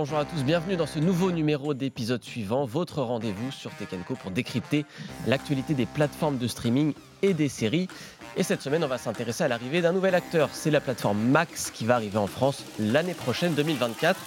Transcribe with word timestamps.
bonjour 0.00 0.16
à 0.16 0.24
tous, 0.24 0.44
bienvenue 0.44 0.76
dans 0.76 0.86
ce 0.86 0.98
nouveau 0.98 1.30
numéro 1.30 1.74
d'épisode 1.74 2.24
suivant, 2.24 2.64
votre 2.64 3.02
rendez-vous 3.02 3.50
sur 3.50 3.70
Tekenco 3.76 4.14
pour 4.14 4.30
décrypter 4.30 4.86
l'actualité 5.26 5.74
des 5.74 5.84
plateformes 5.84 6.38
de 6.38 6.48
streaming 6.48 6.94
et 7.20 7.34
des 7.34 7.50
séries. 7.50 7.86
Et 8.34 8.42
cette 8.42 8.62
semaine, 8.62 8.82
on 8.82 8.88
va 8.88 8.96
s'intéresser 8.96 9.44
à 9.44 9.48
l'arrivée 9.48 9.82
d'un 9.82 9.92
nouvel 9.92 10.14
acteur, 10.14 10.48
c'est 10.54 10.70
la 10.70 10.80
plateforme 10.80 11.18
Max 11.18 11.70
qui 11.70 11.84
va 11.84 11.96
arriver 11.96 12.16
en 12.16 12.28
France 12.28 12.64
l'année 12.78 13.12
prochaine, 13.12 13.52
2024. 13.52 14.18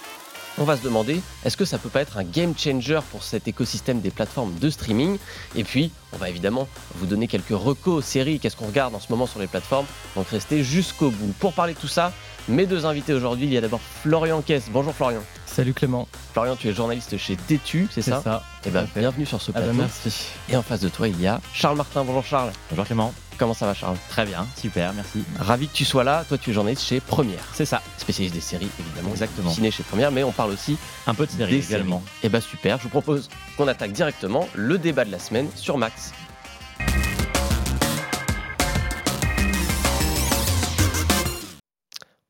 On 0.56 0.62
va 0.64 0.76
se 0.76 0.82
demander, 0.82 1.20
est-ce 1.44 1.56
que 1.56 1.64
ça 1.64 1.78
peut 1.78 1.88
pas 1.88 2.00
être 2.00 2.16
un 2.16 2.22
game 2.22 2.54
changer 2.56 3.00
pour 3.10 3.24
cet 3.24 3.48
écosystème 3.48 4.00
des 4.00 4.10
plateformes 4.10 4.54
de 4.60 4.70
streaming? 4.70 5.18
Et 5.56 5.64
puis, 5.64 5.90
on 6.12 6.16
va 6.16 6.30
évidemment 6.30 6.68
vous 6.94 7.06
donner 7.06 7.26
quelques 7.26 7.48
recos 7.50 8.04
séries, 8.04 8.38
qu'est-ce 8.38 8.54
qu'on 8.54 8.66
regarde 8.68 8.94
en 8.94 9.00
ce 9.00 9.06
moment 9.10 9.26
sur 9.26 9.40
les 9.40 9.48
plateformes. 9.48 9.86
Donc 10.14 10.28
restez 10.28 10.62
jusqu'au 10.62 11.10
bout. 11.10 11.34
Pour 11.40 11.54
parler 11.54 11.74
de 11.74 11.78
tout 11.80 11.88
ça, 11.88 12.12
mes 12.48 12.66
deux 12.66 12.86
invités 12.86 13.12
aujourd'hui, 13.14 13.46
il 13.46 13.52
y 13.52 13.56
a 13.58 13.60
d'abord 13.60 13.80
Florian 14.02 14.42
Kess. 14.42 14.66
Bonjour 14.70 14.94
Florian. 14.94 15.22
Salut 15.46 15.74
Clément. 15.74 16.06
Florian, 16.32 16.54
tu 16.54 16.68
es 16.68 16.72
journaliste 16.72 17.16
chez 17.18 17.34
Tétu, 17.36 17.88
c'est 17.90 18.02
ça 18.02 18.18
C'est 18.18 18.24
ça? 18.24 18.42
Eh 18.66 18.70
ben, 18.70 18.86
bienvenue 18.94 19.26
sur 19.26 19.40
ce 19.42 19.50
Ah 19.50 19.58
bah, 19.58 19.60
plateau. 19.62 19.78
merci. 19.78 20.26
Et 20.48 20.56
en 20.56 20.62
face 20.62 20.80
de 20.80 20.88
toi, 20.88 21.08
il 21.08 21.20
y 21.20 21.26
a 21.26 21.40
Charles 21.52 21.76
Martin. 21.76 22.04
Bonjour 22.04 22.24
Charles. 22.24 22.52
Bonjour 22.70 22.84
Clément. 22.84 23.12
Comment 23.38 23.54
ça 23.54 23.66
va 23.66 23.74
Charles? 23.74 23.96
Très 24.08 24.24
bien, 24.24 24.46
super, 24.56 24.92
merci. 24.94 25.24
Ravi 25.38 25.68
que 25.68 25.72
tu 25.74 25.84
sois 25.84 26.04
là. 26.04 26.24
Toi, 26.28 26.38
tu 26.38 26.50
es 26.50 26.52
journaliste 26.52 26.82
chez 26.84 27.00
Première. 27.00 27.42
C'est 27.52 27.64
ça, 27.64 27.82
Spécialiste 27.98 28.34
des 28.34 28.40
séries, 28.40 28.70
évidemment. 28.78 29.10
Exactement. 29.10 29.50
Ciné 29.50 29.70
chez 29.70 29.82
Première, 29.82 30.12
mais 30.12 30.22
on 30.22 30.32
parle 30.32 30.52
aussi 30.52 30.76
un 31.06 31.14
peu 31.14 31.26
de 31.26 31.32
des 31.32 31.38
séries. 31.38 31.56
également. 31.56 32.02
Eh 32.22 32.28
ben 32.28 32.40
super, 32.40 32.78
je 32.78 32.84
vous 32.84 32.88
propose 32.90 33.28
qu'on 33.56 33.66
attaque 33.68 33.92
directement 33.92 34.48
le 34.54 34.78
débat 34.78 35.04
de 35.04 35.10
la 35.10 35.18
semaine 35.18 35.48
sur 35.56 35.78
Max. 35.78 36.12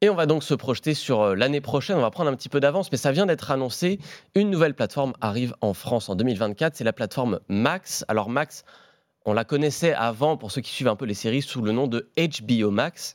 Et 0.01 0.11
on 0.11 0.15
va 0.15 0.27
donc 0.27 0.43
se 0.43 0.53
projeter 0.53 0.93
sur 0.93 1.23
euh, 1.23 1.35
l'année 1.35 1.63
prochaine. 1.63 1.97
On 1.97 2.03
va 2.03 2.11
prendre 2.11 2.31
un 2.31 2.37
petit 2.37 2.51
peu 2.51 2.61
d'avance, 2.61 2.93
mais 2.93 2.99
ça 2.99 3.11
vient 3.11 3.25
d'être 3.25 3.51
annoncé. 3.51 3.99
Une 4.35 4.51
nouvelle 4.51 4.75
plateforme 4.75 5.15
arrive 5.23 5.55
en 5.63 5.73
France 5.73 6.11
en 6.11 6.15
2024. 6.15 6.77
C'est 6.77 6.85
la 6.85 6.93
plateforme 6.93 7.41
Max. 7.49 8.05
Alors 8.09 8.29
Max, 8.29 8.65
on 9.25 9.33
la 9.33 9.45
connaissait 9.45 9.95
avant, 9.95 10.37
pour 10.37 10.51
ceux 10.51 10.61
qui 10.61 10.71
suivent 10.71 10.89
un 10.89 10.97
peu 10.97 11.07
les 11.07 11.15
séries, 11.15 11.43
sous 11.43 11.63
le 11.63 11.73
nom 11.73 11.87
de 11.87 12.11
HBO 12.17 12.71
Max. 12.71 13.15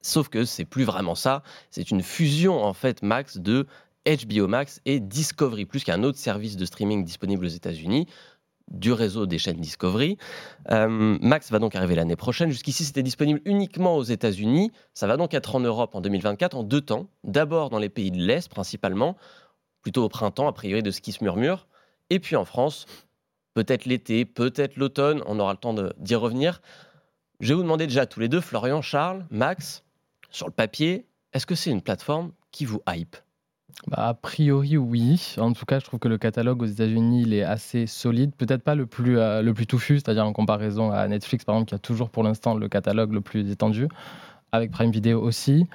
Sauf 0.00 0.28
que 0.28 0.44
c'est 0.44 0.64
plus 0.64 0.84
vraiment 0.84 1.14
ça. 1.14 1.42
C'est 1.70 1.90
une 1.90 2.02
fusion 2.02 2.64
en 2.64 2.72
fait 2.72 3.02
Max 3.02 3.38
de 3.38 3.66
HBO 4.04 4.48
Max 4.48 4.80
et 4.84 4.98
Discovery 4.98 5.64
Plus, 5.64 5.84
qui 5.84 5.90
est 5.90 5.94
un 5.94 6.02
autre 6.02 6.18
service 6.18 6.56
de 6.56 6.64
streaming 6.64 7.04
disponible 7.04 7.44
aux 7.44 7.48
États-Unis 7.48 8.06
du 8.72 8.92
réseau 8.92 9.26
des 9.26 9.38
chaînes 9.38 9.60
Discovery. 9.60 10.16
Euh, 10.70 11.18
Max 11.20 11.50
va 11.50 11.58
donc 11.58 11.74
arriver 11.76 11.94
l'année 11.94 12.16
prochaine. 12.16 12.50
Jusqu'ici, 12.50 12.84
c'était 12.84 13.02
disponible 13.02 13.40
uniquement 13.44 13.96
aux 13.96 14.02
États-Unis. 14.02 14.72
Ça 14.94 15.06
va 15.06 15.16
donc 15.16 15.34
être 15.34 15.54
en 15.54 15.60
Europe 15.60 15.94
en 15.94 16.00
2024 16.00 16.56
en 16.56 16.62
deux 16.62 16.80
temps. 16.80 17.06
D'abord 17.24 17.70
dans 17.70 17.78
les 17.78 17.88
pays 17.88 18.10
de 18.10 18.18
l'Est 18.18 18.48
principalement, 18.48 19.16
plutôt 19.82 20.04
au 20.04 20.08
printemps, 20.08 20.48
a 20.48 20.52
priori 20.52 20.82
de 20.82 20.90
ce 20.90 21.00
qui 21.00 21.12
se 21.12 21.22
murmure. 21.22 21.66
Et 22.10 22.18
puis 22.18 22.36
en 22.36 22.44
France, 22.44 22.86
peut-être 23.54 23.84
l'été, 23.84 24.24
peut-être 24.24 24.76
l'automne. 24.76 25.22
On 25.26 25.38
aura 25.38 25.52
le 25.52 25.58
temps 25.58 25.74
d'y 25.98 26.14
revenir. 26.14 26.60
Je 27.40 27.48
vais 27.48 27.54
vous 27.54 27.62
demander 27.62 27.86
déjà 27.86 28.06
tous 28.06 28.20
les 28.20 28.28
deux, 28.28 28.40
Florian, 28.40 28.82
Charles, 28.82 29.26
Max, 29.30 29.82
sur 30.30 30.46
le 30.46 30.52
papier, 30.52 31.06
est-ce 31.32 31.46
que 31.46 31.54
c'est 31.54 31.70
une 31.70 31.82
plateforme 31.82 32.32
qui 32.50 32.64
vous 32.64 32.80
hype? 32.88 33.16
Bah, 33.86 34.08
a 34.08 34.14
priori, 34.14 34.76
oui. 34.76 35.34
En 35.38 35.52
tout 35.52 35.64
cas, 35.64 35.78
je 35.78 35.84
trouve 35.84 35.98
que 35.98 36.08
le 36.08 36.18
catalogue 36.18 36.62
aux 36.62 36.66
États-Unis, 36.66 37.22
il 37.22 37.34
est 37.34 37.42
assez 37.42 37.86
solide. 37.86 38.34
Peut-être 38.36 38.62
pas 38.62 38.74
le 38.74 38.86
plus, 38.86 39.18
euh, 39.18 39.42
le 39.42 39.54
plus 39.54 39.66
touffu, 39.66 39.96
c'est-à-dire 39.96 40.26
en 40.26 40.32
comparaison 40.32 40.92
à 40.92 41.08
Netflix, 41.08 41.44
par 41.44 41.56
exemple, 41.56 41.70
qui 41.70 41.74
a 41.74 41.78
toujours 41.78 42.10
pour 42.10 42.22
l'instant 42.22 42.54
le 42.54 42.68
catalogue 42.68 43.12
le 43.12 43.22
plus 43.22 43.50
étendu, 43.50 43.88
avec 44.52 44.70
Prime 44.70 44.90
Video 44.90 45.20
aussi. 45.20 45.66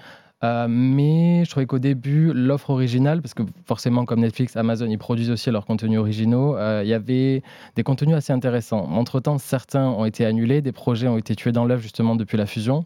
Euh, 0.43 0.67
mais 0.69 1.43
je 1.45 1.49
trouvais 1.49 1.65
qu'au 1.65 1.79
début, 1.79 2.31
l'offre 2.33 2.69
originale, 2.69 3.21
parce 3.21 3.33
que 3.33 3.43
forcément, 3.65 4.05
comme 4.05 4.19
Netflix, 4.19 4.55
Amazon, 4.55 4.87
ils 4.87 4.97
produisent 4.97 5.31
aussi 5.31 5.49
leurs 5.49 5.65
contenus 5.65 5.99
originaux, 5.99 6.55
euh, 6.55 6.81
il 6.83 6.89
y 6.89 6.93
avait 6.93 7.41
des 7.75 7.83
contenus 7.83 8.15
assez 8.15 8.33
intéressants. 8.33 8.87
Entre-temps, 8.91 9.39
certains 9.39 9.87
ont 9.87 10.05
été 10.05 10.25
annulés, 10.25 10.61
des 10.61 10.71
projets 10.71 11.07
ont 11.07 11.17
été 11.17 11.35
tués 11.35 11.51
dans 11.51 11.65
l'œuf 11.65 11.81
justement 11.81 12.15
depuis 12.15 12.37
la 12.37 12.45
fusion. 12.45 12.85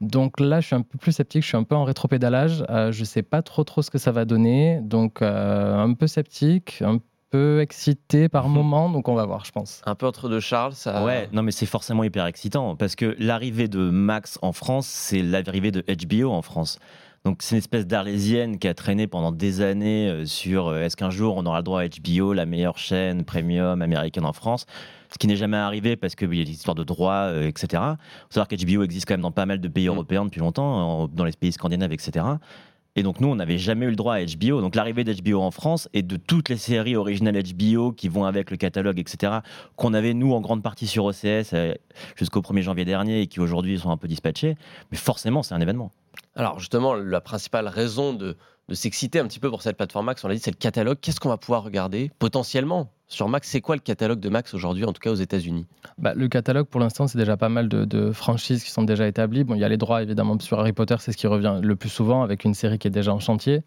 Donc 0.00 0.40
là, 0.40 0.60
je 0.60 0.66
suis 0.66 0.76
un 0.76 0.82
peu 0.82 0.98
plus 0.98 1.12
sceptique, 1.12 1.42
je 1.42 1.48
suis 1.48 1.56
un 1.56 1.64
peu 1.64 1.74
en 1.74 1.84
rétropédalage. 1.84 2.64
Euh, 2.68 2.92
je 2.92 3.00
ne 3.00 3.04
sais 3.06 3.22
pas 3.22 3.42
trop 3.42 3.64
trop 3.64 3.82
ce 3.82 3.90
que 3.90 3.98
ça 3.98 4.12
va 4.12 4.24
donner, 4.26 4.80
donc 4.82 5.22
euh, 5.22 5.76
un 5.76 5.94
peu 5.94 6.06
sceptique, 6.06 6.82
un 6.84 6.98
peu 7.30 7.60
excité 7.60 8.28
par 8.28 8.48
Mhm. 8.48 8.54
moment, 8.54 8.90
donc 8.90 9.08
on 9.08 9.14
va 9.14 9.24
voir, 9.24 9.44
je 9.44 9.52
pense. 9.52 9.80
Un 9.86 9.94
peu 9.94 10.06
entre 10.06 10.28
deux, 10.28 10.40
Charles 10.40 10.72
ça... 10.74 11.04
Ouais, 11.04 11.28
non 11.32 11.42
mais 11.42 11.52
c'est 11.52 11.66
forcément 11.66 12.04
hyper 12.04 12.26
excitant 12.26 12.76
parce 12.76 12.96
que 12.96 13.14
l'arrivée 13.18 13.68
de 13.68 13.78
Max 13.90 14.38
en 14.42 14.52
France, 14.52 14.86
c'est 14.86 15.22
l'arrivée 15.22 15.70
de 15.70 15.82
HBO 15.88 16.30
en 16.32 16.42
France. 16.42 16.78
Donc 17.24 17.42
c'est 17.42 17.54
une 17.54 17.58
espèce 17.58 17.86
d'arlésienne 17.86 18.58
qui 18.58 18.66
a 18.66 18.72
traîné 18.74 19.06
pendant 19.06 19.30
des 19.30 19.60
années 19.60 20.08
euh, 20.08 20.24
sur 20.24 20.68
euh, 20.68 20.80
est-ce 20.82 20.96
qu'un 20.96 21.10
jour 21.10 21.36
on 21.36 21.44
aura 21.44 21.58
le 21.58 21.62
droit 21.64 21.82
à 21.82 21.86
HBO, 21.88 22.32
la 22.32 22.46
meilleure 22.46 22.78
chaîne 22.78 23.24
premium 23.24 23.82
américaine 23.82 24.24
en 24.24 24.32
France? 24.32 24.64
Ce 25.12 25.18
qui 25.18 25.26
n'est 25.26 25.36
jamais 25.36 25.56
arrivé 25.58 25.96
parce 25.96 26.14
qu'il 26.14 26.32
y 26.34 26.40
a 26.40 26.44
des 26.44 26.50
histoires 26.52 26.74
de 26.76 26.84
droits, 26.84 27.28
euh, 27.28 27.46
etc. 27.46 27.66
Il 27.72 27.96
faut 28.30 28.40
savoir 28.40 28.48
qu'HBO 28.48 28.82
existe 28.84 29.06
quand 29.06 29.14
même 29.14 29.20
dans 29.20 29.32
pas 29.32 29.44
mal 29.44 29.60
de 29.60 29.68
pays 29.68 29.86
Mm. 29.88 29.92
européens 29.92 30.24
depuis 30.24 30.40
longtemps, 30.40 30.64
en- 31.02 31.08
dans 31.08 31.24
les 31.24 31.32
pays 31.32 31.52
scandinaves, 31.52 31.92
etc. 31.92 32.24
Et 32.96 33.02
donc 33.02 33.20
nous, 33.20 33.28
on 33.28 33.36
n'avait 33.36 33.58
jamais 33.58 33.86
eu 33.86 33.90
le 33.90 33.96
droit 33.96 34.14
à 34.16 34.24
HBO. 34.24 34.60
Donc 34.60 34.74
l'arrivée 34.74 35.04
d'HBO 35.04 35.40
en 35.40 35.50
France 35.50 35.88
et 35.92 36.02
de 36.02 36.16
toutes 36.16 36.48
les 36.48 36.56
séries 36.56 36.96
originales 36.96 37.40
HBO 37.42 37.92
qui 37.92 38.08
vont 38.08 38.24
avec 38.24 38.50
le 38.50 38.56
catalogue, 38.56 38.98
etc., 38.98 39.38
qu'on 39.76 39.94
avait 39.94 40.14
nous 40.14 40.32
en 40.32 40.40
grande 40.40 40.62
partie 40.62 40.86
sur 40.86 41.04
OCS 41.04 41.52
euh, 41.52 41.74
jusqu'au 42.16 42.40
1er 42.40 42.62
janvier 42.62 42.84
dernier 42.84 43.20
et 43.22 43.26
qui 43.26 43.40
aujourd'hui 43.40 43.78
sont 43.78 43.90
un 43.90 43.96
peu 43.96 44.08
dispatchés, 44.08 44.56
mais 44.90 44.98
forcément, 44.98 45.42
c'est 45.42 45.54
un 45.54 45.60
événement. 45.60 45.90
Alors 46.34 46.58
justement, 46.58 46.94
la 46.94 47.20
principale 47.20 47.68
raison 47.68 48.12
de, 48.12 48.36
de 48.68 48.74
s'exciter 48.74 49.18
un 49.18 49.26
petit 49.26 49.40
peu 49.40 49.50
pour 49.50 49.62
cette 49.62 49.76
plateforme 49.76 50.06
Max, 50.06 50.24
on 50.24 50.28
l'a 50.28 50.34
dit, 50.34 50.40
c'est 50.40 50.50
le 50.50 50.56
catalogue. 50.56 50.98
Qu'est-ce 51.00 51.20
qu'on 51.20 51.28
va 51.28 51.38
pouvoir 51.38 51.64
regarder 51.64 52.10
potentiellement? 52.18 52.90
Sur 53.10 53.28
Max 53.28 53.48
C'est 53.48 53.60
quoi 53.60 53.74
le 53.74 53.80
catalogue 53.80 54.20
de 54.20 54.28
Max 54.28 54.54
aujourd'hui, 54.54 54.84
en 54.84 54.92
tout 54.92 55.00
cas 55.00 55.10
aux 55.10 55.16
États-Unis? 55.16 55.66
Bah, 55.98 56.14
le 56.14 56.28
catalogue, 56.28 56.66
pour 56.66 56.80
l'instant, 56.80 57.06
c'est 57.06 57.18
déjà 57.18 57.36
pas 57.36 57.48
mal 57.48 57.68
de, 57.68 57.84
de 57.84 58.12
franchises 58.12 58.64
qui 58.64 58.70
sont 58.70 58.84
déjà 58.84 59.06
établies. 59.06 59.44
Bon, 59.44 59.54
il 59.54 59.60
y 59.60 59.64
a 59.64 59.68
les 59.68 59.76
droits, 59.76 60.02
évidemment, 60.02 60.38
sur 60.38 60.58
Harry 60.60 60.72
Potter, 60.72 60.94
c'est 61.00 61.12
ce 61.12 61.16
qui 61.16 61.26
revient 61.26 61.58
le 61.60 61.76
plus 61.76 61.88
souvent, 61.88 62.22
avec 62.22 62.44
une 62.44 62.54
série 62.54 62.78
qui 62.78 62.88
est 62.88 62.90
déjà 62.90 63.12
en 63.12 63.18
chantier. 63.18 63.62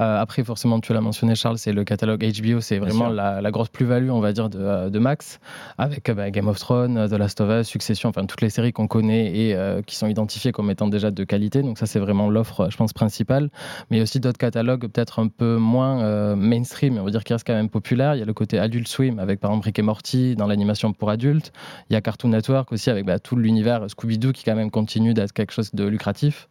Euh, 0.00 0.20
après, 0.20 0.44
forcément, 0.44 0.78
tu 0.80 0.92
l'as 0.92 1.00
mentionné, 1.00 1.34
Charles, 1.34 1.58
c'est 1.58 1.72
le 1.72 1.84
catalogue 1.84 2.22
HBO, 2.22 2.60
c'est 2.60 2.78
vraiment 2.78 3.08
la, 3.08 3.40
la 3.40 3.50
grosse 3.50 3.70
plus-value, 3.70 4.10
on 4.10 4.20
va 4.20 4.32
dire, 4.32 4.50
de, 4.50 4.90
de 4.90 4.98
Max, 4.98 5.40
avec 5.78 6.08
euh, 6.08 6.14
bah, 6.14 6.30
Game 6.30 6.48
of 6.48 6.58
Thrones, 6.58 7.08
The 7.08 7.14
Last 7.14 7.40
of 7.40 7.50
Us, 7.50 7.66
Succession, 7.66 8.10
enfin, 8.10 8.26
toutes 8.26 8.42
les 8.42 8.50
séries 8.50 8.72
qu'on 8.72 8.88
connaît 8.88 9.34
et 9.34 9.54
euh, 9.54 9.80
qui 9.82 9.96
sont 9.96 10.06
identifiées 10.06 10.52
comme 10.52 10.70
étant 10.70 10.88
déjà 10.88 11.10
de 11.10 11.24
qualité. 11.24 11.62
Donc 11.62 11.78
ça, 11.78 11.86
c'est 11.86 11.98
vraiment 11.98 12.28
l'offre, 12.28 12.68
je 12.70 12.76
pense, 12.76 12.92
principale. 12.92 13.50
Mais 13.90 13.96
il 13.96 13.98
y 13.98 14.00
a 14.00 14.04
aussi 14.04 14.20
d'autres 14.20 14.38
catalogues, 14.38 14.82
peut-être 14.82 15.18
un 15.18 15.28
peu 15.28 15.56
moins 15.56 16.02
euh, 16.02 16.36
mainstream, 16.36 16.98
on 16.98 17.04
va 17.04 17.10
dire, 17.10 17.24
qui 17.24 17.32
restent 17.32 17.46
quand 17.46 17.54
même 17.54 17.70
populaires. 17.70 18.14
Il 18.14 18.18
y 18.18 18.22
a 18.22 18.26
le 18.26 18.34
côté 18.34 18.58
Swim, 18.88 19.18
avec, 19.18 19.40
par 19.40 19.50
exemple, 19.50 19.66
Rick 19.66 19.78
et 19.78 19.82
Morty, 19.82 20.36
dans 20.36 20.46
l'animation 20.46 20.92
pour 20.92 21.10
adultes. 21.10 21.52
Il 21.90 21.94
y 21.94 21.96
a 21.96 22.00
Cartoon 22.00 22.28
Network 22.28 22.72
aussi 22.72 22.90
avec 22.90 23.04
bah, 23.04 23.18
tout 23.18 23.36
l'univers 23.36 23.86
Scooby-Doo 23.86 24.32
qui 24.32 24.44
quand 24.44 24.54
même 24.54 24.70
continue 24.70 25.14
d'être 25.14 25.32
quelque 25.32 25.52
chose 25.52 25.70
de 25.72 25.84
lucratif. 25.84 26.48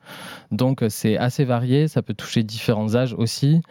Donc 0.51 0.83
euh, 0.83 0.89
c'est 0.89 1.17
assez 1.17 1.45
varié, 1.45 1.87
ça 1.87 2.01
peut 2.01 2.13
toucher 2.13 2.43
différents 2.43 2.95
âges 2.95 3.13
aussi. 3.13 3.61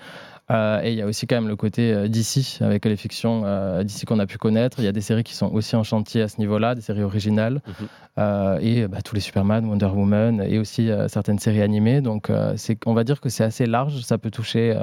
Euh, 0.50 0.80
et 0.82 0.90
il 0.92 0.98
y 0.98 1.02
a 1.02 1.06
aussi 1.06 1.26
quand 1.26 1.36
même 1.36 1.48
le 1.48 1.56
côté 1.56 1.92
euh, 1.92 2.08
d'ici 2.08 2.58
avec 2.60 2.84
les 2.84 2.96
fictions 2.96 3.42
euh, 3.44 3.84
d'ici 3.84 4.04
qu'on 4.04 4.18
a 4.18 4.26
pu 4.26 4.36
connaître. 4.36 4.80
Il 4.80 4.84
y 4.84 4.88
a 4.88 4.92
des 4.92 5.00
séries 5.00 5.22
qui 5.22 5.34
sont 5.34 5.50
aussi 5.52 5.76
en 5.76 5.84
chantier 5.84 6.22
à 6.22 6.28
ce 6.28 6.38
niveau-là, 6.38 6.74
des 6.74 6.80
séries 6.80 7.02
originales. 7.02 7.62
Mhm. 7.66 7.88
Euh, 8.18 8.58
et 8.60 8.88
bah, 8.88 9.00
tous 9.02 9.14
les 9.14 9.20
Superman, 9.20 9.64
Wonder 9.66 9.86
Woman 9.86 10.42
et 10.42 10.58
aussi 10.58 10.90
euh, 10.90 11.06
certaines 11.08 11.38
séries 11.38 11.62
animées. 11.62 12.00
Donc 12.00 12.30
c'est, 12.56 12.78
on 12.86 12.94
va 12.94 13.04
dire 13.04 13.20
que 13.20 13.28
c'est 13.28 13.44
assez 13.44 13.66
large, 13.66 14.00
ça 14.00 14.18
peut 14.18 14.30
toucher 14.30 14.78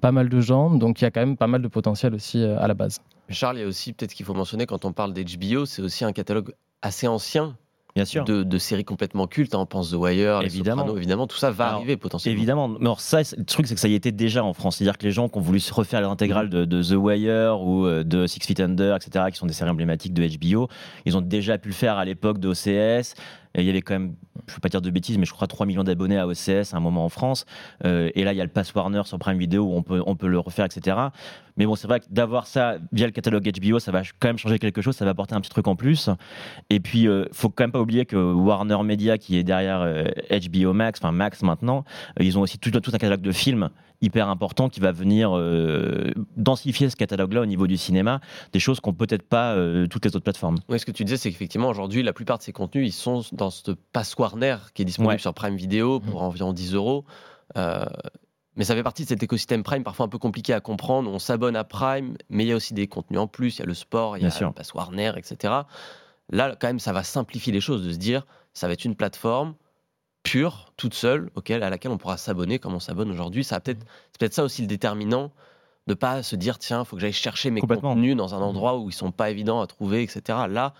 pas 0.00 0.12
mal 0.12 0.28
de 0.28 0.40
gens. 0.40 0.70
Donc 0.70 1.00
il 1.00 1.04
y 1.04 1.06
a 1.06 1.10
quand 1.10 1.20
même 1.20 1.36
pas 1.36 1.46
mal 1.46 1.62
de 1.62 1.68
potentiel 1.68 2.14
aussi 2.14 2.42
à 2.44 2.66
la 2.66 2.74
base. 2.74 3.00
Charles, 3.28 3.58
il 3.58 3.60
y 3.60 3.64
a 3.64 3.66
aussi 3.66 3.92
peut-être 3.92 4.14
qu'il 4.14 4.26
faut 4.26 4.34
mentionner 4.34 4.66
quand 4.66 4.84
on 4.84 4.92
parle 4.92 5.12
d'HBO, 5.12 5.66
c'est 5.66 5.82
aussi 5.82 6.04
un 6.04 6.12
catalogue 6.12 6.52
assez 6.82 7.06
ancien 7.06 7.56
Bien 7.94 8.04
sûr. 8.06 8.24
de, 8.24 8.42
de 8.42 8.58
séries 8.58 8.84
complètement 8.84 9.26
cultes. 9.26 9.54
hein. 9.54 9.58
On 9.60 9.66
pense 9.66 9.90
The 9.90 9.94
Wire, 9.94 10.40
Les 10.40 10.46
Évidemment. 10.46 10.82
Sopranos, 10.82 10.96
évidemment, 10.98 11.26
tout 11.26 11.36
ça 11.36 11.50
va 11.50 11.66
Alors, 11.66 11.76
arriver 11.78 11.96
potentiellement. 11.98 12.38
Évidemment, 12.38 12.68
mais 12.68 12.78
alors 12.80 13.00
ça, 13.00 13.20
le 13.36 13.44
truc, 13.44 13.66
c'est 13.66 13.74
que 13.74 13.80
ça 13.80 13.88
y 13.88 13.94
était 13.94 14.12
déjà 14.12 14.42
en 14.42 14.54
France. 14.54 14.76
C'est-à-dire 14.76 14.96
que 14.96 15.04
les 15.04 15.10
gens 15.12 15.28
qui 15.28 15.36
ont 15.38 15.42
voulu 15.42 15.60
se 15.60 15.74
refaire 15.74 16.00
l'intégrale 16.00 16.48
de, 16.48 16.64
de 16.64 16.82
The 16.82 16.92
Wire 16.96 17.60
ou 17.60 17.84
euh, 17.86 18.02
de 18.02 18.26
Six 18.26 18.40
Feet 18.40 18.60
Under, 18.60 18.96
etc., 18.96 19.26
qui 19.30 19.36
sont 19.38 19.46
des 19.46 19.52
séries 19.52 19.70
emblématiques 19.70 20.14
de 20.14 20.26
HBO, 20.26 20.68
ils 21.04 21.16
ont 21.16 21.20
déjà 21.20 21.58
pu 21.58 21.68
le 21.68 21.74
faire 21.74 21.98
à 21.98 22.04
l'époque 22.04 22.38
de 22.38 22.48
OCS. 22.48 23.14
Il 23.56 23.64
y 23.64 23.70
avait 23.70 23.82
quand 23.82 23.94
même, 23.94 24.14
je 24.46 24.52
ne 24.52 24.56
veux 24.56 24.60
pas 24.60 24.68
dire 24.68 24.80
de 24.80 24.90
bêtises, 24.90 25.18
mais 25.18 25.26
je 25.26 25.32
crois 25.32 25.46
3 25.46 25.66
millions 25.66 25.84
d'abonnés 25.84 26.18
à 26.18 26.26
OCS 26.26 26.72
à 26.72 26.76
un 26.76 26.80
moment 26.80 27.04
en 27.04 27.08
France. 27.08 27.44
Euh, 27.84 28.10
et 28.14 28.24
là, 28.24 28.32
il 28.32 28.36
y 28.36 28.40
a 28.40 28.44
le 28.44 28.50
Pass 28.50 28.74
Warner 28.74 29.02
sur 29.04 29.18
Prime 29.18 29.38
Video 29.38 29.64
où 29.64 29.74
on 29.74 29.82
peut, 29.82 30.02
on 30.06 30.16
peut 30.16 30.28
le 30.28 30.38
refaire, 30.38 30.64
etc. 30.64 30.96
Mais 31.56 31.66
bon, 31.66 31.74
c'est 31.74 31.86
vrai 31.86 32.00
que 32.00 32.06
d'avoir 32.10 32.46
ça 32.46 32.76
via 32.92 33.06
le 33.06 33.12
catalogue 33.12 33.50
HBO, 33.60 33.78
ça 33.78 33.92
va 33.92 34.02
quand 34.18 34.28
même 34.28 34.38
changer 34.38 34.58
quelque 34.58 34.80
chose, 34.80 34.96
ça 34.96 35.04
va 35.04 35.10
apporter 35.10 35.34
un 35.34 35.40
petit 35.40 35.50
truc 35.50 35.68
en 35.68 35.76
plus. 35.76 36.08
Et 36.70 36.80
puis, 36.80 37.08
euh, 37.08 37.26
faut 37.32 37.50
quand 37.50 37.64
même 37.64 37.72
pas 37.72 37.80
oublier 37.80 38.06
que 38.06 38.16
Warner 38.16 38.82
Media, 38.84 39.18
qui 39.18 39.36
est 39.36 39.42
derrière 39.42 39.82
euh, 39.82 40.04
HBO 40.30 40.72
Max, 40.72 41.00
enfin 41.02 41.12
Max 41.12 41.42
maintenant, 41.42 41.84
euh, 42.18 42.24
ils 42.24 42.38
ont 42.38 42.42
aussi 42.42 42.58
tout, 42.58 42.70
un 42.74 42.80
catalogue 42.80 43.20
de 43.20 43.32
films 43.32 43.70
hyper 44.02 44.28
important 44.28 44.68
qui 44.68 44.80
va 44.80 44.92
venir 44.92 45.30
euh, 45.34 46.10
densifier 46.36 46.90
ce 46.90 46.96
catalogue-là 46.96 47.40
au 47.40 47.46
niveau 47.46 47.66
du 47.66 47.76
cinéma, 47.76 48.20
des 48.52 48.58
choses 48.58 48.80
qu'ont 48.80 48.92
peut-être 48.92 49.22
pas 49.22 49.54
euh, 49.54 49.86
toutes 49.86 50.04
les 50.04 50.08
autres 50.14 50.24
plateformes. 50.24 50.58
Oui, 50.68 50.78
ce 50.78 50.84
que 50.84 50.90
tu 50.90 51.04
disais, 51.04 51.16
c'est 51.16 51.30
qu'effectivement, 51.30 51.68
aujourd'hui, 51.68 52.02
la 52.02 52.12
plupart 52.12 52.38
de 52.38 52.42
ces 52.42 52.52
contenus, 52.52 52.88
ils 52.88 52.92
sont 52.92 53.22
dans 53.42 53.50
ce 53.50 53.72
Pass 53.92 54.16
Warner 54.16 54.56
qui 54.74 54.82
est 54.82 54.84
disponible 54.84 55.14
Ouais. 55.14 55.18
sur 55.18 55.34
Prime 55.34 55.56
Video 55.56 56.00
pour 56.00 56.20
Mm. 56.22 56.24
environ 56.24 56.52
10 56.52 56.74
euros. 56.74 57.04
Euh, 57.56 57.84
Mais 58.54 58.64
ça 58.64 58.74
fait 58.74 58.82
partie 58.82 59.04
de 59.04 59.08
cet 59.08 59.22
écosystème 59.22 59.62
Prime, 59.62 59.82
parfois 59.82 60.04
un 60.04 60.08
peu 60.10 60.18
compliqué 60.18 60.52
à 60.52 60.60
comprendre. 60.60 61.10
On 61.10 61.18
s'abonne 61.18 61.56
à 61.56 61.64
Prime, 61.64 62.18
mais 62.28 62.44
il 62.44 62.48
y 62.48 62.52
a 62.52 62.56
aussi 62.56 62.74
des 62.74 62.86
contenus 62.86 63.18
en 63.20 63.26
plus. 63.26 63.56
Il 63.56 63.60
y 63.60 63.62
a 63.62 63.66
le 63.66 63.72
sport, 63.72 64.18
il 64.18 64.22
y 64.22 64.26
a 64.26 64.28
le 64.40 64.52
pass 64.52 64.74
Warner, 64.74 65.12
etc. 65.16 65.54
Là, 66.30 66.54
quand 66.60 66.66
même, 66.66 66.78
ça 66.78 66.92
va 66.92 67.02
simplifier 67.02 67.50
les 67.50 67.62
choses 67.62 67.82
de 67.82 67.90
se 67.92 67.96
dire, 67.96 68.26
ça 68.52 68.66
va 68.66 68.74
être 68.74 68.84
une 68.84 68.94
plateforme 68.94 69.54
pure, 70.22 70.72
toute 70.76 70.92
seule, 70.94 71.30
auquel, 71.34 71.62
à 71.62 71.70
laquelle 71.70 71.90
on 71.92 71.96
pourra 71.98 72.18
s'abonner 72.18 72.58
comme 72.58 72.74
on 72.74 72.78
s'abonne 72.80 73.10
aujourd'hui. 73.10 73.42
Ça 73.42 73.58
peut-être, 73.58 73.84
c'est 74.12 74.18
peut-être 74.18 74.34
ça 74.34 74.44
aussi 74.44 74.60
le 74.60 74.68
déterminant 74.68 75.32
de 75.86 75.94
pas 75.94 76.22
se 76.22 76.36
dire 76.36 76.58
tiens, 76.58 76.80
il 76.80 76.84
faut 76.84 76.96
que 76.96 77.00
j'aille 77.02 77.12
chercher 77.12 77.50
mes 77.50 77.60
contenus 77.62 78.16
dans 78.16 78.34
un 78.34 78.38
mmh. 78.40 78.42
endroit 78.42 78.78
où 78.78 78.90
ils 78.90 78.92
sont 78.94 79.12
pas 79.12 79.30
évidents 79.30 79.62
à 79.62 79.66
trouver, 79.66 80.02
etc. 80.02 80.40
Là, 80.48 80.74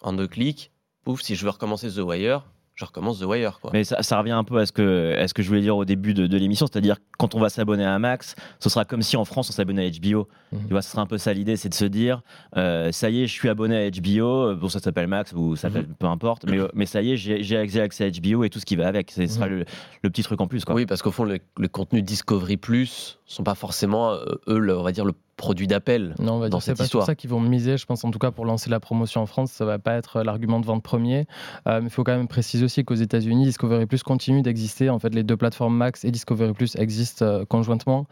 en 0.00 0.12
deux 0.12 0.28
clics, 0.28 0.70
pouf, 1.04 1.22
si 1.22 1.34
je 1.34 1.44
veux 1.44 1.50
recommencer 1.50 1.90
The 1.90 1.98
Wire, 1.98 2.44
je 2.80 2.86
recommence 2.86 3.20
The 3.20 3.24
Wire. 3.24 3.60
Quoi. 3.60 3.70
Mais 3.74 3.84
ça, 3.84 4.18
revient 4.18 4.30
un 4.32 4.44
peu 4.44 4.58
à 4.58 4.64
ce 4.64 4.72
que, 4.72 5.14
à 5.18 5.28
ce 5.28 5.34
que 5.34 5.42
je 5.42 5.48
voulais 5.48 5.60
dire 5.60 5.76
au 5.76 5.84
début 5.84 6.14
de, 6.14 6.36
l'émission, 6.36 6.66
c'est-à-dire 6.66 6.96
quand 7.18 7.34
on 7.34 7.40
va 7.40 7.50
s'abonner 7.50 7.84
à 7.84 7.98
Max, 7.98 8.34
ce 8.58 8.70
sera 8.70 8.86
comme 8.86 9.02
si 9.02 9.18
en 9.18 9.26
France 9.26 9.50
on 9.50 9.52
s'abonnait 9.52 9.86
à 9.86 9.90
HBO. 9.90 10.28
Mhm. 10.52 10.60
Tu 10.66 10.70
vois, 10.70 10.80
ce 10.80 10.90
sera 10.90 11.02
un 11.02 11.06
peu 11.06 11.18
ça 11.18 11.34
l'idée, 11.34 11.56
c'est 11.56 11.68
de 11.68 11.74
se 11.74 11.84
dire, 11.84 12.22
euh, 12.56 12.90
ça 12.90 13.10
y 13.10 13.22
est, 13.22 13.26
je 13.26 13.32
suis 13.32 13.50
abonné 13.50 13.76
à 13.76 13.90
HBO, 13.90 14.54
bon 14.54 14.68
ça 14.68 14.80
s'appelle 14.80 15.08
Max 15.08 15.32
ou 15.34 15.56
ça 15.56 15.68
mhm. 15.68 15.94
peu 15.98 16.06
importe, 16.06 16.46
mais, 16.46 16.58
mais 16.72 16.86
ça 16.86 17.02
y 17.02 17.12
est, 17.12 17.16
j'ai 17.16 17.80
accès 17.80 18.04
à 18.04 18.10
HBO 18.10 18.44
et 18.44 18.50
tout 18.50 18.60
ce 18.60 18.66
qui 18.66 18.76
va 18.76 18.88
avec. 18.88 19.10
Ce 19.10 19.26
sera 19.26 19.46
mhm. 19.46 19.64
le, 20.02 20.10
petit 20.10 20.22
truc 20.22 20.40
en 20.40 20.46
plus. 20.46 20.64
Quoi. 20.64 20.74
Oui, 20.74 20.86
parce 20.86 21.02
qu'au 21.02 21.10
fond, 21.10 21.24
le, 21.24 21.38
le, 21.58 21.68
contenu 21.68 22.00
Discovery 22.00 22.56
Plus 22.56 23.18
sont 23.26 23.44
pas 23.44 23.54
forcément 23.54 24.12
euh, 24.12 24.24
eux, 24.48 24.78
on 24.78 24.82
va 24.82 24.92
dire 24.92 25.04
le 25.04 25.12
produit 25.40 25.66
d'appel 25.66 26.14
non, 26.18 26.34
on 26.34 26.38
va 26.38 26.48
dans 26.50 26.60
cette 26.60 26.76
pas 26.76 26.84
histoire. 26.84 27.04
C'est 27.04 27.12
ça 27.12 27.14
qu'ils 27.14 27.30
vont 27.30 27.40
miser, 27.40 27.78
je 27.78 27.86
pense 27.86 28.04
en 28.04 28.10
tout 28.10 28.18
cas 28.18 28.30
pour 28.30 28.44
lancer 28.44 28.68
la 28.68 28.78
promotion 28.78 29.22
en 29.22 29.26
France, 29.26 29.50
ça 29.50 29.64
va 29.64 29.78
pas 29.78 29.94
être 29.94 30.22
l'argument 30.22 30.60
de 30.60 30.66
vente 30.66 30.82
premier. 30.82 31.26
Euh, 31.66 31.80
il 31.82 31.88
faut 31.88 32.04
quand 32.04 32.14
même 32.14 32.28
préciser 32.28 32.62
aussi 32.62 32.84
qu'aux 32.84 32.94
États-Unis, 32.94 33.46
Discovery 33.46 33.86
Plus 33.86 34.02
continue 34.02 34.42
d'exister. 34.42 34.90
En 34.90 34.98
fait, 34.98 35.14
les 35.14 35.22
deux 35.22 35.38
plateformes 35.38 35.74
Max 35.74 36.04
et 36.04 36.10
Discovery 36.10 36.52
Plus 36.52 36.76
existent 36.76 37.24
euh, 37.24 37.44
conjointement. 37.46 38.06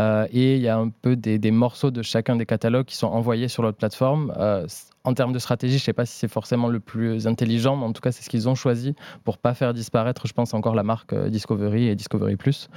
Euh, 0.00 0.26
et 0.32 0.56
il 0.56 0.60
y 0.62 0.68
a 0.68 0.76
un 0.76 0.88
peu 0.88 1.14
des, 1.14 1.38
des, 1.38 1.52
morceaux 1.52 1.92
de 1.92 2.02
chacun 2.02 2.34
des 2.34 2.46
catalogues 2.46 2.86
qui 2.86 2.96
sont 2.96 3.06
envoyés 3.06 3.46
sur 3.46 3.62
l'autre 3.62 3.78
plateforme. 3.78 4.32
en 5.04 5.14
termes 5.14 5.32
de 5.32 5.38
stratégie, 5.38 5.78
je 5.78 5.82
ne 5.82 5.86
sais 5.86 5.92
pas 5.92 6.06
si 6.06 6.16
c'est 6.16 6.28
forcément 6.28 6.68
le 6.68 6.80
plus 6.80 7.28
intelligent, 7.28 7.76
mais 7.76 7.84
en 7.84 7.92
tout 7.92 8.00
cas, 8.00 8.10
c'est 8.10 8.24
ce 8.24 8.30
qu'ils 8.30 8.48
ont 8.48 8.56
choisi 8.56 8.94
pour 9.24 9.38
pas 9.38 9.54
faire 9.54 9.72
disparaître, 9.72 10.26
je 10.26 10.32
pense, 10.32 10.52
encore 10.52 10.74
la 10.74 10.82
marque 10.82 11.14
Discovery 11.14 11.86
et 11.86 11.94
Discovery 11.94 12.36
Plus. 12.36 12.68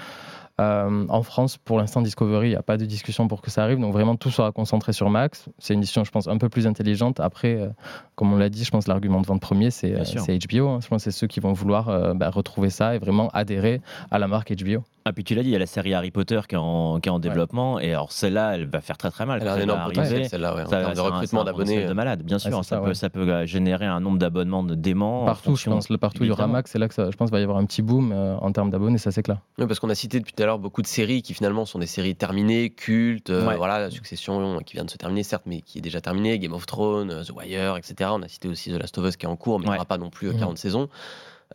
Euh, 0.62 1.06
en 1.10 1.24
France, 1.24 1.58
pour 1.58 1.78
l'instant, 1.78 2.02
Discovery, 2.02 2.48
il 2.48 2.52
n'y 2.52 2.56
a 2.56 2.64
pas 2.64 2.78
de 2.78 2.86
discussion 2.86 3.28
pour 3.28 3.42
que 3.42 3.52
ça 3.52 3.64
arrive. 3.64 3.80
Donc 3.80 3.94
vraiment, 3.94 4.16
tout 4.16 4.32
sera 4.32 4.52
concentré 4.52 4.94
sur 4.94 5.10
Max. 5.10 5.50
C'est 5.60 5.74
une 5.74 5.82
décision, 5.82 6.04
je 6.04 6.12
pense, 6.12 6.28
un 6.28 6.38
peu 6.38 6.50
plus 6.50 6.66
intelligente. 6.68 7.20
Après, 7.20 7.56
euh, 7.56 7.70
comme 8.16 8.32
on 8.34 8.38
l'a 8.38 8.50
dit, 8.50 8.64
je 8.64 8.72
pense 8.72 8.86
que 8.86 8.90
l'argument 8.90 9.22
de 9.22 9.28
vente 9.28 9.42
premier, 9.42 9.72
c'est 9.72 9.92
HBO. 9.92 10.70
Hein. 10.70 10.80
Je 10.82 10.88
pense 10.88 11.04
que 11.04 11.12
c'est 11.12 11.12
ceux 11.12 11.28
qui 11.28 11.40
vont 11.40 11.54
vouloir 11.54 11.90
euh, 11.90 12.14
bah, 12.14 12.30
retrouver 12.30 12.70
ça 12.70 12.96
et 12.96 13.00
vraiment 13.00 13.30
adhérer 13.30 13.82
à 14.12 14.20
la 14.20 14.28
marque 14.28 14.54
HBO. 14.54 14.84
Ah, 15.08 15.14
puis 15.14 15.24
tu 15.24 15.36
l'as 15.36 15.44
dit, 15.44 15.50
il 15.50 15.52
y 15.52 15.56
a 15.56 15.60
la 15.60 15.68
série 15.68 15.94
Harry 15.94 16.10
Potter 16.10 16.42
qui 16.50 16.56
est 16.56 16.58
en, 16.58 17.00
qui 17.00 17.10
est 17.10 17.12
en 17.12 17.20
développement. 17.20 17.80
Et 17.80 17.92
alors, 17.92 18.12
celle-là, 18.12 18.56
elle 18.56 18.66
va 18.66 18.82
faire 18.82 18.98
très 18.98 19.12
très 19.12 19.26
mal. 19.26 19.40
Elle 19.42 19.48
a 19.48 19.54
un 19.54 19.60
énorme 19.60 19.84
potentiel, 19.86 20.28
celle-là, 20.28 20.66
en 20.66 20.68
termes 20.68 20.94
de 20.94 21.00
recrutement 21.00 21.44
d'abonnés. 21.44 21.86
de 21.86 21.94
malade, 21.94 22.24
bien 22.24 22.40
sûr. 22.40 22.66
ça, 22.66 22.82
peut, 22.82 22.94
ça, 22.94 23.10
peut, 23.10 23.46
générer 23.46 23.86
un 23.86 24.00
nombre 24.00 24.18
d'abonnements 24.18 24.64
de 24.64 24.76
dément. 24.76 25.26
Partout, 25.26 25.56
je 25.56 25.70
pense. 25.70 25.88
Partout, 26.00 26.24
il 26.24 26.28
y 26.28 26.32
aura 26.32 26.48
Max. 26.48 26.72
C'est 26.72 26.80
là 26.80 26.88
que 26.88 26.94
ça, 26.94 27.10
je 27.12 27.16
pense 27.16 27.30
va 27.30 27.40
y 27.40 27.44
avoir 27.44 27.58
un 27.58 27.66
petit 27.66 27.82
boom 27.82 28.12
en 28.14 28.52
termes 28.52 28.70
d'abonnés, 28.70 28.98
ça 28.98 29.12
c'est 29.12 29.24
clair. 29.24 29.38
Oui, 29.58 29.68
parce 29.68 29.80
qu'on 29.80 29.90
a 29.90 29.96
cité 29.96 30.20
depuis 30.20 30.34
tout 30.34 30.44
à 30.44 30.46
l'heure 30.46 30.60
beaucoup 30.60 30.82
de 30.82 30.88
séries 30.88 31.22
qui 31.22 31.34
finalement 31.34 31.66
sont 31.66 31.80
des 31.80 31.86
séries 31.86 32.16
terminées, 32.16 32.70
cultes, 32.70 33.30
euh, 33.30 33.56
voilà, 33.56 33.80
la 33.80 33.90
Succession 33.92 34.60
qui 34.66 34.74
vient 34.74 34.86
de 34.86 34.90
se 34.90 34.98
terminer 34.98 35.24
certes, 35.24 35.44
mais 35.46 35.62
qui 35.62 35.78
est 35.78 35.82
déjà 35.82 36.02
terminée, 36.02 36.40
Game 36.40 36.54
of 36.54 36.66
Thrones, 36.66 37.12
euh, 37.12 37.24
The 37.24 37.32
Wire, 37.32 37.78
etc. 37.78 38.10
On 38.14 38.22
a 38.22 38.28
cité 38.28 38.48
aussi 38.48 38.72
The 38.72 38.80
Last 38.80 38.98
of 38.98 39.06
Us 39.06 39.18
qui 39.18 39.26
est 39.26 39.30
en 39.30 39.36
cours, 39.36 39.60
mais 39.60 39.66
il 39.66 39.70
n'y 39.70 39.76
aura 39.76 39.86
pas 39.86 39.98
non 39.98 40.10
plus 40.10 40.34
40 40.34 40.42
euh, 40.42 40.54
mmh. 40.54 40.58
saisons. 40.58 40.90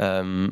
Euh, 0.01 0.49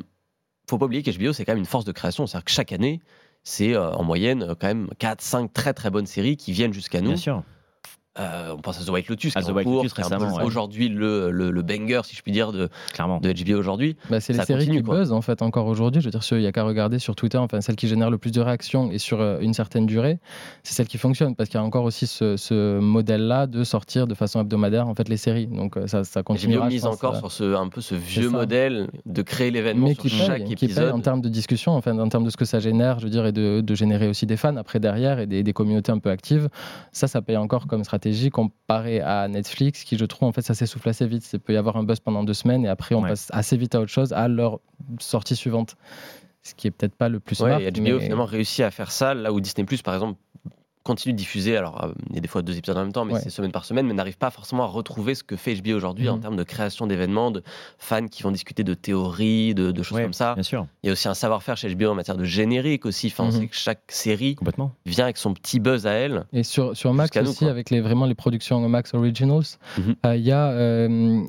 faut 0.69 0.77
pas 0.77 0.85
oublier 0.85 1.03
qu'HBO 1.03 1.33
c'est 1.33 1.45
quand 1.45 1.51
même 1.53 1.59
une 1.59 1.65
force 1.65 1.85
de 1.85 1.91
création, 1.91 2.27
c'est-à-dire 2.27 2.45
que 2.45 2.51
chaque 2.51 2.71
année, 2.71 3.01
c'est 3.43 3.75
en 3.75 4.03
moyenne 4.03 4.55
quand 4.59 4.67
même 4.67 4.89
4, 4.99 5.21
5 5.21 5.53
très 5.53 5.73
très 5.73 5.89
bonnes 5.89 6.05
séries 6.05 6.37
qui 6.37 6.51
viennent 6.51 6.73
jusqu'à 6.73 7.01
nous. 7.01 7.09
Bien 7.09 7.17
sûr. 7.17 7.43
Euh, 8.19 8.53
on 8.55 8.57
pense 8.57 8.81
à 8.81 8.83
The 8.83 8.89
White 8.89 9.07
Lotus, 9.07 9.33
qui 9.33 9.39
est 9.39 9.93
récemment, 9.93 10.35
aujourd'hui 10.43 10.89
le, 10.89 11.31
le, 11.31 11.61
banger, 11.61 12.01
si 12.03 12.15
je 12.15 12.21
puis 12.21 12.31
dire, 12.31 12.51
de, 12.51 12.69
Clairement. 12.93 13.19
de 13.19 13.31
HBO 13.31 13.57
aujourd'hui. 13.57 13.95
Bah, 14.09 14.19
c'est 14.19 14.33
les 14.33 14.43
séries 14.43 14.69
qui 14.69 14.81
buzzent 14.81 15.11
en 15.11 15.21
fait 15.21 15.41
encore 15.41 15.67
aujourd'hui. 15.67 16.01
Je 16.01 16.07
veux 16.07 16.11
dire, 16.11 16.21
il 16.31 16.39
n'y 16.39 16.47
a 16.47 16.51
qu'à 16.51 16.63
regarder 16.63 16.99
sur 16.99 17.15
Twitter, 17.15 17.37
enfin 17.37 17.61
celle 17.61 17.75
qui 17.75 17.87
génère 17.87 18.09
le 18.09 18.17
plus 18.17 18.31
de 18.31 18.41
réactions 18.41 18.91
et 18.91 18.97
sur 18.97 19.21
euh, 19.21 19.39
une 19.39 19.53
certaine 19.53 19.85
durée, 19.85 20.19
c'est 20.63 20.73
celle 20.73 20.87
qui 20.87 20.97
fonctionne 20.97 21.35
parce 21.35 21.49
qu'il 21.49 21.59
y 21.59 21.63
a 21.63 21.65
encore 21.65 21.85
aussi 21.85 22.07
ce, 22.07 22.79
modèle-là 22.79 23.47
de 23.47 23.63
sortir 23.63 24.07
de 24.07 24.15
façon 24.15 24.41
hebdomadaire 24.41 24.87
en 24.87 24.95
fait 24.95 25.07
les 25.07 25.17
séries. 25.17 25.47
Donc 25.47 25.77
euh, 25.77 25.87
ça, 25.87 26.03
ça 26.03 26.23
continue. 26.23 26.57
HBO 26.57 26.65
mise 26.65 26.85
encore 26.85 27.15
sur 27.15 27.31
ce 27.31 27.55
un 27.55 27.69
peu 27.69 27.81
ce 27.81 27.95
vieux 27.95 28.29
modèle 28.29 28.89
de 29.05 29.21
créer 29.21 29.51
l'événement 29.51 29.93
sur 29.93 30.09
chaque 30.09 30.49
épisode. 30.49 30.91
en 30.91 30.99
termes 30.99 31.21
de 31.21 31.29
discussion, 31.29 31.73
enfin 31.73 31.97
en 31.97 32.09
termes 32.09 32.25
de 32.25 32.29
ce 32.29 32.37
que 32.37 32.45
ça 32.45 32.59
génère, 32.59 32.99
je 32.99 33.05
veux 33.05 33.11
dire, 33.11 33.25
et 33.25 33.31
de, 33.31 33.75
générer 33.75 34.09
aussi 34.09 34.25
des 34.25 34.35
fans 34.35 34.57
après 34.57 34.79
derrière 34.79 35.19
et 35.19 35.27
des, 35.27 35.41
des 35.41 35.53
communautés 35.53 35.91
un 35.91 35.99
peu 35.99 36.09
actives. 36.09 36.49
Ça, 36.91 37.07
ça 37.07 37.21
paye 37.21 37.37
encore 37.37 37.67
comme 37.67 37.83
stratégie 37.83 38.08
comparé 38.31 39.01
à 39.01 39.27
Netflix, 39.27 39.83
qui 39.83 39.97
je 39.97 40.05
trouve 40.05 40.29
en 40.29 40.31
fait 40.31 40.41
ça 40.41 40.53
s'essouffle 40.53 40.89
assez 40.89 41.07
vite. 41.07 41.27
Il 41.33 41.39
peut 41.39 41.53
y 41.53 41.57
avoir 41.57 41.77
un 41.77 41.83
buzz 41.83 41.99
pendant 41.99 42.23
deux 42.23 42.33
semaines 42.33 42.65
et 42.65 42.69
après 42.69 42.95
on 42.95 43.01
passe 43.01 43.27
assez 43.31 43.57
vite 43.57 43.75
à 43.75 43.81
autre 43.81 43.91
chose, 43.91 44.13
à 44.13 44.27
leur 44.27 44.59
sortie 44.99 45.35
suivante. 45.35 45.75
Ce 46.41 46.55
qui 46.55 46.67
est 46.67 46.71
peut-être 46.71 46.95
pas 46.95 47.09
le 47.09 47.19
plus 47.19 47.35
smart. 47.35 47.57
Ouais, 47.57 47.71
HBO 47.71 47.99
finalement 47.99 48.25
réussi 48.25 48.63
à 48.63 48.71
faire 48.71 48.91
ça, 48.91 49.13
là 49.13 49.33
où 49.33 49.41
Disney 49.41 49.65
Plus 49.65 49.81
par 49.81 49.93
exemple 49.93 50.17
continue 50.83 51.13
de 51.13 51.17
diffuser. 51.17 51.57
Alors, 51.57 51.83
euh, 51.83 51.91
il 52.09 52.15
y 52.15 52.17
a 52.17 52.21
des 52.21 52.27
fois 52.27 52.41
deux 52.41 52.57
épisodes 52.57 52.77
en 52.77 52.81
même 52.81 52.93
temps, 52.93 53.05
mais 53.05 53.19
c'est 53.19 53.29
semaine 53.29 53.51
par 53.51 53.65
semaine, 53.65 53.85
mais 53.85 53.93
n'arrive 53.93 54.17
pas 54.17 54.31
forcément 54.31 54.63
à 54.63 54.67
retrouver 54.67 55.15
ce 55.15 55.23
que 55.23 55.35
fait 55.35 55.53
HBO 55.55 55.75
aujourd'hui 55.75 56.09
en 56.09 56.15
mhm. 56.15 56.21
termes 56.21 56.35
de 56.35 56.43
création 56.43 56.87
d'événements, 56.87 57.31
de 57.31 57.43
fans 57.77 58.07
qui 58.07 58.23
vont 58.23 58.31
discuter 58.31 58.63
de 58.63 58.73
théories, 58.73 59.53
de, 59.53 59.83
choses 59.83 59.99
comme 59.99 60.13
ça. 60.13 60.33
Bien 60.33 60.43
sûr. 60.43 60.67
Il 60.83 60.87
y 60.87 60.89
a 60.89 60.93
aussi 60.93 61.07
un 61.07 61.13
savoir-faire 61.13 61.57
chez 61.57 61.73
HBO 61.73 61.89
en 61.89 61.95
matière 61.95 62.17
de 62.17 62.23
générique 62.23 62.85
aussi. 62.85 63.07
Enfin, 63.07 63.25
mhm. 63.25 63.31
c'est 63.31 63.47
que 63.47 63.55
chaque 63.55 63.81
série 63.89 64.35
vient 64.85 65.05
avec 65.05 65.17
son 65.17 65.33
petit 65.33 65.59
buzz 65.59 65.85
à 65.85 65.91
elle. 65.91 66.25
Et 66.33 66.43
sur, 66.43 66.75
sur 66.75 66.93
Max 66.93 67.15
aussi, 67.17 67.45
avec 67.45 67.69
les, 67.69 67.81
vraiment 67.81 68.05
les 68.05 68.15
productions 68.15 68.67
Max 68.67 68.93
Originals, 68.93 69.43
mhm. 69.77 69.95
euh, 70.05 70.15
il 70.15 70.23
y 70.23 70.31
a 70.31 70.49
euh, 70.49 71.21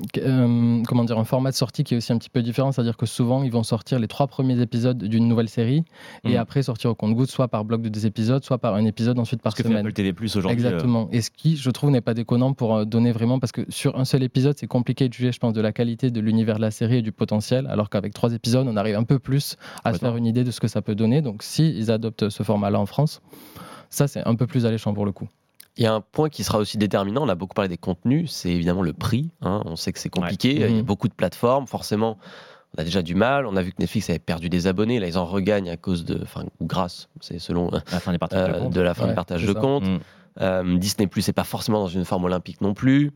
comment 0.87 1.03
dire, 1.03 1.17
un 1.17 1.25
format 1.25 1.51
de 1.51 1.55
sortie 1.55 1.83
qui 1.83 1.93
est 1.93 1.97
aussi 1.97 2.13
un 2.13 2.17
petit 2.17 2.29
peu 2.29 2.41
différent. 2.41 2.71
C'est-à-dire 2.71 2.97
que 2.97 3.05
souvent, 3.05 3.43
ils 3.43 3.51
vont 3.51 3.63
sortir 3.63 3.99
les 3.99 4.07
trois 4.07 4.27
premiers 4.27 4.59
épisodes 4.61 4.97
d'une 4.97 5.27
nouvelle 5.27 5.49
série 5.49 5.83
et 6.23 6.37
après 6.37 6.63
sortir 6.63 6.91
au 6.91 6.95
compte-goutte, 6.95 7.29
soit 7.29 7.47
par 7.47 7.65
bloc 7.65 7.81
de 7.81 7.89
deux 7.89 8.05
épisodes, 8.05 8.43
soit 8.43 8.57
par 8.57 8.75
un 8.75 8.85
épisode 8.85 9.19
ensuite 9.19 9.40
par 9.41 9.55
que 9.55 9.63
fait 9.63 9.75
Apple 9.75 9.93
TV 9.93 10.13
Plus 10.13 10.35
aujourd'hui. 10.35 10.55
Exactement. 10.55 11.05
Euh. 11.05 11.15
Et 11.15 11.21
ce 11.21 11.29
qui, 11.29 11.57
je 11.57 11.69
trouve, 11.69 11.91
n'est 11.91 12.01
pas 12.01 12.13
déconnant 12.13 12.53
pour 12.53 12.75
euh, 12.75 12.85
donner 12.85 13.11
vraiment, 13.11 13.39
parce 13.39 13.51
que 13.51 13.61
sur 13.69 13.97
un 13.97 14.05
seul 14.05 14.23
épisode, 14.23 14.55
c'est 14.57 14.67
compliqué 14.67 15.07
de 15.07 15.13
juger, 15.13 15.31
je 15.31 15.39
pense, 15.39 15.53
de 15.53 15.61
la 15.61 15.71
qualité 15.71 16.11
de 16.11 16.19
l'univers 16.19 16.57
de 16.57 16.61
la 16.61 16.71
série 16.71 16.97
et 16.97 17.01
du 17.01 17.11
potentiel, 17.11 17.67
alors 17.67 17.89
qu'avec 17.89 18.13
trois 18.13 18.33
épisodes, 18.33 18.67
on 18.67 18.77
arrive 18.77 18.95
un 18.95 19.03
peu 19.03 19.19
plus 19.19 19.57
à 19.83 19.93
se 19.93 19.99
faire 19.99 20.15
une 20.15 20.25
idée 20.25 20.43
de 20.43 20.51
ce 20.51 20.59
que 20.59 20.67
ça 20.67 20.81
peut 20.81 20.95
donner. 20.95 21.21
Donc, 21.21 21.43
si 21.43 21.69
ils 21.69 21.91
adoptent 21.91 22.29
ce 22.29 22.43
format-là 22.43 22.79
en 22.79 22.85
France, 22.85 23.21
ça, 23.89 24.07
c'est 24.07 24.25
un 24.25 24.35
peu 24.35 24.47
plus 24.47 24.65
alléchant 24.65 24.93
pour 24.93 25.05
le 25.05 25.11
coup. 25.11 25.27
Il 25.77 25.83
y 25.83 25.87
a 25.87 25.93
un 25.93 26.01
point 26.01 26.29
qui 26.29 26.43
sera 26.43 26.57
aussi 26.57 26.77
déterminant, 26.77 27.23
on 27.23 27.29
a 27.29 27.35
beaucoup 27.35 27.53
parlé 27.53 27.69
des 27.69 27.77
contenus, 27.77 28.29
c'est 28.29 28.49
évidemment 28.49 28.81
le 28.81 28.91
prix. 28.91 29.31
Hein. 29.41 29.61
On 29.65 29.77
sait 29.77 29.93
que 29.93 29.99
c'est 29.99 30.09
compliqué, 30.09 30.51
il 30.53 30.59
y 30.59 30.63
a 30.63 30.69
mmh. 30.69 30.81
beaucoup 30.81 31.07
de 31.07 31.13
plateformes, 31.13 31.65
forcément 31.65 32.17
on 32.77 32.81
a 32.81 32.83
déjà 32.83 33.01
du 33.01 33.15
mal. 33.15 33.45
On 33.45 33.55
a 33.55 33.61
vu 33.61 33.71
que 33.71 33.77
Netflix 33.79 34.09
avait 34.09 34.19
perdu 34.19 34.49
des 34.49 34.67
abonnés. 34.67 34.99
Là, 34.99 35.07
ils 35.07 35.17
en 35.17 35.25
regagnent 35.25 35.69
à 35.69 35.77
cause 35.77 36.05
de, 36.05 36.19
enfin, 36.21 36.45
ou 36.59 36.65
grâce, 36.65 37.09
c'est 37.19 37.39
selon 37.39 37.69
la 37.71 37.99
fin 37.99 38.11
des 38.11 38.17
partages 38.17 38.69
de, 38.69 38.79
euh, 38.79 38.83
la 38.83 38.93
fin 38.93 39.07
des 39.07 39.13
partages 39.13 39.45
de 39.45 39.53
comptes. 39.53 39.87
Mm. 39.87 39.99
Euh, 40.39 40.77
Disney 40.77 41.07
Plus 41.07 41.27
n'est 41.27 41.33
pas 41.33 41.43
forcément 41.43 41.79
dans 41.79 41.87
une 41.87 42.05
forme 42.05 42.23
olympique 42.25 42.61
non 42.61 42.73
plus. 42.73 43.11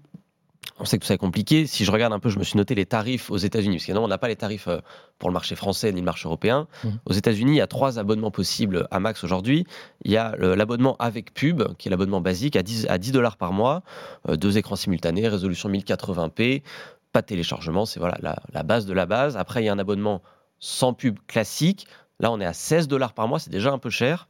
On 0.78 0.84
sait 0.84 0.98
que 0.98 1.04
tout 1.04 1.08
ça 1.08 1.14
est 1.14 1.20
compliqué. 1.20 1.68
Si 1.68 1.86
je 1.86 1.92
regarde 1.92 2.12
un 2.12 2.20
peu, 2.20 2.30
je 2.30 2.38
me 2.38 2.44
suis 2.44 2.58
noté 2.58 2.76
les 2.76 2.86
tarifs 2.86 3.32
aux 3.32 3.38
États-Unis, 3.38 3.78
parce 3.78 3.86
que 3.86 3.94
non, 3.94 4.04
on 4.04 4.08
n'a 4.10 4.18
pas 4.18 4.28
les 4.28 4.36
tarifs 4.36 4.68
euh, 4.68 4.80
pour 5.20 5.30
le 5.30 5.34
marché 5.34 5.56
français 5.56 5.94
ni 5.94 6.02
le 6.02 6.06
marché 6.06 6.28
européen. 6.28 6.68
Mm. 6.84 6.90
Aux 7.06 7.14
États-Unis, 7.14 7.54
il 7.54 7.58
y 7.58 7.62
a 7.62 7.68
trois 7.68 7.98
abonnements 7.98 8.32
possibles 8.32 8.88
à 8.92 9.00
max 9.00 9.24
aujourd'hui. 9.24 9.66
Il 10.04 10.12
y 10.12 10.18
a 10.18 10.36
l'abonnement 10.36 10.98
avec 11.00 11.34
pub, 11.34 11.64
qui 11.78 11.88
est 11.88 11.92
l'abonnement 11.92 12.20
basique 12.20 12.58
à 12.58 12.64
10 12.64 12.88
à 12.90 12.98
10 12.98 13.14
dollars 13.14 13.38
par 13.38 13.54
mois, 13.54 13.84
deux 14.28 14.58
écrans 14.58 14.76
simultanés, 14.76 15.30
résolution 15.30 15.70
1080p, 15.70 16.64
pas 17.16 17.22
de 17.22 17.28
téléchargement, 17.28 17.86
c'est 17.86 18.02
voilà 18.02 18.18
la, 18.20 18.64
base 18.64 18.86
de 18.86 18.92
la 18.92 19.06
base. 19.06 19.38
Après, 19.38 19.64
il 19.64 19.68
y 19.68 19.70
a 19.70 19.72
un 19.72 19.80
abonnement 19.80 20.22
sans 20.60 20.94
pub 20.94 21.18
classique. 21.28 21.88
Là, 22.20 22.30
on 22.30 22.42
est 22.42 22.46
à 22.46 22.52
16 22.52 22.90
dollars 22.90 23.14
par 23.14 23.30
mois, 23.30 23.40
c'est 23.40 23.50
déjà 23.50 23.72
un 23.72 23.78
peu 23.78 23.90
cher. 23.90 24.28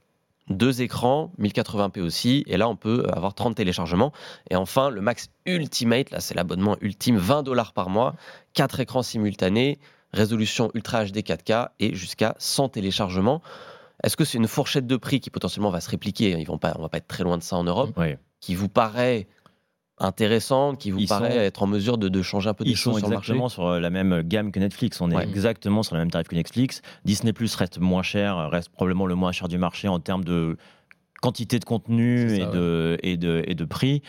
Deux 0.50 0.84
écrans, 0.84 1.32
1080p 1.39 2.01
aussi, 2.01 2.44
et 2.46 2.58
là 2.58 2.70
on 2.70 2.75
peut 2.75 3.08
avoir 3.12 3.34
30 3.34 3.56
téléchargements. 3.56 4.13
Et 4.51 4.56
enfin, 4.56 4.92
le 4.92 5.01
Max 5.01 5.30
Ultimate, 5.48 6.12
là 6.12 6.20
c'est 6.20 6.36
l'abonnement 6.36 6.77
ultime, 6.80 7.18
20 7.18 7.42
dollars 7.42 7.74
par 7.74 7.89
mois, 7.89 8.13
quatre 8.54 8.80
écrans 8.80 9.01
simultanés, 9.01 9.80
résolution 10.13 10.70
Ultra 10.75 11.06
HD 11.06 11.24
4K 11.24 11.70
et 11.80 11.96
jusqu'à 11.96 12.36
100 12.38 12.70
téléchargements. 12.70 13.42
Est-ce 14.04 14.15
que 14.15 14.25
c'est 14.25 14.38
une 14.38 14.48
fourchette 14.48 14.86
de 14.86 14.98
prix 14.98 15.20
qui 15.20 15.32
potentiellement 15.32 15.72
va 15.72 15.82
se 15.82 15.89
répliquer? 15.89 16.38
Ils 16.38 16.46
vont 16.46 16.60
pas, 16.60 16.75
On 16.77 16.84
va 16.84 16.89
pas 16.89 17.00
être 17.00 17.08
très 17.08 17.24
loin 17.24 17.39
de 17.39 17.44
ça 17.44 17.56
en 17.56 17.63
Europe. 17.63 18.00
Qui 18.42 18.54
vous 18.54 18.70
paraît 18.70 19.27
intéressante 19.98 20.78
qui 20.78 20.92
vous 20.92 21.06
paraît 21.06 21.38
être 21.38 21.64
en 21.64 21.68
mesure 21.68 21.98
de, 21.98 22.22
changer 22.22 22.50
un 22.50 22.54
peu 22.54 22.66
des 22.66 22.75
choses 22.75 22.98
sur 22.98 23.08
le 23.08 23.14
marché 23.14 23.34
Ils 23.34 23.40
sont 23.40 23.46
exactement 23.46 23.50
sur 23.50 23.80
la 23.80 23.90
même 23.90 24.22
gamme 24.24 24.52
que 24.52 24.60
Netflix. 24.60 25.00
On 25.02 25.12
est 25.12 25.24
exactement 25.24 25.84
sur 25.84 25.96
le 25.96 26.02
même 26.02 26.12
tarif 26.12 26.28
que 26.28 26.36
Netflix. 26.36 26.82
Disney 27.06 27.34
Plus 27.34 27.56
reste 27.56 27.80
moins 27.80 28.04
cher, 28.04 28.50
reste 28.50 28.70
probablement 28.70 29.06
le 29.06 29.16
moins 29.16 29.32
cher 29.32 29.48
du 29.48 29.58
marché 29.58 29.88
en 29.88 30.00
termes 30.00 30.24
de 30.24 30.58
quantité 31.22 31.60
de 31.60 31.66
contenu 31.66 32.36
et, 32.36 32.46
de, 32.46 32.98
et, 33.04 33.18
de, 33.18 33.44
et 33.48 33.56
de 33.56 33.66
prix. 33.66 34.02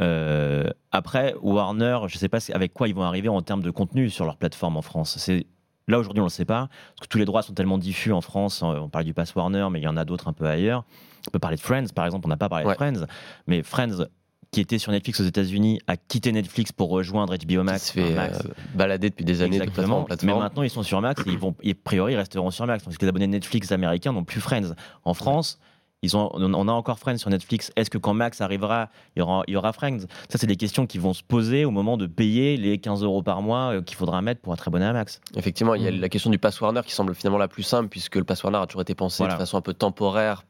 Euh, 0.00 0.68
après, 0.90 1.34
Warner, 1.40 2.00
je 2.08 2.16
ne 2.16 2.18
sais 2.18 2.28
pas 2.28 2.38
avec 2.52 2.72
quoi 2.72 2.88
ils 2.88 2.94
vont 2.94 3.02
arriver 3.02 3.28
en 3.28 3.40
termes 3.42 3.62
de 3.62 3.70
contenu 3.70 4.10
sur 4.10 4.24
leur 4.24 4.36
plateforme 4.36 4.76
en 4.76 4.82
France. 4.82 5.16
C'est 5.18 5.46
Là, 5.88 6.00
aujourd'hui, 6.00 6.20
on 6.20 6.24
ne 6.24 6.30
le 6.30 6.32
sait 6.32 6.44
pas, 6.44 6.68
parce 6.96 7.02
que 7.02 7.06
tous 7.06 7.18
les 7.18 7.24
droits 7.24 7.42
sont 7.42 7.54
tellement 7.54 7.78
diffus 7.78 8.10
en 8.12 8.20
France. 8.20 8.64
euh, 8.64 8.80
On 8.80 8.88
parle 8.88 9.04
du 9.04 9.14
Pass 9.14 9.32
Warner, 9.36 9.68
mais 9.70 9.78
il 9.78 9.84
y 9.84 9.88
en 9.88 9.96
a 9.96 10.04
d'autres 10.04 10.26
un 10.26 10.32
peu 10.32 10.46
ailleurs. 10.46 10.84
On 11.28 11.30
peut 11.30 11.38
parler 11.38 11.56
de 11.56 11.60
Friends, 11.60 11.86
par 11.94 12.04
exemple. 12.06 12.26
On 12.26 12.28
n'a 12.28 12.36
pas 12.36 12.48
parlé 12.48 12.66
Ouais. 12.66 12.72
de 12.72 12.76
Friends, 12.76 13.06
mais 13.46 13.62
Friends, 13.62 14.06
qui 14.50 14.60
était 14.60 14.78
sur 14.78 14.92
Netflix 14.92 15.20
aux 15.20 15.24
États-Unis, 15.24 15.80
a 15.86 15.96
quitté 15.96 16.32
Netflix 16.32 16.72
pour 16.72 16.88
rejoindre 16.90 17.34
HBO 17.36 17.44
Qui 17.46 17.56
Max. 17.58 17.86
se 17.88 17.92
fait 17.92 18.14
Max. 18.14 18.38
euh, 18.38 18.48
balader 18.74 19.10
depuis 19.10 19.24
des 19.24 19.42
années 19.42 19.58
de 19.58 19.64
plateforme 19.64 19.92
en 19.92 20.02
Exactement. 20.04 20.34
Mais 20.36 20.40
maintenant, 20.42 20.62
ils 20.62 20.70
sont 20.70 20.82
sur 20.82 21.00
Max 21.00 21.20
et 21.26 21.30
ils 21.30 21.38
vont, 21.38 21.54
et 21.62 21.72
a 21.72 21.74
priori, 21.84 22.12
ils 22.14 22.16
resteront 22.16 22.50
sur 22.50 22.66
Max. 22.66 22.84
Parce 22.84 22.96
que 22.96 23.04
les 23.04 23.08
abonnés 23.08 23.26
Netflix 23.26 23.72
américains 23.72 24.12
n'ont 24.12 24.24
plus 24.24 24.40
Friends. 24.40 24.74
En 25.04 25.14
France, 25.14 25.58
ils 26.02 26.16
ont, 26.16 26.30
on 26.34 26.68
a 26.68 26.72
encore 26.72 26.98
Friends 26.98 27.16
sur 27.18 27.30
Netflix. 27.30 27.72
Est-ce 27.74 27.90
que 27.90 27.98
quand 27.98 28.14
Max 28.14 28.40
arrivera, 28.40 28.90
il 29.16 29.20
y 29.20 29.22
aura, 29.22 29.42
il 29.48 29.54
y 29.54 29.56
aura 29.56 29.72
Friends? 29.72 30.00
Ça, 30.28 30.38
c'est 30.38 30.46
des 30.46 30.56
questions 30.56 30.86
qui 30.86 30.98
vont 30.98 31.14
se 31.14 31.22
poser 31.22 31.64
au 31.64 31.70
moment 31.70 31.96
de 31.96 32.06
payer 32.06 32.56
les 32.56 32.78
15 32.78 33.02
euros 33.02 33.22
par 33.22 33.42
mois 33.42 33.72
euh, 33.74 33.82
qu'il 33.82 33.96
faudra 33.96 34.22
mettre 34.22 34.40
pour 34.42 34.52
être 34.54 34.68
abonné 34.68 34.84
à 34.84 34.92
Max. 34.92 35.20
Effectivement, 35.36 35.74
il 35.74 35.82
y 35.82 35.88
a 35.88 35.90
Mm. 35.90 36.00
la 36.00 36.08
question 36.08 36.30
du 36.30 36.38
pass 36.38 36.60
Warner 36.60 36.82
qui 36.86 36.92
semble 36.92 37.14
finalement 37.14 37.38
la 37.38 37.48
plus 37.48 37.62
simple, 37.62 37.88
puisque 37.88 38.16
le 38.16 38.24
pass 38.24 38.44
Warner 38.44 38.58
a 38.58 38.66
toujours 38.66 38.82
été 38.82 38.94
pensé 38.94 39.22
Voilà. 39.22 39.34
de 39.34 39.38
façon 39.38 39.56
un 39.56 39.62
peu 39.62 39.74
temporaire. 39.74 40.44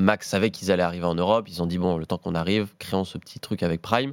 Max 0.00 0.28
savait 0.28 0.50
qu'ils 0.50 0.72
allaient 0.72 0.82
arriver 0.82 1.04
en 1.04 1.14
Europe. 1.14 1.46
Ils 1.48 1.62
ont 1.62 1.66
dit, 1.66 1.78
bon, 1.78 1.96
le 1.98 2.06
temps 2.06 2.18
qu'on 2.18 2.34
arrive, 2.34 2.74
créons 2.78 3.04
ce 3.04 3.18
petit 3.18 3.38
truc 3.40 3.62
avec 3.62 3.82
Prime. 3.82 4.12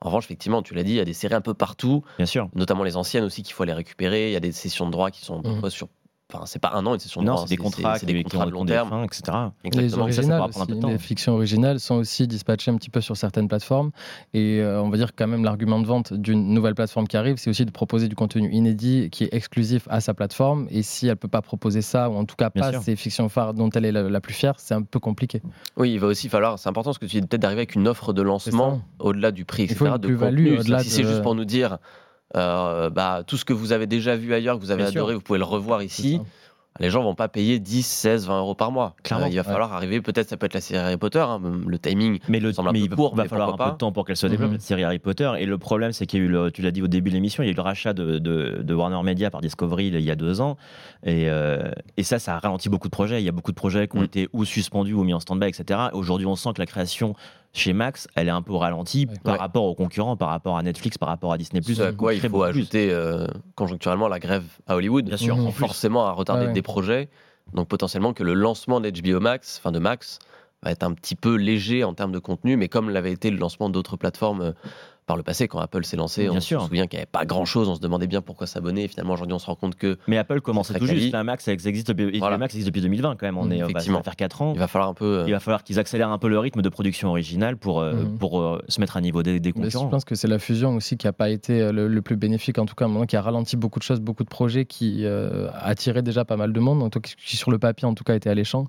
En 0.00 0.08
revanche, 0.08 0.24
effectivement, 0.26 0.62
tu 0.62 0.74
l'as 0.74 0.84
dit, 0.84 0.92
il 0.92 0.96
y 0.96 1.00
a 1.00 1.04
des 1.04 1.12
séries 1.12 1.34
un 1.34 1.40
peu 1.40 1.54
partout, 1.54 2.04
Bien 2.18 2.26
sûr. 2.26 2.48
notamment 2.54 2.84
les 2.84 2.96
anciennes 2.96 3.24
aussi 3.24 3.42
qu'il 3.42 3.52
faut 3.52 3.64
aller 3.64 3.72
récupérer. 3.72 4.28
Il 4.28 4.32
y 4.32 4.36
a 4.36 4.40
des 4.40 4.52
sessions 4.52 4.86
de 4.86 4.92
droit 4.92 5.10
qui 5.10 5.24
sont 5.24 5.38
Mhm. 5.38 5.42
parfois 5.42 5.70
sur. 5.70 5.88
Enfin, 6.30 6.44
c'est 6.44 6.58
pas 6.58 6.72
un 6.74 6.84
an 6.84 6.92
une 6.92 7.00
session 7.00 7.22
de 7.22 7.26
Non, 7.26 7.36
droit. 7.36 7.44
c'est 7.46 7.54
des 7.54 7.56
contrats, 7.56 7.98
c'est 7.98 8.04
des 8.04 8.22
contrats 8.22 8.44
de 8.44 8.50
long 8.50 8.66
terme. 8.66 8.90
fins, 8.90 9.02
etc. 9.02 9.22
Les 9.64 9.68
Exactement. 9.68 9.88
ça, 9.88 9.96
ça 9.96 10.02
originales, 10.02 10.38
pourra 10.40 10.48
prendre 10.50 10.62
un 10.62 10.66
peu 10.66 10.72
de 10.72 10.76
aussi, 10.76 10.80
temps. 10.82 10.88
les 10.88 10.98
fictions 10.98 11.32
originales 11.32 11.80
sont 11.80 11.94
aussi 11.94 12.26
dispatchées 12.28 12.70
un 12.70 12.76
petit 12.76 12.90
peu 12.90 13.00
sur 13.00 13.16
certaines 13.16 13.48
plateformes. 13.48 13.92
Et 14.34 14.60
euh, 14.60 14.82
on 14.82 14.90
va 14.90 14.98
dire 14.98 15.12
quand 15.16 15.26
même 15.26 15.42
l'argument 15.42 15.80
de 15.80 15.86
vente 15.86 16.12
d'une 16.12 16.52
nouvelle 16.52 16.74
plateforme 16.74 17.06
qui 17.08 17.16
arrive, 17.16 17.36
c'est 17.38 17.48
aussi 17.48 17.64
de 17.64 17.70
proposer 17.70 18.08
du 18.08 18.14
contenu 18.14 18.50
inédit 18.52 19.08
qui 19.10 19.24
est 19.24 19.32
exclusif 19.32 19.88
à 19.88 20.02
sa 20.02 20.12
plateforme. 20.12 20.66
Et 20.70 20.82
si 20.82 21.06
elle 21.06 21.16
peut 21.16 21.28
pas 21.28 21.40
proposer 21.40 21.80
ça, 21.80 22.10
ou 22.10 22.16
en 22.16 22.26
tout 22.26 22.36
cas 22.36 22.50
Bien 22.54 22.62
pas 22.62 22.72
sûr. 22.72 22.82
ces 22.82 22.94
fictions 22.94 23.30
phares 23.30 23.54
dont 23.54 23.70
elle 23.70 23.86
est 23.86 23.92
la, 23.92 24.02
la 24.02 24.20
plus 24.20 24.34
fière, 24.34 24.52
c'est 24.58 24.74
un 24.74 24.82
peu 24.82 25.00
compliqué. 25.00 25.40
Oui, 25.78 25.92
il 25.94 25.98
va 25.98 26.08
aussi 26.08 26.28
falloir, 26.28 26.58
c'est 26.58 26.68
important 26.68 26.92
ce 26.92 26.98
que 26.98 27.06
tu 27.06 27.18
dis, 27.22 27.26
peut-être 27.26 27.40
d'arriver 27.40 27.60
avec 27.62 27.74
une 27.74 27.88
offre 27.88 28.12
de 28.12 28.20
lancement 28.20 28.82
au-delà 28.98 29.30
du 29.32 29.46
prix, 29.46 29.62
Il 29.62 29.72
etc. 29.72 29.78
faut 29.78 29.86
une 29.86 29.96
de 29.96 30.14
contenu. 30.14 30.58
au-delà 30.58 30.80
Si 30.80 30.90
c'est 30.90 31.02
de- 31.04 31.08
juste 31.08 31.22
pour 31.22 31.34
nous 31.34 31.46
dire, 31.46 31.78
euh, 32.36 32.90
bah, 32.90 33.22
tout 33.26 33.36
ce 33.36 33.44
que 33.44 33.52
vous 33.52 33.72
avez 33.72 33.86
déjà 33.86 34.16
vu 34.16 34.34
ailleurs, 34.34 34.56
que 34.56 34.60
vous 34.62 34.70
avez 34.70 34.82
Bien 34.82 34.92
sûr. 34.92 35.00
adoré, 35.00 35.14
vous 35.14 35.20
pouvez 35.20 35.38
le 35.38 35.44
revoir 35.44 35.82
ici. 35.82 36.20
Les 36.80 36.90
gens 36.90 37.02
vont 37.02 37.16
pas 37.16 37.26
payer 37.26 37.58
10, 37.58 37.84
16, 37.84 38.28
20 38.28 38.38
euros 38.38 38.54
par 38.54 38.70
mois. 38.70 38.94
Clairement, 39.02 39.26
Euh, 39.26 39.30
il 39.30 39.34
va 39.34 39.40
ouais. 39.42 39.48
falloir 39.48 39.72
arriver, 39.72 40.00
peut-être 40.00 40.28
ça 40.28 40.36
peut 40.36 40.46
être 40.46 40.54
la 40.54 40.60
série 40.60 40.78
Harry 40.78 40.96
Potter, 40.96 41.18
hein, 41.18 41.40
le 41.66 41.76
timing. 41.76 42.20
Mais, 42.28 42.38
le, 42.38 42.52
semble 42.52 42.68
un 42.68 42.72
mais 42.72 42.78
peu 42.78 42.84
il 42.84 42.90
va, 42.90 42.94
court, 42.96 43.16
va 43.16 43.24
mais 43.24 43.28
falloir 43.28 43.48
un 43.52 43.56
peu 43.56 43.72
de 43.72 43.76
temps 43.78 43.90
pour 43.90 44.04
qu'elle 44.04 44.16
se 44.16 44.28
développe, 44.28 44.50
Mhm. 44.52 44.58
cette 44.60 44.68
série 44.68 44.84
Harry 44.84 45.00
Potter. 45.00 45.28
Et 45.40 45.46
le 45.46 45.58
problème, 45.58 45.90
c'est 45.90 46.06
qu'il 46.06 46.20
y 46.20 46.22
a 46.22 46.26
eu, 46.26 46.28
le- 46.28 46.52
tu 46.52 46.62
l'as 46.62 46.70
dit 46.70 46.80
au 46.80 46.86
début 46.86 47.10
de 47.10 47.14
l'émission, 47.16 47.42
il 47.42 47.46
y 47.46 47.48
a 47.48 47.52
eu 47.52 47.56
le 47.56 47.62
rachat 47.62 47.94
de, 47.94 48.18
de- 48.20 48.60
de 48.62 48.74
Warner 48.74 49.02
Media 49.02 49.28
par 49.28 49.40
Discovery 49.40 49.88
il 49.88 50.00
y 50.00 50.10
a 50.12 50.14
deux 50.14 50.40
ans. 50.40 50.56
Et, 51.04 51.28
euh, 51.28 51.68
et 51.96 52.04
ça, 52.04 52.20
ça 52.20 52.36
a 52.36 52.38
ralenti 52.38 52.68
beaucoup 52.68 52.86
de 52.86 52.92
projets. 52.92 53.20
Il 53.20 53.24
y 53.24 53.28
a 53.28 53.32
beaucoup 53.32 53.50
de 53.50 53.56
projets 53.56 53.88
qui 53.88 53.96
ont 53.96 54.00
Mhm. 54.00 54.06
été 54.06 54.28
ou 54.32 54.44
suspendus 54.44 54.92
ou 54.94 55.02
mis 55.02 55.14
en 55.14 55.20
stand-by, 55.20 55.48
etc. 55.48 55.80
Aujourd'hui, 55.94 56.26
on 56.26 56.36
sent 56.36 56.50
que 56.54 56.60
la 56.60 56.66
création 56.66 57.14
chez 57.52 57.72
Max, 57.72 58.06
elle 58.14 58.28
est 58.28 58.32
un 58.32 58.42
peu 58.42 58.54
ralentie 58.54 59.06
Ouais. 59.08 59.14
par 59.24 59.34
Ouais. 59.34 59.38
rapport 59.40 59.64
aux 59.64 59.74
concurrents, 59.74 60.16
par 60.16 60.28
rapport 60.28 60.56
à 60.58 60.62
Netflix, 60.62 60.98
par 60.98 61.08
rapport 61.08 61.32
à 61.32 61.38
Disney+. 61.38 61.60
Ce 61.62 61.80
à 61.82 61.92
quoi 61.92 62.14
il 62.14 62.20
Très 62.20 62.28
faut 62.28 62.42
ajouter 62.42 62.90
euh, 62.92 63.26
conjoncturellement 63.54 64.08
la 64.08 64.18
grève 64.18 64.44
à 64.66 64.76
Hollywood, 64.76 65.06
Bien 65.06 65.16
sûr, 65.16 65.34
qui 65.36 65.52
forcément 65.52 66.06
à 66.06 66.12
retarder 66.12 66.46
ouais. 66.46 66.52
des 66.52 66.62
projets. 66.62 67.08
Donc 67.54 67.68
potentiellement 67.68 68.12
que 68.12 68.22
le 68.22 68.34
lancement 68.34 68.80
d'HBO 68.80 69.20
Max, 69.20 69.58
enfin 69.58 69.72
de 69.72 69.78
Max, 69.78 70.18
va 70.62 70.70
être 70.72 70.82
un 70.82 70.92
petit 70.92 71.14
peu 71.14 71.36
léger 71.36 71.84
en 71.84 71.94
termes 71.94 72.12
de 72.12 72.18
contenu, 72.18 72.56
mais 72.56 72.68
comme 72.68 72.90
l'avait 72.90 73.12
été 73.12 73.30
le 73.30 73.38
lancement 73.38 73.70
d'autres 73.70 73.96
plateformes 73.96 74.40
euh, 74.42 74.52
par 75.08 75.16
le 75.16 75.24
passé, 75.24 75.48
quand 75.48 75.58
Apple 75.58 75.84
s'est 75.84 75.96
lancé, 75.96 76.22
Bien 76.28 76.34
on 76.36 76.40
sûr. 76.40 76.60
se 76.60 76.66
souvient 76.68 76.86
qu'il 76.86 76.98
n'y 76.98 77.02
avait 77.02 77.10
pas 77.10 77.24
grand-chose, 77.24 77.68
on 77.68 77.74
se 77.74 77.80
demandait 77.80 78.06
bien 78.06 78.20
pourquoi 78.20 78.46
s'abonner, 78.46 78.84
et 78.84 78.88
finalement 78.88 79.14
aujourd'hui 79.14 79.34
on 79.34 79.38
se 79.40 79.46
rend 79.46 79.56
compte 79.56 79.74
que 79.74 79.98
Mais 80.06 80.18
Apple 80.18 80.40
commençait 80.40 80.74
tout 80.78 80.86
quali. 80.86 81.00
juste. 81.00 81.12
La 81.12 81.24
Max, 81.24 81.48
elle 81.48 81.54
existe 81.54 81.88
depuis, 81.90 82.18
Voilà. 82.20 82.34
la 82.34 82.38
Max 82.38 82.54
existe 82.54 82.68
depuis 82.68 82.82
2020 82.82 83.16
quand 83.16 83.26
même. 83.26 83.38
On 83.38 83.44
Mhm, 83.46 83.52
est, 83.52 83.56
on 83.56 83.58
va- 83.58 83.64
ça 83.64 83.70
effectivement. 83.70 83.98
va 83.98 84.04
faire 84.04 84.16
4 84.16 84.42
ans. 84.42 84.52
il 84.54 84.58
va 84.60 84.68
falloir 84.68 84.88
un 84.90 84.94
peu... 84.94 85.04
euh, 85.20 85.24
Il 85.26 85.32
va 85.32 85.40
falloir 85.40 85.64
qu'ils 85.64 85.78
accélèrent 85.80 86.10
un 86.10 86.18
peu 86.18 86.28
le 86.28 86.38
rythme 86.38 86.62
de 86.62 86.68
production 86.68 87.08
originale 87.08 87.56
pour, 87.56 87.80
euh, 87.80 87.94
Mhm. 87.94 88.18
pour 88.18 88.40
euh, 88.40 88.62
se 88.68 88.80
mettre 88.80 88.96
à 88.96 89.00
niveau 89.00 89.22
des, 89.22 89.40
des 89.40 89.48
Mais 89.56 89.62
concurrents. 89.64 89.86
je 89.86 89.90
pense 89.90 90.04
que 90.04 90.14
c'est 90.14 90.28
la 90.28 90.38
fusion 90.38 90.74
aussi 90.76 90.96
qui 90.98 91.06
n'a 91.06 91.12
pas 91.14 91.30
été 91.30 91.72
le, 91.72 91.88
le 91.88 92.02
plus 92.02 92.16
bénéfique, 92.16 92.58
en 92.58 92.66
tout 92.66 92.74
cas, 92.74 92.84
à 92.84 92.88
un 92.88 92.90
moment 92.90 93.06
qui 93.06 93.16
a 93.16 93.22
ralenti 93.22 93.56
beaucoup 93.56 93.78
de 93.78 93.84
choses, 93.84 94.00
beaucoup 94.00 94.24
de 94.24 94.28
projets 94.28 94.66
qui 94.66 95.04
euh, 95.06 95.48
attiraient 95.60 96.02
déjà 96.02 96.24
pas 96.26 96.36
mal 96.36 96.52
de 96.52 96.60
monde, 96.60 96.80
donc, 96.80 97.00
qui, 97.00 97.14
qui, 97.16 97.36
sur 97.38 97.50
le 97.50 97.58
papier 97.58 97.88
en 97.88 97.94
tout 97.94 98.04
cas 98.04 98.14
était 98.14 98.28
alléchant. 98.30 98.66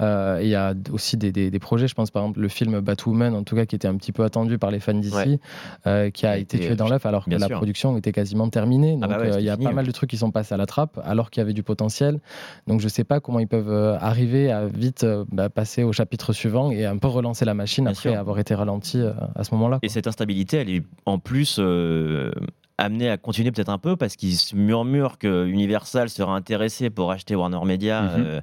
Euh, 0.00 0.38
il 0.42 0.48
y 0.48 0.54
a 0.54 0.74
aussi 0.92 1.16
des, 1.16 1.32
des- 1.32 1.50
des 1.50 1.58
projets, 1.58 1.88
je 1.88 1.94
pense 1.94 2.10
par 2.12 2.22
exemple 2.22 2.40
le 2.40 2.48
film 2.48 2.80
Batwoman, 2.80 3.34
en 3.34 3.42
tout 3.42 3.56
cas 3.56 3.66
qui 3.66 3.74
était 3.74 3.88
un 3.88 3.96
petit 3.96 4.12
peu 4.12 4.22
attendu 4.24 4.56
par 4.58 4.70
les 4.70 4.78
fans 4.80 4.94
d'ici, 4.94 5.14
Ouais. 5.16 5.38
Euh, 5.86 6.10
qui 6.10 6.26
a 6.26 6.36
été 6.38 6.58
tué 6.58 6.76
dans 6.76 6.88
l'œuf 6.88 7.06
alors 7.06 7.24
que 7.24 7.30
la 7.30 7.46
sûr. 7.46 7.56
production 7.56 7.96
était 7.96 8.12
quasiment 8.12 8.48
terminée. 8.48 8.98
Ah 9.02 9.06
Donc 9.06 9.16
bah 9.16 9.22
ouais, 9.22 9.32
euh, 9.34 9.40
il 9.40 9.44
y 9.44 9.48
a 9.50 9.54
fini, 9.54 9.64
pas 9.64 9.70
ouais. 9.70 9.74
mal 9.76 9.86
de 9.86 9.90
trucs 9.92 10.10
qui 10.10 10.16
sont 10.16 10.30
passés 10.30 10.54
à 10.54 10.56
la 10.58 10.66
trappe 10.66 11.00
alors 11.04 11.30
qu'il 11.30 11.40
y 11.40 11.44
avait 11.44 11.52
du 11.52 11.62
potentiel. 11.62 12.20
Donc 12.66 12.80
je 12.80 12.88
sais 12.88 13.04
pas 13.04 13.20
comment 13.20 13.38
ils 13.40 13.48
peuvent 13.48 13.70
euh, 13.70 13.96
arriver 13.98 14.50
à 14.50 14.66
vite 14.66 15.04
euh, 15.04 15.24
bah, 15.32 15.48
passer 15.48 15.82
au 15.82 15.92
chapitre 15.92 16.32
suivant 16.32 16.70
et 16.70 16.86
un 16.86 16.98
peu 16.98 17.08
relancer 17.08 17.44
la 17.44 17.54
machine 17.54 17.84
Bien 17.84 17.92
après 17.92 18.10
sûr. 18.10 18.18
avoir 18.18 18.38
été 18.38 18.54
ralenti 18.54 18.98
euh, 19.00 19.12
à 19.34 19.44
ce 19.44 19.54
moment-là. 19.54 19.78
Et 19.82 19.88
cette 19.88 20.06
instabilité, 20.06 20.58
elle 20.58 20.70
est 20.70 20.82
en 21.06 21.18
plus 21.18 21.56
euh, 21.58 22.30
amenée 22.78 23.08
à 23.10 23.16
continuer 23.16 23.50
peut-être 23.52 23.68
un 23.68 23.78
peu 23.78 23.96
parce 23.96 24.16
qu'ils 24.16 24.36
murmurent 24.54 25.18
que 25.18 25.46
Universal 25.46 26.08
sera 26.08 26.34
intéressé 26.34 26.90
pour 26.90 27.10
acheter 27.12 27.34
Warner 27.36 27.60
Media. 27.64 28.02
Mhm. 28.02 28.10
euh, 28.18 28.40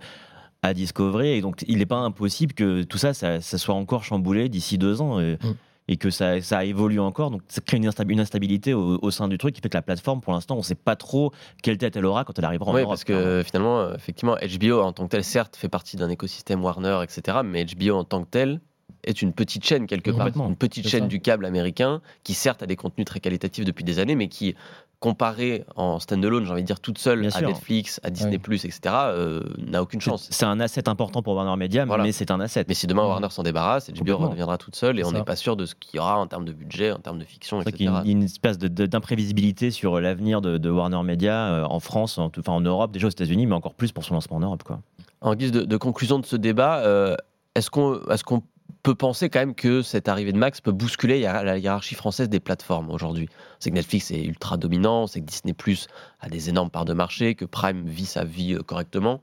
à 0.63 0.73
Discovery 0.73 1.29
et 1.33 1.41
donc 1.41 1.63
il 1.67 1.77
n'est 1.77 1.85
pas 1.85 1.97
impossible 1.99 2.53
que 2.53 2.81
tout 2.81 2.97
ça, 2.97 3.13
ça, 3.13 3.41
ça 3.41 3.59
soit 3.59 3.75
encore 3.75 4.03
chamboulé 4.03 4.49
d'ici 4.49 4.79
deux 4.79 5.01
ans 5.03 5.19
et, 5.19 5.37
Mm. 5.43 5.53
Et 5.87 5.97
que 5.97 6.09
ça, 6.09 6.41
ça 6.41 6.65
évolue 6.65 6.99
encore 6.99 7.31
donc 7.31 7.41
ça 7.47 7.61
crée 7.61 7.77
une, 7.77 7.87
instab- 7.87 8.09
une 8.11 8.19
instabilité 8.19 8.73
au, 8.73 8.99
au 9.01 9.11
sein 9.11 9.27
du 9.27 9.37
truc 9.37 9.55
qui 9.55 9.61
fait 9.61 9.69
que 9.69 9.77
la 9.77 9.81
plateforme 9.81 10.21
pour 10.21 10.33
l'instant 10.33 10.55
on 10.55 10.59
ne 10.59 10.63
sait 10.63 10.75
pas 10.75 10.95
trop 10.95 11.31
quelle 11.63 11.77
tête 11.77 11.95
elle 11.95 12.05
aura 12.05 12.23
quand 12.23 12.37
elle 12.37 12.45
arrivera 12.45 12.71
en 12.71 12.73
Oui, 12.73 12.81
Europe, 12.81 12.91
parce 12.91 13.03
que 13.03 13.41
finalement, 13.45 13.93
effectivement, 13.93 14.35
HBO 14.35 14.81
en 14.81 14.91
tant 14.93 15.05
que 15.05 15.11
tel, 15.11 15.23
certes, 15.23 15.55
fait 15.55 15.69
partie 15.69 15.97
d'un 15.97 16.09
écosystème 16.09 16.63
Warner, 16.63 16.99
etc. 17.03 17.39
Mais 17.43 17.65
HBO 17.65 17.95
en 17.95 18.03
tant 18.03 18.23
que 18.23 18.29
tel 18.29 18.59
est 19.03 19.21
une 19.21 19.31
petite 19.33 19.63
chaîne 19.65 19.87
quelque 19.87 20.11
part, 20.11 20.27
une 20.27 20.55
petite 20.55 20.87
chaîne 20.87 21.03
ça. 21.03 21.07
du 21.07 21.19
câble 21.21 21.45
américain 21.45 22.01
qui 22.23 22.33
certes 22.33 22.63
a 22.63 22.65
des 22.65 22.75
contenus 22.75 23.05
très 23.05 23.19
qualitatifs 23.19 23.63
depuis 23.65 23.83
des 23.83 23.99
années, 23.99 24.15
mais 24.15 24.27
qui 24.27 24.55
comparé 24.99 25.63
en 25.75 25.99
standalone, 25.99 26.45
j'ai 26.45 26.51
envie 26.51 26.63
de 26.63 26.67
dire 26.67 26.79
toute 26.79 26.97
seule 26.97 27.19
Bien 27.19 27.29
à 27.29 27.37
sûr. 27.37 27.47
Netflix, 27.47 27.99
à 28.03 28.09
Disney+, 28.09 28.35
etc. 28.37 28.79
euh, 28.85 29.41
n'a 29.59 29.81
aucune 29.83 30.01
chance. 30.01 30.27
c'est 30.31 30.45
un 30.45 30.59
asset 30.59 30.89
important 30.89 31.21
pour 31.21 31.35
Warner 31.35 31.55
Media 31.55 31.85
Voilà. 31.85 32.03
mais 32.03 32.11
c'est 32.11 32.31
un 32.31 32.39
asset 32.39 32.65
Mais 32.67 32.73
si 32.73 32.87
demain. 32.87 33.03
Warner 33.05 33.29
s'en 33.29 33.43
débarrasse, 33.43 33.89
HBO 33.91 33.97
Complètement. 33.99 34.25
redeviendra 34.29 34.57
toute 34.57 34.75
seule 34.75 34.99
et 34.99 35.03
on 35.03 35.11
n'est 35.11 35.23
pas 35.23 35.35
sûr 35.35 35.55
de 35.55 35.65
ce 35.65 35.75
qu'il 35.75 35.97
y 35.97 35.99
aura 35.99 36.17
en 36.17 36.25
termes 36.25 36.45
de 36.45 36.51
budget, 36.53 36.91
en 36.91 36.99
termes 36.99 37.19
de 37.19 37.25
fiction, 37.25 37.61
etc. 37.61 37.77
qu'il 37.77 37.85
y 37.85 37.89
a 37.89 38.01
une, 38.05 38.09
une 38.09 38.23
espèce 38.23 38.57
d'imprévisibilité 38.57 39.69
sur 39.71 39.99
l'avenir 40.01 40.41
de, 40.41 40.57
de 40.57 40.69
Warner 40.69 41.03
Media 41.03 41.47
euh, 41.53 41.63
en 41.65 41.79
France, 41.79 42.17
en, 42.17 42.31
enfin 42.37 42.53
en 42.53 42.61
Europe, 42.61 42.91
déjà 42.91 43.07
aux 43.07 43.11
États-Unis, 43.11 43.45
mais 43.45 43.55
encore 43.55 43.75
plus 43.75 43.91
pour 43.91 44.03
son 44.03 44.15
lancement 44.15 44.37
en 44.37 44.41
Europe. 44.41 44.63
Quoi. 44.63 44.79
En 45.21 45.35
guise 45.35 45.51
de, 45.51 45.61
de 45.61 45.77
conclusion 45.77 46.17
de 46.19 46.25
ce 46.25 46.35
débat, 46.35 46.79
euh, 46.79 47.15
est-ce 47.55 47.69
qu'on 47.69 47.95
est 48.09 48.23
qu'on 48.23 48.41
peut 48.83 48.95
penser 48.95 49.29
quand 49.29 49.39
même 49.39 49.55
que 49.55 49.81
cette 49.81 50.07
arrivée 50.07 50.31
de 50.31 50.37
Max 50.37 50.61
peut 50.61 50.71
bousculer 50.71 51.21
la 51.21 51.57
hiérarchie 51.57 51.95
française 51.95 52.29
des 52.29 52.39
plateformes 52.39 52.89
aujourd'hui 52.89 53.29
C'est 53.59 53.69
que 53.69 53.75
Netflix 53.75 54.11
est 54.11 54.23
ultra 54.23 54.57
dominant, 54.57 55.07
c'est 55.07 55.19
que 55.19 55.25
Disney 55.25 55.53
Plus 55.53 55.87
a 56.19 56.29
des 56.29 56.49
énormes 56.49 56.69
parts 56.69 56.85
de 56.85 56.93
marché, 56.93 57.35
que 57.35 57.45
Prime 57.45 57.85
vit 57.85 58.05
sa 58.05 58.23
vie 58.23 58.53
euh, 58.53 58.63
correctement. 58.63 59.21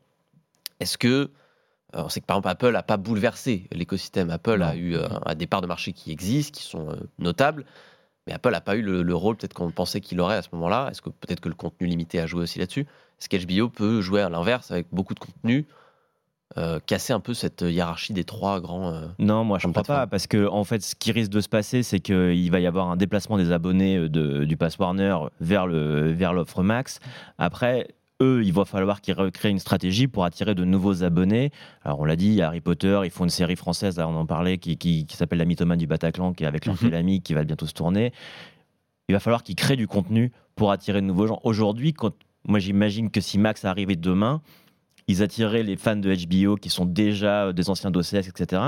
Est-ce 0.81 0.99
que 0.99 1.09
euh, 1.09 2.03
on 2.05 2.09
sait 2.09 2.21
que 2.21 2.27
par 2.27 2.37
exemple 2.37 2.51
Apple 2.51 2.73
n'a 2.73 2.83
pas 2.83 2.97
bouleversé 2.97 3.69
l'écosystème. 3.73 4.31
Apple 4.31 4.63
a 4.63 4.77
eu 4.77 4.97
euh, 4.97 5.09
a 5.25 5.35
des 5.35 5.47
parts 5.47 5.63
de 5.63 5.67
marché 5.67 5.93
qui 5.93 6.11
existent, 6.11 6.59
qui 6.59 6.65
sont 6.65 6.97
notables, 7.19 7.65
mais 8.27 8.33
Apple 8.33 8.51
n'a 8.51 8.61
pas 8.61 8.77
eu 8.77 8.83
le, 8.83 9.03
le 9.03 9.15
rôle 9.15 9.37
peut-être 9.37 9.55
qu'on 9.55 9.71
pensait 9.71 10.01
qu'il 10.01 10.21
aurait 10.21 10.37
à 10.37 10.43
ce 10.43 10.49
moment-là. 10.53 10.89
Est-ce 10.91 11.03
que 11.03 11.11
peut-être 11.11 11.41
que 11.41 11.49
le 11.49 11.55
contenu 11.55 11.87
limité 11.87 12.21
a 12.21 12.27
joué 12.27 12.43
aussi 12.43 12.59
là-dessus? 12.59 12.87
Est-ce 13.21 13.29
qu'HBO 13.29 13.69
peut 13.69 14.01
jouer 14.01 14.21
à 14.21 14.29
l'inverse 14.29 14.71
avec 14.71 14.87
beaucoup 14.93 15.15
de 15.15 15.21
contenu 15.21 15.67
euh, 16.57 16.79
casser 16.87 17.13
un 17.13 17.21
peu 17.21 17.35
cette 17.35 17.63
hiérarchie 17.63 18.13
des 18.13 18.25
trois 18.25 18.61
grands. 18.61 18.93
euh, 18.93 19.07
Non, 19.19 19.45
moi 19.45 19.59
je 19.59 19.67
ne 19.67 19.73
crois 19.73 19.83
pas, 19.85 20.07
parce 20.07 20.27
que 20.27 20.47
en 20.49 20.65
fait, 20.65 20.83
ce 20.83 20.95
qui 20.95 21.11
risque 21.13 21.31
de 21.33 21.41
se 21.41 21.49
passer, 21.49 21.83
c'est 21.83 22.01
qu'il 22.01 22.51
va 22.51 22.61
y 22.61 22.67
avoir 22.67 22.89
un 22.91 22.97
déplacement 22.97 23.37
des 23.39 23.51
abonnés 23.53 23.97
euh, 23.97 24.09
de- 24.09 24.45
du 24.45 24.57
Pass 24.57 24.79
Warner 24.79 25.17
vers 25.41 25.67
le 25.67 26.13
vers 26.13 26.33
l'offre 26.33 26.63
Max. 26.63 27.01
Après. 27.39 27.89
Eux, 28.23 28.43
il 28.45 28.53
va 28.53 28.65
falloir 28.65 29.01
qu'ils 29.01 29.15
recréent 29.15 29.51
une 29.51 29.59
stratégie 29.59 30.07
pour 30.07 30.25
attirer 30.25 30.55
de 30.55 30.65
nouveaux 30.65 31.03
abonnés. 31.03 31.51
Alors, 31.83 31.99
on 31.99 32.05
l'a 32.05 32.15
dit, 32.15 32.41
Harry 32.43 32.61
Potter, 32.61 33.01
ils 33.03 33.11
font 33.11 33.25
une 33.25 33.29
série 33.31 33.57
française, 33.57 33.97
là, 33.99 34.07
on 34.09 34.15
en 34.15 34.25
parlait, 34.25 34.57
qui, 34.59 34.77
qui, 34.79 35.05
qui 35.05 35.17
s'appelle 35.17 35.41
La 35.41 35.45
mythomane 35.45 35.79
du 35.79 35.89
Bataclan, 35.89 36.33
qui 36.33 36.45
est 36.45 36.47
avec 36.47 36.65
leur 36.65 36.77
Mhm. 36.81 36.91
l'ami, 36.93 37.23
qui 37.23 37.35
va 37.35 37.43
bientôt 37.43 37.67
se 37.67 37.73
tourner. 37.73 38.13
Il 39.09 39.15
va 39.15 39.19
falloir 39.21 39.43
qu'ils 39.43 39.57
créent 39.57 39.75
du 39.77 39.89
contenu 39.89 40.31
pour 40.55 40.71
attirer 40.71 41.01
de 41.01 41.07
nouveaux 41.07 41.27
gens. 41.27 41.41
Aujourd'hui, 41.43 41.93
quand, 41.93 42.15
moi 42.47 42.61
j'imagine 42.61 43.11
que 43.11 43.21
si 43.21 43.37
Max 43.37 43.65
arrivait 43.65 43.97
demain, 43.97 44.43
ils 45.09 45.23
attiraient 45.23 45.63
les 45.63 45.77
fans 45.77 45.97
de 45.97 46.15
HBO 46.15 46.57
qui 46.57 46.71
sont 46.71 46.85
déjà 46.85 47.47
euh, 47.47 47.53
des 47.53 47.71
anciens 47.71 47.91
d'OCS, 47.91 48.29
etc. 48.29 48.63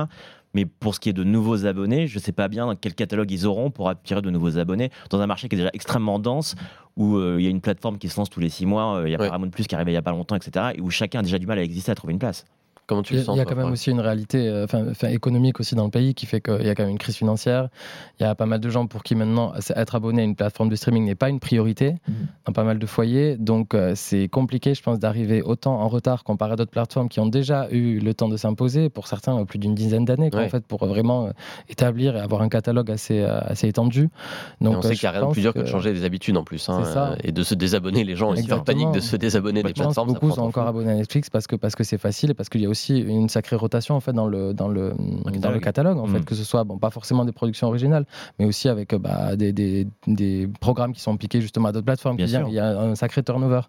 Mais 0.55 0.64
pour 0.64 0.95
ce 0.95 1.00
qui 1.00 1.09
est 1.11 1.12
de 1.12 1.25
nouveaux 1.25 1.66
abonnés, 1.66 2.07
je 2.07 2.16
ne 2.16 2.23
sais 2.23 2.33
pas 2.33 2.49
bien 2.49 2.75
quel 2.81 2.95
catalogue 2.95 3.31
ils 3.31 3.47
auront 3.47 3.71
pour 3.71 3.88
attirer 3.88 4.23
de 4.23 4.31
nouveaux 4.31 4.59
abonnés 4.59 4.90
dans 5.11 5.21
un 5.21 5.26
marché 5.26 5.49
qui 5.49 5.55
est 5.57 5.59
déjà 5.59 5.71
extrêmement 5.75 6.19
dense, 6.19 6.55
où 6.97 7.16
euh, 7.16 7.37
il 7.38 7.45
y 7.45 7.47
a 7.47 7.50
une 7.50 7.61
plateforme 7.61 7.99
qui 7.99 8.09
se 8.09 8.16
lance 8.19 8.31
tous 8.31 8.40
les 8.40 8.49
six 8.49 8.64
mois, 8.64 8.97
euh, 8.97 9.09
il 9.09 9.12
y 9.12 9.14
a 9.14 9.19
Ouais. 9.19 9.26
Paramount 9.26 9.50
Plus 9.50 9.66
qui 9.66 9.75
arrive 9.75 9.88
il 9.88 9.93
n'y 9.93 9.97
a 9.99 10.02
pas 10.02 10.12
longtemps, 10.12 10.37
etc. 10.37 10.73
Et 10.76 10.81
où 10.81 10.90
chacun 10.90 11.19
a 11.21 11.23
déjà 11.23 11.38
du 11.38 11.47
mal 11.47 11.59
à 11.59 11.62
exister, 11.62 11.93
à 11.93 11.95
trouver 11.95 12.12
une 12.12 12.19
place. 12.19 12.45
Comment 12.87 13.02
tu 13.02 13.14
le 13.14 13.19
Il 13.19 13.21
y 13.21 13.23
a- 13.23 13.26
sens 13.26 13.35
il 13.37 13.38
y 13.38 13.40
a 13.40 13.45
quand 13.45 13.57
même 13.57 13.73
aussi 13.73 13.90
une 13.90 13.99
réalité 14.00 14.49
euh, 14.49 14.64
enfin, 14.64 15.09
économique 15.09 15.59
aussi 15.59 15.75
dans 15.75 15.85
le 15.85 15.90
pays 15.90 16.14
qui 16.14 16.25
fait 16.26 16.40
qu'il 16.40 16.64
y 16.64 16.69
a 16.69 16.75
quand 16.75 16.85
même 16.85 16.93
une 16.93 16.99
crise 16.99 17.16
financière. 17.16 17.69
Il 18.21 18.23
y 18.23 18.26
a 18.26 18.35
pas 18.37 18.47
mal 18.47 18.61
de 18.61 18.69
gens 18.71 18.87
pour 18.87 19.02
qui 19.02 19.14
maintenant 19.16 19.52
c'est- 19.61 19.76
être 19.76 19.95
abonné 19.97 20.23
à 20.23 20.25
une 20.25 20.37
plateforme 20.37 20.69
de 20.69 20.76
streaming 20.76 21.05
n'est 21.05 21.14
pas 21.16 21.28
une 21.28 21.40
priorité 21.40 21.97
Mhm. 22.09 22.14
dans 22.47 22.52
pas 22.52 22.62
mal 22.64 22.78
de 22.78 22.87
foyers. 22.87 23.37
Donc 23.38 23.75
euh, 23.75 23.93
c'est 23.97 24.28
compliqué, 24.28 24.75
je 24.75 24.83
pense, 24.83 24.99
d'arriver 25.00 25.43
autant 25.43 25.81
en 25.81 25.88
retard 25.88 26.23
comparé 26.23 26.52
à 26.52 26.57
d'autres 26.57 26.71
plateformes 26.71 27.09
qui 27.09 27.19
ont 27.19 27.26
déjà 27.26 27.69
eu 27.73 27.99
le 27.99 28.14
temps 28.14 28.28
de 28.28 28.37
s'imposer. 28.37 28.88
Pour 28.88 29.09
certains, 29.09 29.45
plus 29.47 29.59
d'une 29.59 29.75
dizaine 29.75 30.05
d'années, 30.05 30.31
Ouais. 30.33 30.45
en 30.45 30.49
fait, 30.49 30.64
pour 30.64 30.85
vraiment 30.87 31.26
euh, 31.26 31.31
établir 31.69 32.16
et 32.16 32.21
avoir 32.21 32.43
un 32.43 32.49
catalogue 32.49 32.90
assez, 32.90 33.21
assez 33.23 33.66
étendu. 33.69 34.11
Et 34.61 34.64
Donc 34.64 34.76
on 34.76 34.83
sait 34.83 34.95
qu'il 34.95 35.09
n'y 35.09 35.14
a 35.16 35.19
rien 35.19 35.26
de 35.26 35.33
plus 35.33 35.43
dur 35.43 35.52
que 35.55 35.59
de 35.61 35.66
changer 35.66 35.93
des 35.93 36.05
habitudes 36.05 36.37
en 36.37 36.45
plus. 36.45 36.69
hein, 36.69 36.83
C'est 36.85 36.93
ça. 36.93 37.16
et 37.25 37.33
de 37.33 37.43
se 37.43 37.55
désabonner. 37.55 38.05
Les 38.05 38.14
gens 38.14 38.28
ont 38.28 38.33
aussi 38.33 38.47
leur 38.47 38.62
panique 38.62 38.93
de 38.93 39.00
se 39.00 39.16
désabonner 39.16 39.62
des 39.64 39.73
plateformes. 39.73 40.07
beaucoup 40.12 40.31
sont 40.31 40.43
encore 40.43 40.64
fou. 40.64 40.69
abonnés 40.71 40.93
à 40.93 40.95
Netflix 40.95 41.31
parce 41.31 41.47
que 41.49 41.57
parce 41.57 41.75
que 41.75 41.83
c'est 41.83 41.99
facile 41.99 42.31
et 42.31 42.35
parce 42.35 42.49
qu'il 42.49 42.61
y 42.61 42.66
a 42.66 42.69
aussi 42.69 42.75
une 42.88 43.28
sacrée 43.28 43.56
rotation 43.56 43.95
en 43.95 44.00
fait 44.00 44.12
dans 44.12 44.26
le 44.26 44.52
dans 44.54 44.68
le 44.68 44.90
dans 44.99 45.30
le 45.30 45.33
catalogue. 45.33 45.61
catalogue 45.62 45.99
en 45.99 46.06
fait 46.06 46.21
Mm. 46.21 46.25
que 46.25 46.35
ce 46.35 46.45
soit 46.45 46.64
bon 46.64 46.78
pas 46.78 46.90
forcément 46.90 47.25
des 47.25 47.33
productions 47.33 47.66
originales 47.68 48.04
mais 48.38 48.45
aussi 48.45 48.68
avec 48.68 48.95
bah, 48.95 49.37
des, 49.37 49.52
des, 49.52 49.87
des 50.06 50.49
programmes 50.61 50.92
qui 50.92 51.00
sont 51.00 51.16
piqués 51.16 51.40
justement 51.40 51.68
à 51.68 51.73
d'autres 51.73 51.85
plateformes 51.87 52.16
Bien 52.16 52.26
qui 52.26 52.30
viennent. 52.30 52.42
sûr. 52.45 52.50
il 52.52 52.56
y 52.56 52.61
a 52.61 52.78
un 52.80 52.95
sacré 52.95 53.23
turnover. 53.23 53.61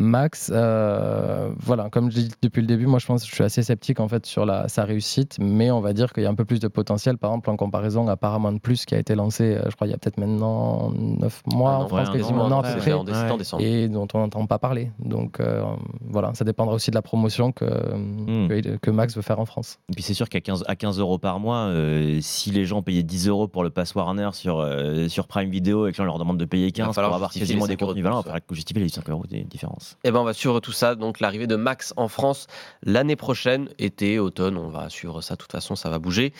Max, 0.00 0.50
euh, 0.52 1.50
voilà, 1.58 1.88
comme 1.90 2.10
je 2.10 2.20
dis 2.20 2.30
depuis 2.42 2.60
le 2.60 2.66
début, 2.66 2.86
moi 2.86 2.98
je 2.98 3.06
pense 3.06 3.22
que 3.22 3.28
je 3.28 3.34
suis 3.34 3.44
assez 3.44 3.62
sceptique 3.62 4.00
en 4.00 4.08
fait 4.08 4.26
sur 4.26 4.44
la, 4.46 4.68
sa 4.68 4.84
réussite, 4.84 5.36
mais 5.40 5.70
on 5.70 5.80
va 5.80 5.92
dire 5.92 6.12
qu'il 6.12 6.22
y 6.22 6.26
a 6.26 6.30
un 6.30 6.34
peu 6.34 6.44
plus 6.44 6.60
de 6.60 6.68
potentiel, 6.68 7.18
par 7.18 7.30
exemple 7.30 7.50
en 7.50 7.56
comparaison 7.56 8.08
à 8.08 8.16
Paramount 8.16 8.58
Plus 8.58 8.86
qui 8.86 8.94
a 8.94 8.98
été 8.98 9.14
lancé, 9.14 9.56
euh, 9.56 9.62
je 9.68 9.74
crois 9.76 9.86
il 9.86 9.90
y 9.90 9.94
a 9.94 9.98
peut-être 9.98 10.18
maintenant 10.18 10.90
9 10.90 11.42
mois 11.52 11.72
en 11.72 11.82
an, 11.82 11.88
France, 11.88 12.08
ouais, 12.08 12.18
quasiment 12.18 12.46
un 12.46 12.52
an 12.52 12.60
à 12.60 12.72
peu 12.72 12.78
près. 12.78 12.92
Ouais. 12.94 13.62
et 13.64 13.88
dont 13.88 14.08
on 14.14 14.18
n'entend 14.18 14.46
pas 14.46 14.58
parler. 14.58 14.90
Donc 14.98 15.40
euh, 15.40 15.62
voilà, 16.08 16.32
ça 16.34 16.44
dépendra 16.44 16.74
aussi 16.74 16.90
de 16.90 16.96
la 16.96 17.02
promotion 17.02 17.52
que, 17.52 17.64
Hmm. 17.90 18.48
que, 18.48 18.76
que 18.76 18.90
Max 18.90 19.16
veut 19.16 19.22
faire 19.22 19.40
en 19.40 19.46
France. 19.46 19.78
Et 19.90 19.94
puis 19.94 20.02
c'est 20.02 20.14
sûr 20.14 20.28
qu'à 20.28 20.40
15, 20.40 20.64
à 20.66 20.76
15 20.76 20.98
euros 21.00 21.18
par 21.18 21.40
mois, 21.40 21.66
euh, 21.66 22.18
si 22.20 22.50
les 22.50 22.64
gens 22.64 22.82
payaient 22.82 23.02
10 23.02 23.28
euros 23.28 23.48
pour 23.48 23.62
le 23.62 23.70
pass 23.70 23.94
Warner 23.94 24.30
sur, 24.32 24.60
euh, 24.60 25.08
sur 25.08 25.26
Prime 25.26 25.50
Video 25.50 25.86
et 25.86 25.92
que 25.92 25.98
là 25.98 26.04
on 26.04 26.06
leur 26.06 26.18
demande 26.18 26.38
de 26.38 26.44
payer 26.44 26.70
15 26.72 26.94
pour 26.94 27.04
avoir 27.04 27.32
quasiment 27.32 27.66
des 27.66 27.72
5 27.72 27.82
euros 27.82 27.92
contenus, 27.92 28.06
on 28.06 28.10
plus, 28.10 28.16
va 28.16 28.22
falloir 28.22 28.40
justifier 28.50 28.82
les 28.82 28.88
5 28.88 29.08
euros 29.10 29.24
de 29.28 29.36
différence. 29.38 29.89
Eh 30.04 30.10
ben, 30.10 30.20
on 30.20 30.24
va 30.24 30.32
suivre 30.32 30.60
tout 30.60 30.72
ça. 30.72 30.94
Donc, 30.94 31.20
l'arrivée 31.20 31.46
de 31.46 31.56
Max 31.56 31.92
en 31.96 32.08
France 32.08 32.46
l'année 32.82 33.16
prochaine, 33.16 33.68
été, 33.78 34.18
automne. 34.18 34.56
On 34.56 34.68
va 34.68 34.88
suivre 34.88 35.20
ça. 35.20 35.34
De 35.34 35.38
toute 35.38 35.52
façon, 35.52 35.76
ça 35.76 35.90
va 35.90 35.98
bouger. 35.98 36.32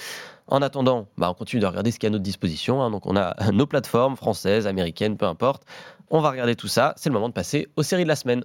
En 0.46 0.62
attendant, 0.62 1.06
bah, 1.18 1.30
on 1.30 1.34
continue 1.34 1.60
de 1.60 1.66
regarder 1.66 1.90
ce 1.90 1.98
qu'il 1.98 2.06
y 2.06 2.08
a 2.08 2.10
à 2.10 2.12
notre 2.12 2.24
disposition. 2.24 2.82
hein. 2.82 3.00
On 3.04 3.16
a 3.16 3.34
nos 3.52 3.66
plateformes 3.66 4.16
françaises, 4.16 4.66
américaines, 4.66 5.16
peu 5.16 5.26
importe. 5.26 5.64
On 6.10 6.20
va 6.20 6.30
regarder 6.30 6.56
tout 6.56 6.68
ça. 6.68 6.94
C'est 6.96 7.08
le 7.08 7.14
moment 7.14 7.28
de 7.28 7.34
passer 7.34 7.68
aux 7.76 7.82
séries 7.82 8.04
de 8.04 8.08
la 8.08 8.16
semaine. 8.16 8.44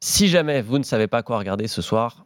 Si 0.00 0.28
jamais 0.28 0.62
vous 0.62 0.78
ne 0.78 0.84
savez 0.84 1.08
pas 1.08 1.22
quoi 1.22 1.38
regarder 1.38 1.66
ce 1.68 1.82
soir, 1.82 2.25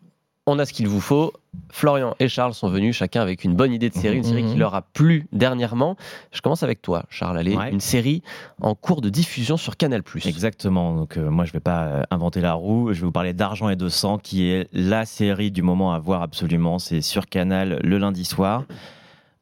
on 0.51 0.59
a 0.59 0.67
ce 0.67 0.73
qu'il 0.73 0.89
vous 0.89 1.01
faut. 1.01 1.33
Florian 1.71 2.15
et 2.21 2.29
Charles 2.29 2.55
sont 2.55 2.69
venus 2.69 2.97
chacun 2.97 3.23
avec 3.23 3.45
une 3.45 3.55
bonne 3.55 3.73
idée 3.73 3.89
de 3.89 3.95
série, 3.95 4.17
une 4.17 4.25
série 4.25 4.43
qui 4.45 4.53
Mhm. 4.55 4.59
leur 4.59 4.75
a 4.75 4.83
plu 4.83 5.27
dernièrement. 5.33 5.97
Je 6.33 6.41
commence 6.41 6.63
avec 6.63 6.81
toi, 6.83 7.05
Charles. 7.11 7.39
Allez, 7.39 7.57
Ouais. 7.57 7.71
une 7.71 7.81
série 7.81 8.23
en 8.61 8.75
cours 8.75 9.01
de 9.01 9.09
diffusion 9.09 9.57
sur 9.57 9.77
Canal+. 9.77 10.03
Exactement. 10.25 10.95
Donc 10.95 11.17
euh, 11.17 11.31
moi 11.31 11.45
je 11.45 11.53
vais 11.53 11.61
pas 11.61 11.85
euh, 11.85 12.03
inventer 12.11 12.41
la 12.41 12.55
roue. 12.55 12.93
Je 12.93 13.01
vais 13.01 13.07
vous 13.07 13.13
parler 13.13 13.33
d'Argent 13.33 13.69
et 13.69 13.77
de 13.77 13.89
sang, 13.89 14.19
qui 14.19 14.49
est 14.49 14.69
la 14.73 15.05
série 15.07 15.51
du 15.51 15.63
moment 15.63 15.93
à 15.93 15.99
voir 15.99 16.23
absolument. 16.23 16.79
C'est 16.79 17.01
sur 17.01 17.27
Canal 17.27 17.81
le 17.83 17.99
lundi 17.99 18.25
soir. 18.25 18.65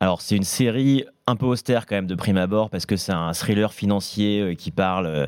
Alors 0.01 0.21
c'est 0.21 0.37
une 0.37 0.45
série 0.45 1.05
un 1.27 1.35
peu 1.35 1.45
austère 1.47 1.85
quand 1.87 1.97
même 1.97 2.07
de 2.07 2.15
prime 2.15 2.37
abord 2.37 2.71
parce 2.71 2.87
que 2.87 2.97
c'est 2.97 3.11
un 3.13 3.33
thriller 3.33 3.73
financier 3.73 4.41
euh, 4.41 4.55
qui 4.55 4.71
parle 4.71 5.07
euh, 5.07 5.27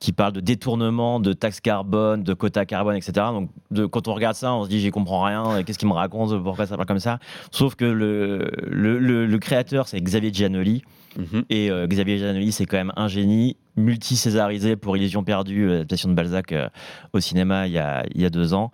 qui 0.00 0.12
parle 0.12 0.32
de 0.32 0.40
détournement, 0.40 1.20
de 1.20 1.34
taxes 1.34 1.60
carbone, 1.60 2.22
de 2.22 2.32
quotas 2.32 2.64
carbone, 2.64 2.96
etc. 2.96 3.12
Donc 3.32 3.50
de, 3.70 3.84
quand 3.84 4.08
on 4.08 4.14
regarde 4.14 4.34
ça, 4.34 4.54
on 4.54 4.64
se 4.64 4.68
dit 4.70 4.80
j'y 4.80 4.90
comprends 4.90 5.22
rien. 5.24 5.62
Qu'est-ce 5.62 5.78
qu'il 5.78 5.88
me 5.88 5.92
raconte 5.94 6.42
Pourquoi 6.42 6.64
ça 6.66 6.76
parle 6.76 6.86
comme 6.86 6.98
ça? 6.98 7.18
Sauf 7.50 7.74
que 7.74 7.84
le 7.84 8.50
le, 8.66 8.98
le- 8.98 9.26
le 9.26 9.38
créateur 9.38 9.86
c'est 9.88 10.00
Xavier 10.00 10.32
Giannoli. 10.32 10.82
Mhm. 11.18 11.44
Et 11.50 11.70
euh, 11.70 11.86
Xavier 11.86 12.16
Giannoli, 12.18 12.52
c'est 12.52 12.64
quand 12.66 12.76
même 12.76 12.92
un 12.96 13.08
génie, 13.08 13.56
multi-césarisé 13.76 14.76
pour 14.76 14.96
Illusion 14.96 15.24
perdue, 15.24 15.66
l'adaptation 15.68 16.08
de 16.08 16.14
Balzac 16.14 16.52
euh, 16.52 16.68
au 17.12 17.20
cinéma 17.20 17.66
il 17.66 17.72
y, 17.72 17.78
a, 17.78 18.04
il 18.14 18.20
y 18.20 18.24
a 18.24 18.30
deux 18.30 18.54
ans. 18.54 18.70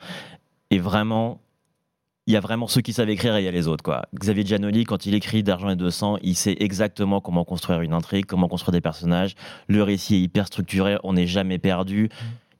Et 0.70 0.78
vraiment, 0.78 1.40
il 2.26 2.32
y 2.32 2.36
a 2.36 2.40
vraiment 2.40 2.66
ceux 2.66 2.80
qui 2.80 2.92
savent 2.92 3.10
écrire 3.10 3.36
et 3.36 3.42
il 3.42 3.44
y 3.44 3.48
a 3.48 3.50
les 3.50 3.68
autres. 3.68 3.82
Quoi. 3.82 4.02
Xavier 4.18 4.46
Giannoli, 4.46 4.84
quand 4.84 5.04
il 5.04 5.14
écrit 5.14 5.42
D'argent 5.42 5.68
et 5.68 5.76
de 5.76 5.90
sang, 5.90 6.16
il 6.22 6.34
sait 6.34 6.56
exactement 6.58 7.20
comment 7.20 7.44
construire 7.44 7.82
une 7.82 7.92
intrigue, 7.92 8.24
comment 8.24 8.48
construire 8.48 8.72
des 8.72 8.80
personnages. 8.80 9.34
Le 9.68 9.82
récit 9.82 10.16
est 10.16 10.20
hyper 10.20 10.46
structuré, 10.46 10.96
on 11.04 11.12
n'est 11.12 11.26
jamais 11.26 11.58
perdu. 11.58 12.08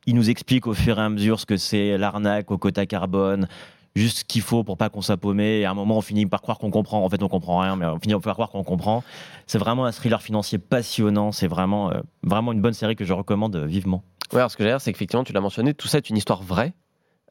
Il 0.07 0.17
nous 0.17 0.29
explique 0.29 0.67
au 0.67 0.75
fur 0.75 0.99
et 0.99 1.03
à 1.03 1.09
mesure 1.09 1.41
ce 1.41 1.47
que 1.47 1.57
c'est 1.57 1.97
l'arnaque 1.97 2.51
au 2.51 2.59
quota 2.59 2.85
carbone, 2.85 3.49
juste 3.97 4.19
ce 4.19 4.25
qu'il 4.25 4.43
faut 4.43 4.65
pour 4.65 4.77
pas 4.77 4.91
qu'on 4.91 5.01
soit 5.01 5.17
paumé. 5.17 5.61
Et 5.61 5.65
à 5.65 5.71
un 5.71 5.75
moment, 5.75 5.97
on 5.97 6.03
finit 6.03 6.27
par 6.27 6.43
croire 6.43 6.59
qu'on 6.59 6.71
comprend. 6.71 7.03
En 7.03 7.09
fait, 7.09 7.23
on 7.23 7.29
comprend 7.29 7.61
rien, 7.61 7.77
mais 7.77 7.87
on 7.87 7.99
finit 7.99 8.21
par 8.21 8.35
croire 8.35 8.51
qu'on 8.51 8.65
comprend. 8.65 9.03
C'est 9.47 9.57
vraiment 9.59 9.87
un 9.87 9.93
thriller 9.93 10.21
financier 10.21 10.59
passionnant. 10.59 11.33
C'est 11.33 11.49
vraiment, 11.49 11.91
euh, 11.91 12.01
vraiment 12.23 12.53
une 12.53 12.61
bonne 12.61 12.75
série 12.75 12.97
que 12.97 13.07
je 13.07 13.15
recommande 13.15 13.57
vivement. 13.57 14.03
Ouais, 14.33 14.41
alors 14.41 14.51
ce 14.51 14.59
que 14.59 14.63
j'ai 14.63 14.69
dire, 14.69 14.81
c'est 14.83 14.93
qu'effectivement, 14.93 15.25
tu 15.25 15.33
l'as 15.33 15.41
mentionné, 15.41 15.73
tout 15.73 15.89
ça 15.89 15.97
est 15.97 16.11
une 16.11 16.19
histoire 16.19 16.43
vraie. 16.43 16.75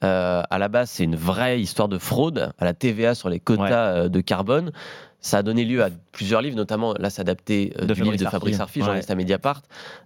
Euh, 0.03 0.41
à 0.49 0.57
la 0.57 0.67
base, 0.67 0.89
c'est 0.89 1.03
une 1.03 1.15
vraie 1.15 1.61
histoire 1.61 1.87
de 1.87 1.97
fraude 1.97 2.51
à 2.59 2.65
la 2.65 2.73
TVA 2.73 3.15
sur 3.15 3.29
les 3.29 3.39
quotas 3.39 3.63
Ouais. 3.63 3.99
euh, 4.05 4.09
de 4.09 4.21
carbone. 4.21 4.71
Ça 5.19 5.37
a 5.37 5.43
donné 5.43 5.63
lieu 5.63 5.81
à 5.83 5.89
plusieurs 6.11 6.41
livres, 6.41 6.57
notamment 6.57 6.93
là, 6.99 7.09
c'est 7.09 7.21
adapté 7.21 7.73
euh, 7.79 7.85
De 7.85 7.93
du 7.93 8.01
livre 8.03 8.11
Fabrice 8.11 8.21
de 8.21 8.29
Fabrice 8.29 8.59
Arfi. 8.59 8.79
Ouais. 8.79 8.85
journaliste 8.85 9.09
à 9.11 9.15
Mediapart. 9.15 9.61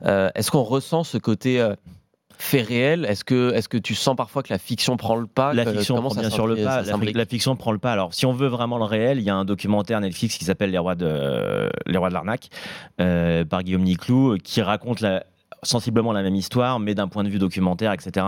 Euh, 0.05 0.29
Est-ce 0.35 0.51
qu'on 0.51 0.61
ressent 0.61 1.03
ce 1.03 1.17
côté 1.17 1.59
euh, 1.59 1.73
fait 2.37 2.61
réel? 2.61 3.03
Est-ce 3.05 3.23
que, 3.23 3.51
est 3.55 3.67
que 3.67 3.79
tu 3.79 3.95
sens 3.95 4.15
parfois 4.15 4.43
que 4.43 4.53
la 4.53 4.59
fiction 4.59 4.95
prend 4.95 5.15
le 5.15 5.25
pas? 5.25 5.53
La 5.53 5.65
fiction 5.65 5.95
prend 6.01 6.13
bien 6.13 6.29
sûr 6.29 6.45
le 6.45 6.55
pas. 6.57 6.83
La, 6.83 7.25
fiction 7.25 7.55
prend 7.55 7.71
le 7.71 7.79
pas. 7.79 7.91
Alors, 7.93 8.13
si 8.13 8.27
on 8.27 8.33
veut 8.33 8.47
vraiment 8.47 8.77
le 8.77 8.83
réel, 8.83 9.17
il 9.17 9.23
y 9.23 9.31
a 9.31 9.35
un 9.35 9.45
documentaire 9.45 9.99
Netflix 10.01 10.37
qui 10.37 10.45
s'appelle 10.45 10.69
Les 10.69 10.77
Rois 10.77 10.93
de 10.93 11.67
Les 11.87 11.97
Rois 11.97 12.09
de 12.09 12.13
l'arnaque 12.13 12.49
euh, 13.01 13.43
par 13.43 13.63
Guillaume 13.63 13.81
Niclou 13.83 14.37
qui 14.43 14.61
raconte 14.61 15.01
la- 15.01 15.23
sensiblement 15.63 16.13
la 16.13 16.21
même 16.21 16.35
histoire, 16.35 16.77
mais 16.79 16.93
d'un 16.93 17.07
point 17.07 17.23
de 17.23 17.29
vue 17.29 17.39
documentaire, 17.39 17.91
etc. 17.91 18.27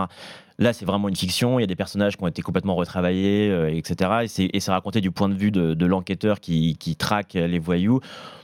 Là, 0.60 0.72
c'est 0.72 0.84
vraiment 0.84 1.08
une 1.08 1.16
fiction. 1.16 1.58
Il 1.58 1.62
y 1.62 1.64
a 1.64 1.66
des 1.66 1.74
personnages 1.74 2.16
qui 2.16 2.22
ont 2.22 2.28
été 2.28 2.42
complètement 2.42 2.76
retravaillés, 2.76 3.48
euh, 3.50 3.74
etc. 3.74 4.10
Et 4.22 4.28
c'est, 4.28 4.48
et 4.52 4.60
c'est 4.60 4.70
raconté 4.70 5.00
du 5.00 5.10
point 5.10 5.28
de 5.28 5.34
vue 5.34 5.50
de, 5.50 5.74
de 5.74 5.86
l'enquêteur 5.86 6.38
qui, 6.38 6.76
qui 6.78 6.94
traque 6.96 7.34
les 7.34 7.58
voyous. 7.58 8.00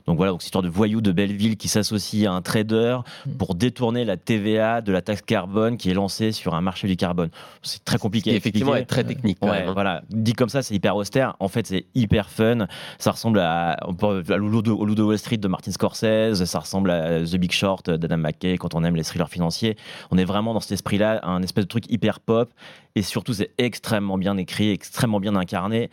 Donc 0.07 0.15
voilà, 0.15 0.31
donc 0.31 0.41
c'est 0.41 0.47
histoire 0.47 0.63
de 0.63 0.69
voyous 0.69 1.01
de 1.01 1.11
Belleville 1.11 1.57
qui 1.57 1.67
s'associe 1.67 2.25
à 2.25 2.31
un 2.31 2.41
trader 2.41 2.99
pour 3.37 3.55
détourner 3.55 4.05
la 4.05 4.15
TVA 4.15 4.79
de 4.79 4.93
la 4.93 5.01
taxe 5.01 5.21
carbone 5.21 5.75
qui 5.75 5.89
est 5.89 5.93
lancée 5.93 6.31
sur 6.31 6.55
un 6.55 6.61
marché 6.61 6.87
du 6.87 6.95
carbone. 6.95 7.29
C'est 7.61 7.83
très 7.83 7.97
compliqué. 7.97 8.31
Qui 8.31 8.37
effectivement 8.37 8.75
est 8.75 8.85
très 8.85 9.03
technique. 9.03 9.37
quand 9.41 9.49
Ouais, 9.49 9.59
même, 9.59 9.69
hein. 9.69 9.73
voilà. 9.73 10.03
Dit 10.09 10.31
comme 10.31 10.47
ça, 10.47 10.61
c'est 10.61 10.73
hyper 10.73 10.95
austère. 10.95 11.35
En 11.41 11.49
fait, 11.49 11.67
c'est 11.67 11.85
hyper 11.93 12.29
fun. 12.29 12.67
Ça 12.99 13.11
ressemble 13.11 13.39
à, 13.39 13.71
à 13.73 14.37
Loup 14.37 14.61
de, 14.61 14.71
au 14.71 14.85
Loup 14.85 14.95
de 14.95 15.03
Wall 15.03 15.17
Street 15.17 15.37
de 15.37 15.47
Martin 15.49 15.71
Scorsese. 15.71 16.45
Ça 16.45 16.59
ressemble 16.59 16.89
à 16.89 17.21
The 17.25 17.35
Big 17.35 17.51
Short 17.51 17.89
d'Adam 17.89 18.17
McKay 18.17 18.57
quand 18.57 18.75
on 18.75 18.85
aime 18.85 18.95
les 18.95 19.03
thrillers 19.03 19.29
financiers. 19.29 19.75
On 20.09 20.17
est 20.17 20.25
vraiment 20.25 20.53
dans 20.53 20.61
cet 20.61 20.71
esprit-là, 20.71 21.19
un 21.23 21.43
espèce 21.43 21.65
de 21.65 21.69
truc 21.69 21.91
hyper 21.91 22.06
pop. 22.19 22.49
Et 22.95 23.01
surtout, 23.01 23.33
c'est 23.33 23.51
extrêmement 23.57 24.17
bien 24.17 24.37
écrit, 24.37 24.71
extrêmement 24.71 25.19
bien 25.19 25.35
incarné. 25.35 25.89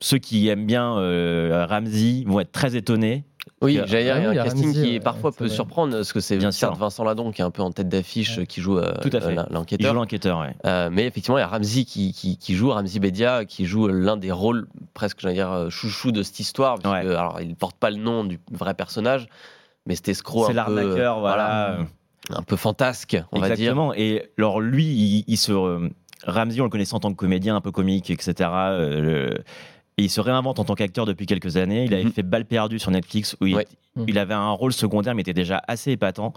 Ceux 0.00 0.18
qui 0.18 0.48
aiment 0.48 0.66
bien 0.66 0.98
euh, 0.98 1.64
Ramsey 1.68 2.24
vont 2.26 2.40
être 2.40 2.52
très 2.52 2.76
étonnés. 2.76 3.24
Oui, 3.62 3.78
Ah 3.80 3.86
j'allais 3.86 4.04
dire, 4.04 4.16
il 4.18 4.22
y 4.22 4.26
a 4.26 4.30
oui, 4.30 4.38
un 4.38 4.44
casting 4.44 4.66
Ramsey, 4.66 4.82
qui 4.82 4.92
ouais, 4.94 5.00
parfois 5.00 5.32
peut 5.32 5.46
vrai. 5.46 5.54
surprendre, 5.54 5.94
parce 5.94 6.12
que 6.12 6.20
c'est 6.20 6.36
Bien 6.36 6.50
sûr. 6.50 6.74
Vincent 6.74 7.04
Ladon 7.04 7.30
qui 7.30 7.40
est 7.40 7.44
un 7.44 7.50
peu 7.50 7.62
en 7.62 7.70
tête 7.70 7.88
d'affiche, 7.88 8.36
Ouais. 8.38 8.46
qui 8.46 8.60
joue 8.60 8.76
euh, 8.78 8.92
Tout 9.00 9.08
à 9.12 9.20
fait. 9.20 9.38
euh, 9.38 9.44
l'enquêteur. 9.50 9.94
l'enquêteur, 9.94 10.40
ouais. 10.40 10.54
Euh, 10.66 10.90
mais 10.92 11.06
effectivement, 11.06 11.38
il 11.38 11.40
y 11.40 11.44
a 11.44 11.46
Ramsey 11.46 11.84
qui, 11.84 12.12
qui, 12.12 12.36
qui 12.36 12.54
joue, 12.54 12.70
Ramsey 12.70 12.98
Bedia, 12.98 13.44
qui 13.46 13.64
joue 13.64 13.86
l'un 13.88 14.16
des 14.18 14.32
rôles 14.32 14.66
presque, 14.92 15.20
j'allais 15.20 15.34
dire, 15.36 15.50
euh, 15.52 15.70
chouchou 15.70 16.12
de 16.12 16.22
cette 16.22 16.40
histoire. 16.40 16.74
puisque, 16.74 16.92
alors, 16.94 17.38
il 17.40 17.48
ne 17.50 17.54
porte 17.54 17.76
pas 17.78 17.88
le 17.90 17.96
nom 17.96 18.24
du 18.24 18.38
vrai 18.50 18.74
personnage, 18.74 19.28
mais 19.86 19.94
cet 19.94 20.08
escroc 20.08 20.46
C'est 20.50 20.58
un 20.58 20.64
peu, 20.66 20.74
l'arnaqueur, 20.74 21.16
euh, 21.16 21.20
voilà. 21.20 21.78
Un 22.30 22.42
peu 22.42 22.56
fantasque, 22.56 23.16
on 23.32 23.38
va 23.40 23.46
dire. 23.48 23.52
Exactement. 23.54 23.94
Et 23.94 24.30
alors 24.38 24.60
lui, 24.60 24.84
il, 24.84 25.24
il 25.26 25.36
se 25.36 25.52
euh, 25.52 25.88
Ramsey, 26.24 26.60
on 26.60 26.64
le 26.64 26.70
connaissait 26.70 26.94
en 26.94 27.00
tant 27.00 27.10
que 27.10 27.16
comédien, 27.16 27.54
un 27.56 27.60
peu 27.60 27.70
comique, 27.72 28.10
etc. 28.10 28.34
euh, 28.52 29.00
le- 29.00 29.44
et 29.98 30.02
il 30.04 30.10
se 30.10 30.20
réinvente 30.20 30.58
en 30.58 30.64
tant 30.64 30.74
qu'acteur 30.74 31.06
depuis 31.06 31.24
quelques 31.24 31.56
années. 31.56 31.84
Il 31.84 31.94
avait 31.94 32.04
Mhm. 32.04 32.12
fait 32.12 32.22
Balle 32.22 32.44
perdue 32.44 32.78
sur 32.78 32.90
Netflix 32.90 33.34
où 33.40 33.46
il, 33.46 33.54
Ouais. 33.56 33.66
il 34.06 34.18
avait 34.18 34.34
un 34.34 34.50
rôle 34.50 34.72
secondaire, 34.74 35.14
mais 35.14 35.22
était 35.22 35.32
déjà 35.32 35.62
assez 35.68 35.92
épatant. 35.92 36.34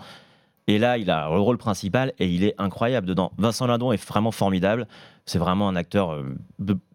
Et 0.70 0.78
là, 0.78 1.00
il 1.00 1.10
a 1.10 1.28
le 1.28 1.40
rôle 1.40 1.58
principal 1.58 2.14
et 2.20 2.28
il 2.28 2.44
est 2.44 2.54
incroyable 2.60 3.08
dedans. 3.08 3.32
Vincent 3.40 3.66
Lindon 3.66 3.92
est 3.92 4.08
vraiment 4.08 4.30
formidable. 4.30 4.88
C'est 5.26 5.40
vraiment 5.40 5.68
un 5.68 5.76
acteur 5.76 6.12
euh, 6.12 6.38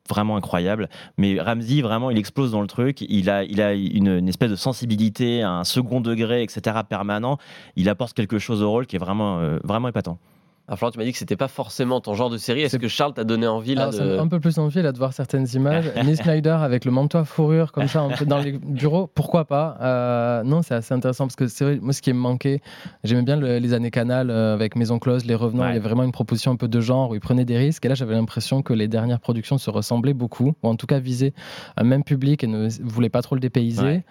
vraiment 0.09 0.37
incroyable. 0.37 0.89
Mais 1.19 1.41
Ramsey, 1.41 1.83
vraiment, 1.83 2.13
il 2.13 2.17
explose 2.17 2.53
dans 2.53 2.61
le 2.61 2.69
truc. 2.69 3.01
Il 3.01 3.29
a, 3.29 3.43
il 3.43 3.61
a 3.61 3.75
une, 3.75 4.07
une 4.07 4.29
espèce 4.29 4.53
de 4.53 4.55
sensibilité, 4.55 5.43
un 5.43 5.65
second 5.65 6.01
degré, 6.01 6.45
etc. 6.45 6.83
permanent. 6.89 7.39
Il 7.75 7.89
apporte 7.89 8.15
quelque 8.15 8.39
chose 8.39 8.63
au 8.63 8.71
rôle 8.71 8.87
qui 8.87 8.95
est 8.95 9.01
vraiment, 9.01 9.41
euh, 9.41 9.59
vraiment 9.65 9.89
épatant. 9.89 10.21
Alors, 10.67 10.79
Florent, 10.79 10.93
tu 10.93 10.99
m'as 10.99 11.05
dit 11.05 11.13
que 11.13 11.19
c'était 11.19 11.37
pas 11.37 11.49
forcément 11.49 12.01
ton 12.01 12.15
genre 12.15 12.31
de 12.31 12.39
série. 12.39 12.63
Est-ce 12.63 12.79
que 12.79 12.89
Charles 12.89 13.13
t'a 13.13 13.25
donné 13.25 13.47
envie 13.47 13.75
là 13.75 13.89
Alors, 13.89 14.01
me 14.01 14.15
de... 14.15 14.19
un 14.19 14.29
peu 14.29 14.41
plus 14.41 14.57
envie 14.59 14.81
là, 14.81 14.93
de 14.93 14.97
voir 14.99 15.13
certaines 15.13 15.47
images. 15.55 15.91
Nick 16.05 16.23
Snyder 16.23 16.57
avec 16.59 16.87
le 16.87 16.91
manteau 16.91 17.19
à 17.19 17.27
fourrure 17.27 17.71
comme 17.71 17.87
ça 17.87 18.09
dans 18.27 18.39
les 18.39 18.53
bureaux, 18.53 19.07
pourquoi 19.07 19.45
pas? 19.45 19.77
Euh, 19.83 20.43
Non, 20.43 20.63
c'est 20.63 20.75
assez 20.75 20.95
intéressant 20.95 21.27
parce 21.27 21.37
que 21.37 21.49
c'est 21.49 21.65
vrai, 21.65 21.79
moi 21.83 21.93
ce 21.93 22.01
qui 22.01 22.11
me 22.15 22.19
manquait, 22.19 22.63
j'aimais 23.03 23.23
bien 23.25 23.37
le- 23.37 23.59
les 23.59 23.75
années 23.75 23.91
Canal 23.91 24.31
euh, 24.31 24.55
avec 24.55 24.75
Maison 24.75 24.99
Close, 24.99 25.27
Les 25.27 25.35
Revenants, 25.35 25.65
Ouais. 25.65 25.71
il 25.71 25.75
y 25.75 25.77
avait 25.77 25.87
vraiment 25.87 26.03
une 26.05 26.13
proposition 26.13 26.53
un 26.53 26.57
peu 26.57 26.67
de 26.69 26.81
genre 26.81 27.11
où 27.11 27.15
ils 27.15 27.21
prenaient 27.21 27.45
des 27.45 27.59
risques. 27.59 27.85
Et 27.85 27.89
là, 27.91 27.95
j'avais 27.95 28.15
l'impression 28.15 28.63
que 28.63 28.73
les 28.73 28.89
dernières 28.89 29.21
productions 29.21 29.59
se 29.59 29.69
ressemblaient 29.69 30.15
beaucoup, 30.15 30.55
ou 30.63 30.69
en 30.69 30.77
tout 30.77 30.87
cas 30.87 30.99
visaient 30.99 31.35
un 31.77 31.85
même 31.85 32.05
public 32.05 32.43
et 32.43 32.47
ne 32.47 32.69
voulaient 32.83 33.11
pas 33.11 33.21
trop 33.21 33.35
le 33.35 33.41
dépayser. 33.43 33.83
Ouais. 33.83 34.05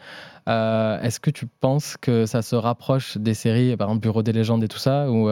Euh, 0.50 1.02
Est-ce 1.02 1.20
que 1.20 1.32
tu 1.32 1.48
penses 1.48 1.96
que 2.00 2.26
ça 2.28 2.42
se 2.44 2.56
rapproche 2.56 3.18
des 3.18 3.34
séries, 3.34 3.76
par 3.76 3.88
exemple 3.88 4.02
Bureau 4.04 4.22
des 4.22 4.34
légendes 4.34 4.64
et 4.64 4.68
tout 4.68 4.78
ça, 4.78 5.10
ou, 5.10 5.30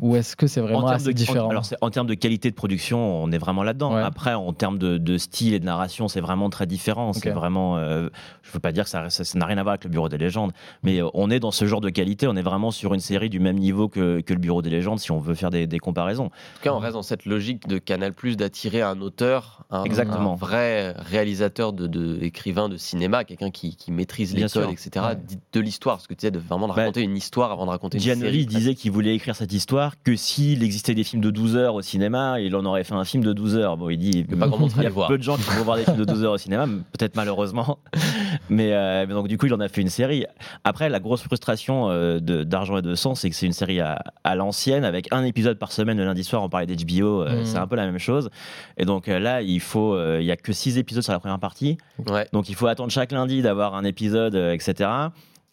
ou 0.00 0.16
est-ce 0.16 0.36
que 0.36 0.46
c'est 0.46 0.60
vraiment 0.60 0.80
termes 0.82 0.94
assez 0.94 1.06
de, 1.06 1.12
différent 1.12 1.46
en, 1.46 1.50
alors 1.50 1.64
c'est- 1.64 1.76
en 1.80 1.90
termes 1.90 2.06
de 2.06 2.14
qualité 2.14 2.50
de 2.50 2.54
production, 2.54 3.22
on 3.22 3.30
est 3.32 3.38
vraiment 3.38 3.62
là-dedans. 3.62 3.94
Ouais. 3.94 4.02
Après, 4.02 4.34
en 4.34 4.52
termes 4.52 4.78
de, 4.78 4.98
de 4.98 5.18
style 5.18 5.54
et 5.54 5.58
de 5.60 5.64
narration, 5.64 6.08
c'est 6.08 6.20
vraiment 6.20 6.50
très 6.50 6.66
différent. 6.66 7.12
C'est 7.12 7.30
Ok. 7.30 7.34
vraiment, 7.36 7.76
euh, 7.78 8.08
je 8.42 8.52
veux 8.52 8.60
pas 8.60 8.72
dire 8.72 8.84
que 8.84 8.90
ça 8.90 9.08
n'a 9.34 9.46
rien 9.46 9.58
à 9.58 9.62
voir 9.62 9.72
avec 9.74 9.84
le 9.84 9.90
Bureau 9.90 10.08
des 10.08 10.18
légendes, 10.18 10.52
mais 10.82 11.02
euh, 11.02 11.08
on 11.14 11.30
est 11.30 11.40
dans 11.40 11.50
ce 11.50 11.64
genre 11.66 11.80
de 11.80 11.90
qualité. 11.90 12.26
On 12.28 12.36
est 12.36 12.42
vraiment 12.42 12.70
sur 12.70 12.94
une 12.94 13.00
série 13.00 13.30
du 13.30 13.40
même 13.40 13.56
niveau 13.58 13.88
que, 13.88 14.20
que 14.20 14.32
le 14.34 14.38
Bureau 14.40 14.62
des 14.62 14.70
légendes, 14.70 14.98
si 15.00 15.10
on 15.12 15.18
veut 15.18 15.34
faire 15.34 15.50
des, 15.50 15.66
des 15.66 15.78
comparaisons. 15.78 16.26
En 16.26 16.28
tout 16.28 16.62
cas, 16.62 16.72
on 16.72 16.78
reste 16.78 16.94
dans 16.94 17.02
cette 17.02 17.24
logique 17.26 17.66
de 17.68 17.78
Canal 17.78 18.12
Plus 18.12 18.36
d'attirer 18.36 18.82
un 18.82 19.00
auteur, 19.00 19.64
un, 19.70 19.84
Exactement. 19.84 20.32
un 20.32 20.36
vrai 20.36 20.92
réalisateur 20.92 21.72
de, 21.72 21.86
de 21.86 22.18
écrivain 22.22 22.68
de 22.68 22.76
cinéma, 22.76 23.24
quelqu'un 23.24 23.50
qui, 23.50 23.76
qui 23.76 23.92
maîtrise 23.92 24.34
les 24.34 24.48
codes, 24.48 24.70
etc. 24.70 24.90
Ouais. 25.10 25.16
De 25.52 25.60
l'histoire, 25.60 26.00
ce 26.00 26.08
que 26.08 26.14
tu 26.14 26.18
disais, 26.18 26.30
de 26.30 26.38
vraiment 26.38 26.68
de 26.68 26.72
Bah, 26.72 26.82
raconter 26.82 27.02
une 27.02 27.16
histoire 27.16 27.50
avant 27.52 27.64
de 27.66 27.70
raconter 27.70 27.98
une 27.98 28.02
Gianoli 28.04 28.26
série. 28.42 28.46
disait 28.46 28.74
qu'il 28.74 28.90
voulait 28.92 29.14
écrire 29.14 29.34
cette 29.36 29.52
histoire 29.52 29.85
que 30.04 30.16
s'il 30.16 30.62
existait 30.62 30.94
des 30.94 31.04
films 31.04 31.22
de 31.22 31.30
12 31.30 31.56
heures 31.56 31.74
au 31.74 31.82
cinéma, 31.82 32.40
il 32.40 32.54
en 32.56 32.64
aurait 32.64 32.84
fait 32.84 32.94
un 32.94 33.04
film 33.04 33.22
de 33.24 33.32
12 33.32 33.56
heures. 33.56 33.76
Bon, 33.76 33.88
il 33.90 33.98
dit 33.98 34.24
Que 34.26 34.34
pas 34.34 34.48
grand 34.48 34.58
monde 34.58 34.72
il 34.76 34.82
y 34.82 34.86
a 34.86 34.90
peu 34.90 35.18
de 35.18 35.22
gens 35.22 35.36
qui 35.36 35.42
vont 35.50 35.64
voir 35.64 35.76
des 35.76 35.84
films 35.84 35.96
de 35.98 36.04
12 36.04 36.24
heures 36.24 36.32
au 36.32 36.38
cinéma, 36.38 36.66
peut-être 36.66 37.16
malheureusement. 37.16 37.78
Mais, 38.48 38.72
euh, 38.74 39.06
mais 39.08 39.14
donc 39.14 39.26
du 39.28 39.38
coup, 39.38 39.46
il 39.46 39.54
en 39.54 39.60
a 39.60 39.68
fait 39.68 39.80
une 39.80 39.88
série. 39.88 40.24
Après, 40.62 40.88
la 40.88 41.00
grosse 41.00 41.22
frustration 41.22 41.90
euh, 41.90 42.20
d'argent 42.20 42.76
et 42.78 42.82
de 42.82 42.94
sang, 42.94 43.14
c'est 43.16 43.28
que 43.28 43.34
c'est 43.34 43.46
une 43.46 43.52
série 43.52 43.80
à, 43.80 43.98
à 44.24 44.34
l'ancienne 44.36 44.84
avec 44.84 45.08
un 45.12 45.24
épisode 45.24 45.58
par 45.58 45.72
semaine 45.72 45.96
le 45.98 46.04
lundi 46.04 46.22
soir. 46.22 46.42
On 46.42 46.48
parlait 46.48 46.66
d'HBO, 46.66 47.22
euh, 47.22 47.36
Mhm. 47.40 47.44
c'est 47.44 47.58
un 47.58 47.66
peu 47.66 47.74
la 47.76 47.86
même 47.86 47.98
chose. 47.98 48.30
Et 48.76 48.84
donc 48.84 49.08
euh, 49.08 49.18
là, 49.18 49.42
il 49.42 49.60
faut, 49.60 49.94
euh, 49.94 50.18
il 50.20 50.26
y 50.26 50.30
a 50.30 50.36
que 50.36 50.52
6 50.52 50.78
épisodes 50.78 51.02
sur 51.02 51.12
la 51.12 51.18
première 51.18 51.38
partie. 51.40 51.76
Ouais. 52.08 52.28
Donc 52.32 52.48
il 52.48 52.54
faut 52.54 52.66
attendre 52.68 52.90
chaque 52.92 53.10
lundi 53.12 53.42
d'avoir 53.42 53.74
un 53.74 53.84
épisode, 53.84 54.34
euh, 54.36 54.52
etc. 54.52 54.88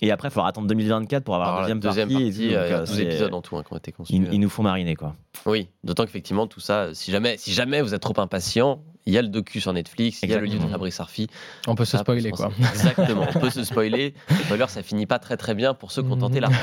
Et 0.01 0.11
après, 0.11 0.27
il 0.27 0.31
faudra 0.31 0.49
attendre 0.49 0.67
2024 0.67 1.23
pour 1.23 1.35
avoir 1.35 1.49
Alors, 1.49 1.61
la 1.61 1.67
la 1.69 1.75
deuxième, 1.75 2.09
partie. 2.09 2.27
et 2.27 2.31
tout. 2.33 2.39
Donc, 2.41 2.51
euh, 2.53 2.79
12 2.85 2.95
c'est- 2.95 3.03
épisodes 3.03 3.33
en 3.33 3.41
tout 3.41 3.57
hein, 3.57 3.63
qui 3.65 3.73
ont 3.73 3.77
été 3.77 3.91
conçus. 3.91 4.13
Ils, 4.13 4.33
ils 4.33 4.39
nous 4.39 4.49
font 4.49 4.63
mariner, 4.63 4.95
quoi. 4.95 5.15
Oui, 5.45 5.69
d'autant 5.83 6.03
qu'effectivement, 6.05 6.47
tout 6.47 6.59
ça, 6.59 6.93
si 6.93 7.11
jamais, 7.11 7.37
si 7.37 7.53
jamais 7.53 7.81
vous 7.81 7.93
êtes 7.93 8.01
trop 8.01 8.19
impatient, 8.19 8.81
il 9.05 9.13
y 9.13 9.17
a 9.17 9.21
le 9.21 9.27
docu 9.27 9.59
sur 9.61 9.73
Netflix, 9.73 10.19
il 10.23 10.29
y 10.29 10.33
a 10.33 10.39
le 10.39 10.45
livre 10.45 10.65
de. 10.65 10.71
Fabrice 10.71 10.99
Arfi. 10.99 11.27
On 11.67 11.75
peut 11.75 11.85
se 11.85 11.97
spoiler 11.97 12.31
quoi. 12.31 12.51
Exactement, 12.59 13.25
on 13.35 13.39
peut 13.39 13.49
se 13.49 13.63
spoiler. 13.63 14.13
Les 14.29 14.35
spoilers, 14.45 14.69
ça 14.69 14.81
finit 14.83 15.05
pas 15.05 15.19
très 15.19 15.37
très 15.37 15.53
bien 15.55 15.73
pour 15.73 15.91
ceux 15.91 16.01
qui 16.03 16.11
ont 16.11 16.17
tenté 16.17 16.39
la. 16.39 16.49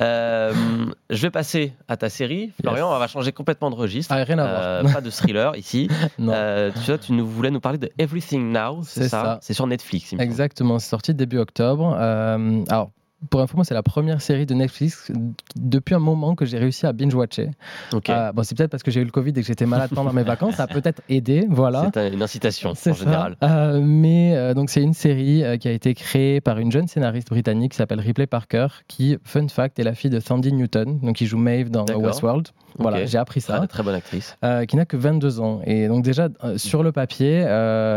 Euh, 0.00 0.54
je 1.10 1.20
vais 1.22 1.30
passer 1.30 1.72
à 1.88 1.96
ta 1.96 2.08
série. 2.08 2.52
Florian, 2.62 2.90
on 2.94 2.98
va 2.98 3.06
changer 3.06 3.32
complètement 3.32 3.70
de 3.70 3.74
registre. 3.74 4.14
Ah, 4.16 4.24
rien 4.24 4.38
à 4.38 4.46
Euh, 4.46 4.80
voir. 4.82 4.94
pas 4.94 5.00
de 5.00 5.10
thriller 5.10 5.54
ici. 5.56 5.88
Non. 6.18 6.32
Euh, 6.34 6.70
tu 6.72 6.80
vois, 6.86 6.98
tu 6.98 7.12
nous 7.12 7.26
voulais 7.26 7.50
nous 7.50 7.60
parler 7.60 7.76
de 7.78 7.90
Everything 7.98 8.50
Now, 8.52 8.82
c'est 8.84 9.02
ça, 9.08 9.08
ça. 9.08 9.38
C'est 9.42 9.52
sur 9.52 9.66
Netflix. 9.66 10.14
Exactement, 10.18 10.78
c'est 10.78 10.88
sorti 10.88 11.12
début 11.12 11.38
octobre. 11.38 11.96
Euh, 11.98 12.62
alors, 12.68 12.90
pour 13.28 13.40
info, 13.42 13.56
moi, 13.56 13.64
c'est 13.64 13.74
la 13.74 13.82
première 13.82 14.22
série 14.22 14.46
de 14.46 14.54
Netflix 14.54 15.12
depuis 15.56 15.94
un 15.94 15.98
moment 15.98 16.34
que 16.34 16.46
j'ai 16.46 16.58
réussi 16.58 16.86
à 16.86 16.92
binge-watcher. 16.92 17.50
Euh, 18.08 18.32
bon, 18.32 18.42
c'est 18.42 18.56
peut-être 18.56 18.70
parce 18.70 18.82
que 18.82 18.90
j'ai 18.90 19.00
eu 19.00 19.04
le 19.04 19.10
Covid 19.10 19.30
et 19.30 19.34
que 19.34 19.42
j'étais 19.42 19.66
malade 19.66 19.90
pendant 19.94 20.12
mes 20.12 20.22
vacances, 20.22 20.54
ça 20.54 20.62
a 20.62 20.66
peut-être 20.66 21.02
aidé, 21.08 21.46
voilà. 21.50 21.90
C'est 21.92 22.00
un- 22.00 22.12
une 22.12 22.22
incitation 22.22 22.70
en 22.70 22.74
ça. 22.74 22.92
général. 22.92 23.36
Euh, 23.42 23.80
mais 23.82 24.34
euh, 24.36 24.54
donc 24.54 24.70
c'est 24.70 24.82
une 24.82 24.94
série 24.94 25.42
qui 25.60 25.68
a 25.68 25.72
été 25.72 25.92
créée 25.94 26.40
par 26.40 26.58
une 26.58 26.72
jeune 26.72 26.88
scénariste 26.88 27.28
britannique 27.28 27.72
qui 27.72 27.76
s'appelle 27.78 28.00
Ripley 28.00 28.26
Parker, 28.26 28.68
qui, 28.88 29.18
fun 29.24 29.48
fact, 29.48 29.78
est 29.78 29.84
la 29.84 29.94
fille 29.94 30.10
de 30.10 30.20
Sandy 30.20 30.52
Newton, 30.52 30.98
donc 31.00 31.16
qui 31.16 31.26
joue 31.26 31.38
Maeve 31.38 31.70
dans. 31.70 31.84
Westworld. 31.84 32.48
Voilà, 32.78 33.04
j'ai 33.04 33.18
appris 33.18 33.40
ça. 33.40 33.58
Très, 33.58 33.66
très 33.66 33.82
bonne 33.82 33.94
actrice. 33.96 34.36
qui 34.68 34.76
n'a 34.76 34.84
que 34.86 34.96
22 34.96 35.40
ans. 35.40 35.60
Et 35.66 35.88
donc 35.88 36.04
déjà, 36.04 36.28
sur 36.56 36.82
le 36.82 36.92
papier, 36.92 37.40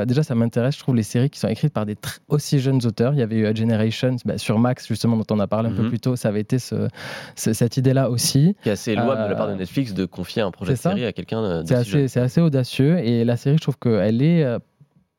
déjà 0.08 0.24
ça 0.24 0.36
m'intéresse, 0.36 0.76
je 0.76 0.80
trouve, 0.80 0.96
les 0.96 1.04
séries 1.04 1.30
qui 1.30 1.40
sont 1.40 1.48
écrites 1.48 1.74
par 1.74 1.86
des 1.86 1.96
aussi 2.28 2.60
jeunes 2.60 2.86
auteurs. 2.86 3.14
Il 3.14 3.20
y 3.20 3.22
avait 3.24 3.38
eu 3.38 3.46
A 3.46 3.54
Generations, 3.54 4.16
bah, 4.26 4.38
sur 4.38 4.60
Max, 4.60 4.88
justement, 4.88 5.13
dont 5.18 5.26
on 5.32 5.40
a 5.40 5.48
parlé 5.48 5.70
un 5.70 5.74
peu 5.74 5.84
Mhm. 5.84 5.90
plus 5.90 6.00
tôt, 6.00 6.16
ça 6.16 6.30
avait 6.30 6.42
été 6.42 6.60
ce- 6.60 6.88
ce- 7.36 7.54
cette 7.54 7.78
idée-là 7.78 8.10
aussi. 8.10 8.56
Qui 8.64 8.70
est 8.70 8.74
assez 8.74 8.96
louable 8.96 9.24
de 9.24 9.30
la 9.30 9.36
part 9.36 9.48
de 9.48 9.54
Euh, 9.54 9.56
Netflix 9.58 9.94
de 9.94 10.06
confier 10.06 10.42
un 10.42 10.52
projet 10.52 10.74
de 10.74 10.78
série 10.78 11.06
à 11.06 11.12
quelqu'un 11.14 11.62
de 11.62 11.68
C'est 11.68 11.74
jeune. 11.76 11.82
assez, 11.82 12.08
c'est 12.08 12.20
assez 12.20 12.42
audacieux. 12.42 13.00
Et 13.00 13.24
la 13.26 13.38
série, 13.38 13.58
je 13.58 13.62
trouve 13.62 13.78
qu'elle 13.78 14.22
est... 14.22 14.46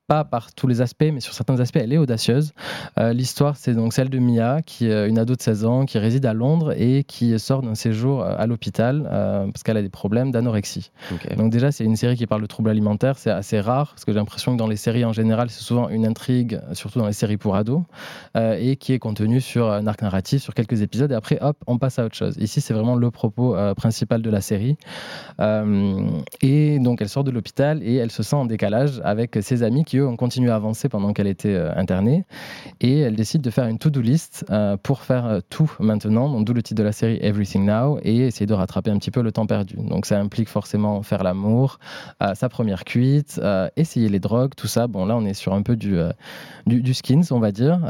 euh, 0.05 0.15
pas 0.15 0.25
par 0.25 0.53
tous 0.53 0.67
les 0.67 0.81
aspects, 0.81 1.11
mais 1.13 1.21
sur 1.21 1.35
certains 1.35 1.61
aspects, 1.61 1.77
elle 1.77 1.93
est 1.93 1.99
audacieuse. 1.99 2.53
Euh, 2.99 3.13
L'histoire, 3.13 3.57
c'est 3.57 3.75
donc 3.75 3.93
celle 3.93 4.11
de 4.11 4.19
Mia, 4.19 4.63
qui 4.63 4.87
est 4.87 5.09
une 5.09 5.19
ado 5.19 5.35
de 5.35 5.41
16 5.41 5.65
ans, 5.65 5.85
qui 5.87 5.99
réside 5.99 6.27
à 6.27 6.35
Londres 6.35 6.75
et 6.77 7.05
qui 7.05 7.39
sort 7.39 7.63
d'un 7.63 7.75
séjour 7.75 8.23
euh, 8.23 8.35
à 8.37 8.47
l'hôpital 8.47 9.09
euh, 9.11 9.47
parce 9.47 9.63
qu'elle 9.63 9.77
a 9.77 9.83
des 9.83 9.89
problèmes 9.89 10.31
d'anorexie. 10.31 10.91
Donc 11.37 11.51
déjà, 11.51 11.73
c'est 11.73 11.85
une 11.85 11.97
série 11.97 12.17
qui 12.17 12.27
parle 12.27 12.43
de 12.43 12.47
troubles 12.47 12.71
alimentaires, 12.71 13.19
c'est 13.19 13.31
assez 13.31 13.61
rare, 13.61 13.91
parce 13.91 14.05
que 14.05 14.13
j'ai 14.13 14.19
l'impression 14.19 14.53
que 14.53 14.59
dans 14.59 14.67
les 14.67 14.77
séries 14.77 15.05
en 15.05 15.13
général, 15.13 15.51
c'est 15.51 15.63
souvent 15.63 15.89
une 15.89 16.07
intrigue, 16.07 16.61
surtout 16.73 16.99
dans 16.99 17.07
les 17.07 17.13
séries 17.13 17.37
pour 17.37 17.57
ados, 17.57 17.83
euh, 18.37 18.57
et 18.61 18.77
qui 18.77 18.93
est 18.93 18.99
contenue 18.99 19.41
sur 19.41 19.71
un 19.71 19.87
arc 19.87 20.03
narratif, 20.03 20.43
sur 20.43 20.55
quelques 20.55 20.83
épisodes, 20.83 21.11
et 21.13 21.15
après, 21.15 21.39
hop, 21.41 21.57
on 21.67 21.79
passe 21.79 21.99
à 21.99 22.05
autre 22.05 22.15
chose. 22.15 22.37
Ici, 22.39 22.61
c'est 22.61 22.75
vraiment 22.75 22.97
le 22.97 23.11
propos 23.11 23.57
euh, 23.57 23.75
principal 23.75 24.23
de 24.23 24.31
la 24.31 24.41
série. 24.41 24.77
Euh, 25.41 26.07
et 26.41 26.79
donc, 26.79 27.01
elle 27.01 27.09
sort 27.09 27.25
de 27.25 27.31
l'hôpital 27.31 27.83
et 27.83 27.95
elle 27.97 28.11
se 28.11 28.23
sent 28.23 28.37
en 28.37 28.45
décalage 28.45 29.01
avec 29.05 29.39
ses 29.41 29.63
amis 29.63 29.85
qui, 29.85 29.94
eux, 29.99 30.07
ont 30.07 30.17
continué 30.17 30.51
à 30.51 30.57
avancer 30.57 30.89
pendant 30.89 31.13
qu'elle 31.13 31.27
était 31.27 31.55
euh, 31.55 31.73
internée. 31.77 32.25
Et 32.81 33.01
elle 33.01 33.17
décide 33.17 33.43
de 33.43 33.51
faire 33.51 33.67
une 33.67 33.79
to-do 33.79 34.01
list 34.01 34.45
euh, 34.51 34.77
pour 34.77 35.03
faire 35.03 35.27
euh, 35.27 35.41
tout 35.51 35.71
maintenant, 35.81 36.41
d'où 36.41 36.53
le 36.53 36.63
titre 36.63 36.79
de 36.79 36.85
la 36.85 36.93
série 36.93 37.19
Everything 37.21 37.67
Now, 37.67 37.99
et 38.03 38.27
essayer 38.27 38.47
de 38.47 38.55
rattraper 38.55 38.91
un 38.91 38.99
petit 38.99 39.11
peu 39.11 39.23
le 39.23 39.33
temps 39.33 39.47
perdu. 39.47 39.77
Donc 39.77 40.07
ça 40.07 40.19
implique 40.19 40.49
forcément 40.49 41.03
faire 41.03 41.23
l'amour, 41.23 41.79
sa 42.35 42.49
première 42.49 42.85
cuite, 42.85 43.41
essayer 43.77 44.09
les 44.09 44.21
drogues, 44.21 44.53
tout 44.57 44.67
ça. 44.67 44.87
Bon, 44.87 45.07
là, 45.07 45.17
on 45.17 45.25
est 45.25 45.35
sur 45.35 45.55
un 45.55 45.63
peu 45.63 45.77
du, 45.77 45.99
du, 46.67 46.95
skins, 46.95 47.23
on 47.31 47.41
va 47.41 47.53
dire. 47.53 47.81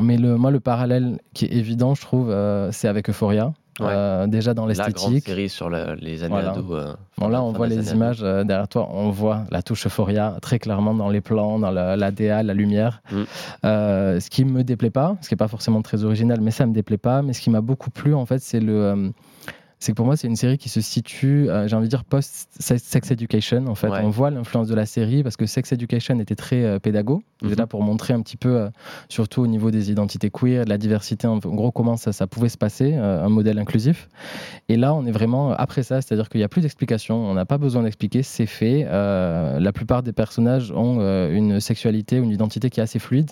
Mais 0.00 0.16
moi, 0.18 0.50
le 0.50 0.60
parallèle 0.60 1.18
qui 1.34 1.46
est 1.46 1.52
évident, 1.52 1.94
je 1.94 2.00
trouve, 2.00 2.34
c'est 2.72 2.88
avec 2.88 3.10
Euphoria. 3.10 3.52
Ouais. 3.78 3.86
Euh, 3.90 4.26
déjà 4.26 4.54
dans 4.54 4.64
La 4.66 4.72
grande 4.74 4.86
l'esthétique. 4.88 5.26
série 5.26 5.48
sur 5.48 5.68
la- 5.68 5.94
les 5.96 6.22
années 6.22 6.30
Voilà. 6.32 6.52
ados. 6.52 6.64
euh, 6.70 6.92
Bon, 7.18 7.28
là, 7.28 7.42
on 7.42 7.52
voit 7.52 7.66
les 7.66 7.92
images 7.92 8.20
euh, 8.22 8.42
derrière 8.44 8.68
toi, 8.68 8.88
on 8.92 9.10
voit 9.10 9.44
la 9.50 9.62
touche 9.62 9.86
Euphoria 9.86 10.36
très 10.40 10.58
clairement 10.58 10.94
dans 10.94 11.08
les 11.10 11.20
plans, 11.20 11.58
dans 11.58 11.70
la, 11.70 11.94
la 11.96 12.10
DA, 12.10 12.42
la 12.42 12.54
lumière. 12.54 13.02
Mm. 13.12 13.22
Ce 13.62 14.30
qui 14.30 14.44
me 14.44 14.62
déplaît 14.64 14.90
pas, 14.90 15.16
ce 15.20 15.28
qui 15.28 15.34
est 15.34 15.36
pas 15.36 15.48
forcément 15.48 15.82
très 15.82 16.04
original, 16.04 16.40
mais 16.40 16.50
ça 16.50 16.66
me 16.66 16.72
déplaît 16.72 16.96
pas. 16.98 17.22
Mais 17.22 17.32
ce 17.32 17.40
qui 17.40 17.50
m'a 17.50 17.60
beaucoup 17.60 17.90
plu, 17.90 18.14
en 18.14 18.24
fait, 18.26 18.38
c'est 18.40 18.60
le. 18.60 19.12
C'est 19.78 19.92
que 19.92 19.96
pour 19.96 20.06
moi, 20.06 20.16
c'est 20.16 20.26
une 20.26 20.36
série 20.36 20.56
qui 20.58 20.68
se 20.70 20.80
situe, 20.80 21.50
euh, 21.50 21.68
j'ai 21.68 21.76
envie 21.76 21.84
de 21.86 21.90
dire, 21.90 22.04
post-Sex 22.04 23.10
Education. 23.10 23.66
En 23.66 23.74
fait, 23.74 23.88
Ouais. 23.88 24.00
on 24.02 24.08
voit 24.10 24.30
l'influence 24.30 24.68
de 24.68 24.74
la 24.74 24.86
série 24.86 25.22
parce 25.22 25.36
que 25.36 25.44
Sex 25.46 25.70
Education 25.72 26.18
était 26.18 26.34
très 26.34 26.64
euh, 26.64 26.78
pédago. 26.78 27.22
C'était 27.42 27.52
Mhm. 27.52 27.58
là 27.58 27.66
pour 27.66 27.82
montrer 27.82 28.14
un 28.14 28.22
petit 28.22 28.38
peu, 28.38 28.56
euh, 28.56 28.68
surtout 29.10 29.42
au 29.42 29.46
niveau 29.46 29.70
des 29.70 29.90
identités 29.90 30.30
queer, 30.30 30.64
de 30.64 30.70
la 30.70 30.78
diversité, 30.78 31.26
en 31.26 31.36
gros, 31.38 31.70
comment 31.70 31.96
ça, 31.98 32.12
ça 32.12 32.26
pouvait 32.26 32.48
se 32.48 32.56
passer, 32.56 32.94
euh, 32.94 33.24
un 33.24 33.28
modèle 33.28 33.58
inclusif. 33.58 34.08
Et 34.70 34.76
là, 34.76 34.94
on 34.94 35.04
est 35.04 35.10
vraiment 35.12 35.50
après 35.52 35.82
ça, 35.82 36.00
c'est-à-dire 36.00 36.30
qu'il 36.30 36.40
n'y 36.40 36.44
a 36.44 36.48
plus 36.48 36.62
d'explication, 36.62 37.16
on 37.16 37.34
n'a 37.34 37.44
pas 37.44 37.58
besoin 37.58 37.82
d'expliquer, 37.82 38.22
c'est 38.22 38.46
fait. 38.46 38.84
La 38.84 39.72
plupart 39.72 40.02
des 40.02 40.12
personnages 40.12 40.72
ont 40.72 41.00
une 41.30 41.60
sexualité 41.60 42.18
ou 42.20 42.24
une 42.24 42.30
identité 42.30 42.70
qui 42.70 42.80
est 42.80 42.82
assez 42.82 42.98
fluide. 42.98 43.30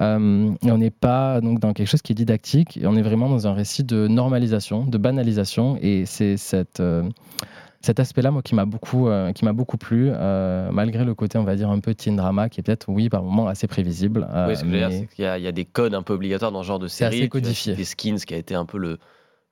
Et 0.00 0.04
on 0.04 0.78
n'est 0.78 0.90
pas 0.90 1.40
donc 1.40 1.58
dans 1.60 1.72
quelque 1.72 1.88
chose 1.88 2.02
qui 2.02 2.12
est 2.12 2.14
didactique, 2.14 2.76
et 2.76 2.86
on 2.86 2.96
est 2.96 3.02
vraiment 3.02 3.28
dans 3.28 3.46
un 3.46 3.54
récit 3.54 3.84
de 3.84 4.06
normalisation, 4.08 4.84
de 4.84 4.98
banalisation. 4.98 5.61
Et 5.82 6.06
c'est 6.06 6.36
cette. 6.36 6.80
euh, 6.80 7.02
cet 7.84 7.98
aspect-là, 7.98 8.30
moi, 8.30 8.42
qui 8.42 8.54
m'a 8.54 8.64
beaucoup, 8.64 9.08
euh, 9.08 9.32
qui 9.32 9.44
m'a 9.44 9.52
beaucoup 9.52 9.76
plu, 9.76 10.08
euh, 10.12 10.70
malgré 10.70 11.04
le 11.04 11.16
côté, 11.16 11.36
on 11.38 11.42
va 11.42 11.56
dire, 11.56 11.68
un 11.68 11.80
peu 11.80 11.96
teen 11.96 12.14
drama, 12.14 12.48
qui 12.48 12.60
est 12.60 12.62
peut-être, 12.62 12.88
oui, 12.88 13.08
par 13.08 13.24
moments 13.24 13.48
assez 13.48 13.66
prévisible. 13.66 14.28
euh, 14.32 14.46
Oui, 14.46 14.56
ce 14.56 14.62
que 14.62 14.68
je 14.68 14.72
veux 14.72 14.78
dire, 14.78 14.88
mais- 14.90 14.98
c'est 15.00 15.06
qu'il 15.16 15.24
y, 15.24 15.26
a- 15.26 15.36
il 15.36 15.42
y 15.42 15.48
a 15.48 15.52
des 15.52 15.64
codes 15.64 15.92
un 15.94 16.02
peu 16.02 16.12
obligatoires 16.12 16.52
dans 16.52 16.62
ce 16.62 16.68
genre 16.68 16.78
de 16.78 16.86
C'est 16.86 17.04
assez 17.04 17.16
série. 17.16 17.28
Tu 17.28 17.36
as 17.36 17.40
codifié. 17.40 17.72
cité 17.72 17.84
Skins, 17.84 18.18
qui 18.24 18.34
a 18.34 18.36
été 18.36 18.54
un 18.54 18.66
peu 18.66 18.78
le, 18.78 18.98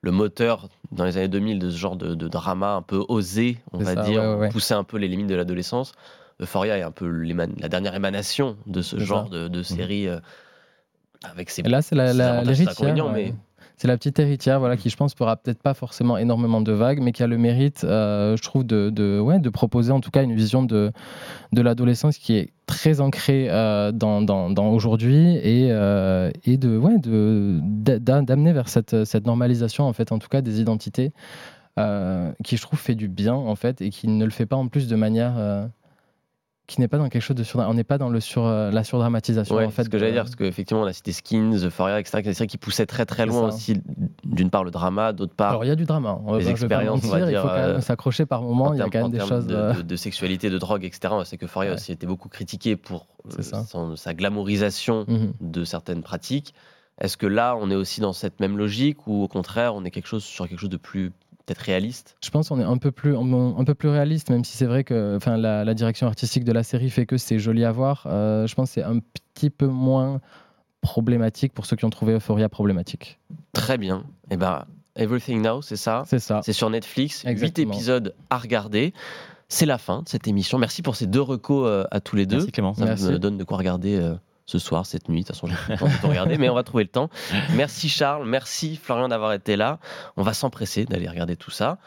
le 0.01 0.11
moteur 0.11 0.69
dans 0.93 1.03
les 1.03 1.17
années 1.17 1.27
2000 1.27 1.59
de 1.59 1.69
ce 1.69 1.77
genre 1.77 1.97
de, 1.97 2.15
de 2.15 2.27
drama 2.29 2.71
un 2.75 2.81
peu 2.81 3.03
osé, 3.09 3.57
on 3.73 3.79
C'est 3.79 3.83
va 3.83 3.95
ça, 3.95 4.03
dire, 4.03 4.21
ouais, 4.21 4.27
ouais, 4.29 4.35
ouais. 4.35 4.49
pousser 4.49 4.75
un 4.75 4.85
peu 4.85 4.97
les 4.97 5.09
limites 5.09 5.27
de 5.27 5.35
l'adolescence. 5.35 5.91
Euphoria 6.41 6.77
est 6.77 6.83
un 6.83 6.91
peu 6.91 7.07
la 7.09 7.67
dernière 7.67 7.95
émanation 7.95 8.55
de 8.65 8.81
ce 8.81 8.97
C'est 8.97 9.03
genre 9.03 9.29
de, 9.29 9.49
de 9.49 9.61
série 9.61 10.07
avec 11.23 11.49
ses 11.49 11.61
Et 11.63 11.69
là, 11.69 11.81
c'est 11.81 11.95
la- 11.95 12.13
la- 12.13 12.43
l'héritière. 12.43 12.69
inconvénients, 12.71 13.11
ouais. 13.13 13.33
C'est 13.81 13.87
la 13.87 13.97
petite 13.97 14.19
héritière, 14.19 14.59
voilà, 14.59 14.77
qui 14.77 14.91
je 14.91 14.95
pense 14.95 15.15
fera 15.15 15.35
peut-être 15.37 15.63
pas 15.63 15.73
forcément 15.73 16.15
énormément 16.15 16.61
de 16.61 16.71
vagues, 16.71 16.99
mais 17.01 17.11
qui 17.11 17.23
a 17.23 17.27
le 17.27 17.39
mérite, 17.39 17.83
euh, 17.83 18.37
je 18.37 18.43
trouve, 18.43 18.63
de, 18.63 19.19
ouais, 19.19 19.39
de 19.39 19.49
proposer 19.49 19.91
en 19.91 19.99
tout 20.01 20.11
cas 20.11 20.21
une 20.21 20.35
vision 20.35 20.61
de, 20.61 20.91
de 21.51 21.61
l'adolescence 21.63 22.19
qui 22.19 22.35
est 22.37 22.53
très 22.67 23.01
ancrée 23.01 23.47
euh, 23.49 23.91
dans, 23.91 24.53
aujourd'hui 24.71 25.35
et, 25.37 25.69
euh, 25.71 26.29
et 26.43 26.57
de, 26.57 26.77
ouais, 26.77 26.99
de, 26.99 27.59
d'a- 27.63 28.21
d'amener 28.21 28.53
vers 28.53 28.69
cette, 28.69 29.03
cette 29.03 29.25
normalisation, 29.25 29.85
en 29.85 29.93
fait, 29.93 30.11
en 30.11 30.19
tout 30.19 30.29
cas, 30.29 30.41
des 30.41 30.61
identités. 30.61 31.11
qui 32.43 32.57
je 32.57 32.61
trouve 32.61 32.77
fait 32.79 32.93
du 32.93 33.07
bien 33.07 33.33
en 33.33 33.55
fait 33.55 33.81
et 33.81 33.89
qui 33.89 34.07
ne 34.07 34.25
le 34.25 34.29
fait 34.29 34.45
pas 34.45 34.57
en 34.57 34.67
plus 34.67 34.87
de 34.87 34.95
manière 34.95 35.39
qui 36.67 36.79
n'est 36.79 36.87
pas 36.87 36.97
dans 36.97 37.09
quelque 37.09 37.21
chose 37.23 37.35
de 37.35 37.43
sur 37.43 37.59
on 37.59 37.73
n'est 37.73 37.83
pas 37.83 37.97
dans 37.97 38.07
le 38.09 38.19
sur 38.21 38.45
euh, 38.45 38.71
la 38.71 38.83
surdramatisation 38.85 39.55
Ouais, 39.55 39.65
en 39.65 39.71
fait 39.71 39.83
ce 39.83 39.89
que 39.89 39.97
j'allais 39.97 40.13
dire, 40.13 40.23
parce 40.23 40.35
qu'effectivement, 40.35 40.83
on 40.83 40.85
a 40.85 40.93
cité 40.93 41.11
Skins, 41.11 41.65
Euphoria, 41.65 41.99
etc., 41.99 42.19
qui 42.19 42.23
sont 42.23 42.29
des 42.29 42.33
séries 42.33 42.47
qui 42.47 42.57
poussaient 42.57 42.85
très 42.85 43.05
très 43.05 43.23
C'est 43.23 43.29
loin 43.29 43.49
ça. 43.49 43.55
aussi, 43.55 43.81
d'une 44.23 44.49
part 44.49 44.63
le 44.63 44.71
drama, 44.71 45.11
d'autre 45.11 45.33
part 45.35 45.49
Alors 45.49 45.65
il 45.65 45.67
y 45.67 45.71
a 45.71 45.75
du 45.75 45.85
drama. 45.85 46.19
On 46.25 46.35
les 46.37 46.49
expériences, 46.49 47.01
on 47.03 47.07
va 47.07 47.19
mentir, 47.19 47.27
il 47.27 47.29
dire, 47.31 47.41
faut 47.41 47.47
quand 47.49 47.53
euh, 47.55 47.71
même 47.73 47.81
s'accrocher 47.81 48.25
par 48.25 48.41
moment. 48.43 48.67
en 48.67 48.73
Il 48.73 48.79
y 48.79 48.81
a 48.81 48.89
quand 48.89 49.01
même 49.01 49.11
des 49.11 49.19
choses. 49.19 49.47
de, 49.47 49.55
euh, 49.55 49.73
de- 49.73 49.81
de 49.81 49.95
sexualité, 49.97 50.49
de 50.49 50.57
drogue, 50.57 50.85
etc. 50.85 51.09
On 51.11 51.23
sait 51.25 51.37
que 51.37 51.45
Euphoria 51.45 51.71
Ouais. 51.71 51.75
aussi 51.75 51.91
était 51.91 52.07
beaucoup 52.07 52.29
critiqué 52.29 52.75
pour 52.77 53.07
euh, 53.25 53.31
C'est 53.41 53.53
son- 53.65 53.95
sa 53.97 54.13
glamourisation 54.13 55.05
mhm. 55.07 55.33
de 55.41 55.63
certaines 55.65 56.03
pratiques. 56.03 56.53
Est-ce 57.01 57.17
que 57.17 57.25
là, 57.27 57.57
on 57.59 57.69
est 57.71 57.75
aussi 57.75 57.99
dans 57.99 58.13
cette 58.13 58.39
même 58.39 58.57
logique 58.57 59.07
ou 59.07 59.23
au 59.23 59.27
contraire, 59.27 59.73
on 59.75 59.83
est 59.83 59.91
quelque 59.91 60.07
chose 60.07 60.23
sur 60.23 60.47
quelque 60.47 60.59
chose 60.59 60.69
de 60.69 60.77
plus 60.77 61.11
peut-être 61.45 61.59
réaliste 61.59 62.15
Je 62.23 62.29
pense 62.29 62.49
qu'on 62.49 62.59
est 62.59 62.63
un 62.63 62.77
peu 62.77 62.91
plus 62.91 63.15
un, 63.15 63.63
peu 63.63 63.73
plus 63.75 63.89
réaliste, 63.89 64.29
même 64.29 64.43
si 64.43 64.57
c'est 64.57 64.65
vrai 64.65 64.83
que 64.83 65.15
enfin 65.15 65.37
la, 65.37 65.63
la 65.63 65.73
direction 65.73 66.07
artistique 66.07 66.43
de 66.43 66.51
la 66.51 66.63
série 66.63 66.89
fait 66.89 67.05
que 67.05 67.17
c'est 67.17 67.39
joli 67.39 67.65
à 67.65 67.71
voir. 67.71 68.03
Euh, 68.07 68.47
je 68.47 68.55
pense 68.55 68.69
que 68.69 68.73
c'est 68.75 68.83
un 68.83 68.99
petit 68.99 69.49
peu 69.49 69.67
moins 69.67 70.21
problématique 70.81 71.53
pour 71.53 71.65
ceux 71.65 71.75
qui 71.75 71.85
ont 71.85 71.89
trouvé 71.89 72.13
Euphoria 72.13 72.49
problématique. 72.49 73.19
Très 73.53 73.77
bien. 73.77 74.03
Et 74.29 74.37
ben, 74.37 74.65
Everything 74.95 75.41
Now, 75.41 75.61
c'est 75.61 75.75
ça? 75.77 76.03
C'est 76.07 76.19
ça. 76.19 76.41
C'est 76.43 76.53
sur 76.53 76.69
Netflix. 76.69 77.23
Exactement. 77.25 77.73
épisodes 77.73 78.13
à 78.29 78.37
regarder. 78.37 78.93
C'est 79.47 79.65
la 79.65 79.77
fin 79.77 80.01
de 80.01 80.09
cette 80.09 80.27
émission. 80.27 80.57
Merci 80.57 80.81
pour 80.81 80.95
ces 80.95 81.07
deux 81.07 81.21
recos 81.21 81.67
euh, 81.67 81.83
à 81.91 81.99
tous 81.99 82.15
les 82.15 82.25
deux. 82.25 82.37
Merci 82.37 82.51
Clément. 82.51 82.73
Ça 82.73 82.85
Merci. 82.85 83.05
me 83.05 83.19
donne 83.19 83.37
de 83.37 83.43
quoi 83.43 83.57
regarder 83.57 83.97
euh, 83.97 84.15
ce 84.51 84.59
soir, 84.59 84.85
cette 84.85 85.07
nuit. 85.07 85.21
De 85.21 85.27
toute 85.27 85.35
façon, 85.35 85.47
j'ai 85.47 85.77
pas 85.77 85.87
le 86.03 86.07
regarder, 86.09 86.37
mais 86.37 86.49
on 86.49 86.53
va 86.53 86.63
trouver 86.63 86.83
le 86.83 86.89
temps. 86.89 87.09
Merci 87.55 87.87
Charles, 87.89 88.27
merci 88.27 88.75
Florian 88.75 89.07
d'avoir 89.07 89.33
été 89.33 89.55
là. 89.55 89.79
On 90.17 90.23
va 90.23 90.33
s'empresser 90.33 90.85
d'aller 90.85 91.07
regarder 91.07 91.37
tout 91.37 91.51
ça. 91.51 91.77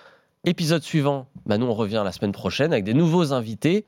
Épisode 0.45 0.83
suivant, 0.83 1.29
bah 1.47 1.59
nous 1.59 1.67
on 1.67 1.75
revient 1.75 2.03
la 2.05 2.13
semaine 2.13 2.33
prochaine 2.33 2.73
avec 2.73 2.85
des 2.85 2.95
nouveaux 2.95 3.33
invités. 3.33 3.87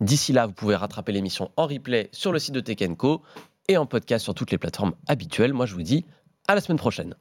D'ici 0.00 0.32
là, 0.32 0.46
vous 0.46 0.52
pouvez 0.52 0.74
rattraper 0.74 1.12
l'émission 1.12 1.50
en 1.56 1.66
replay 1.66 2.08
sur 2.12 2.32
le 2.32 2.38
site 2.40 2.54
de 2.54 2.60
Tekenco 2.60 3.22
et 3.68 3.76
en 3.76 3.86
podcast 3.86 4.24
sur 4.24 4.34
toutes 4.34 4.50
les 4.50 4.58
plateformes 4.58 4.94
habituelles. 5.06 5.52
Moi, 5.52 5.66
je 5.66 5.74
vous 5.74 5.82
dis 5.82 6.04
à 6.48 6.56
la 6.56 6.60
semaine 6.60 6.78
prochaine. 6.78 7.14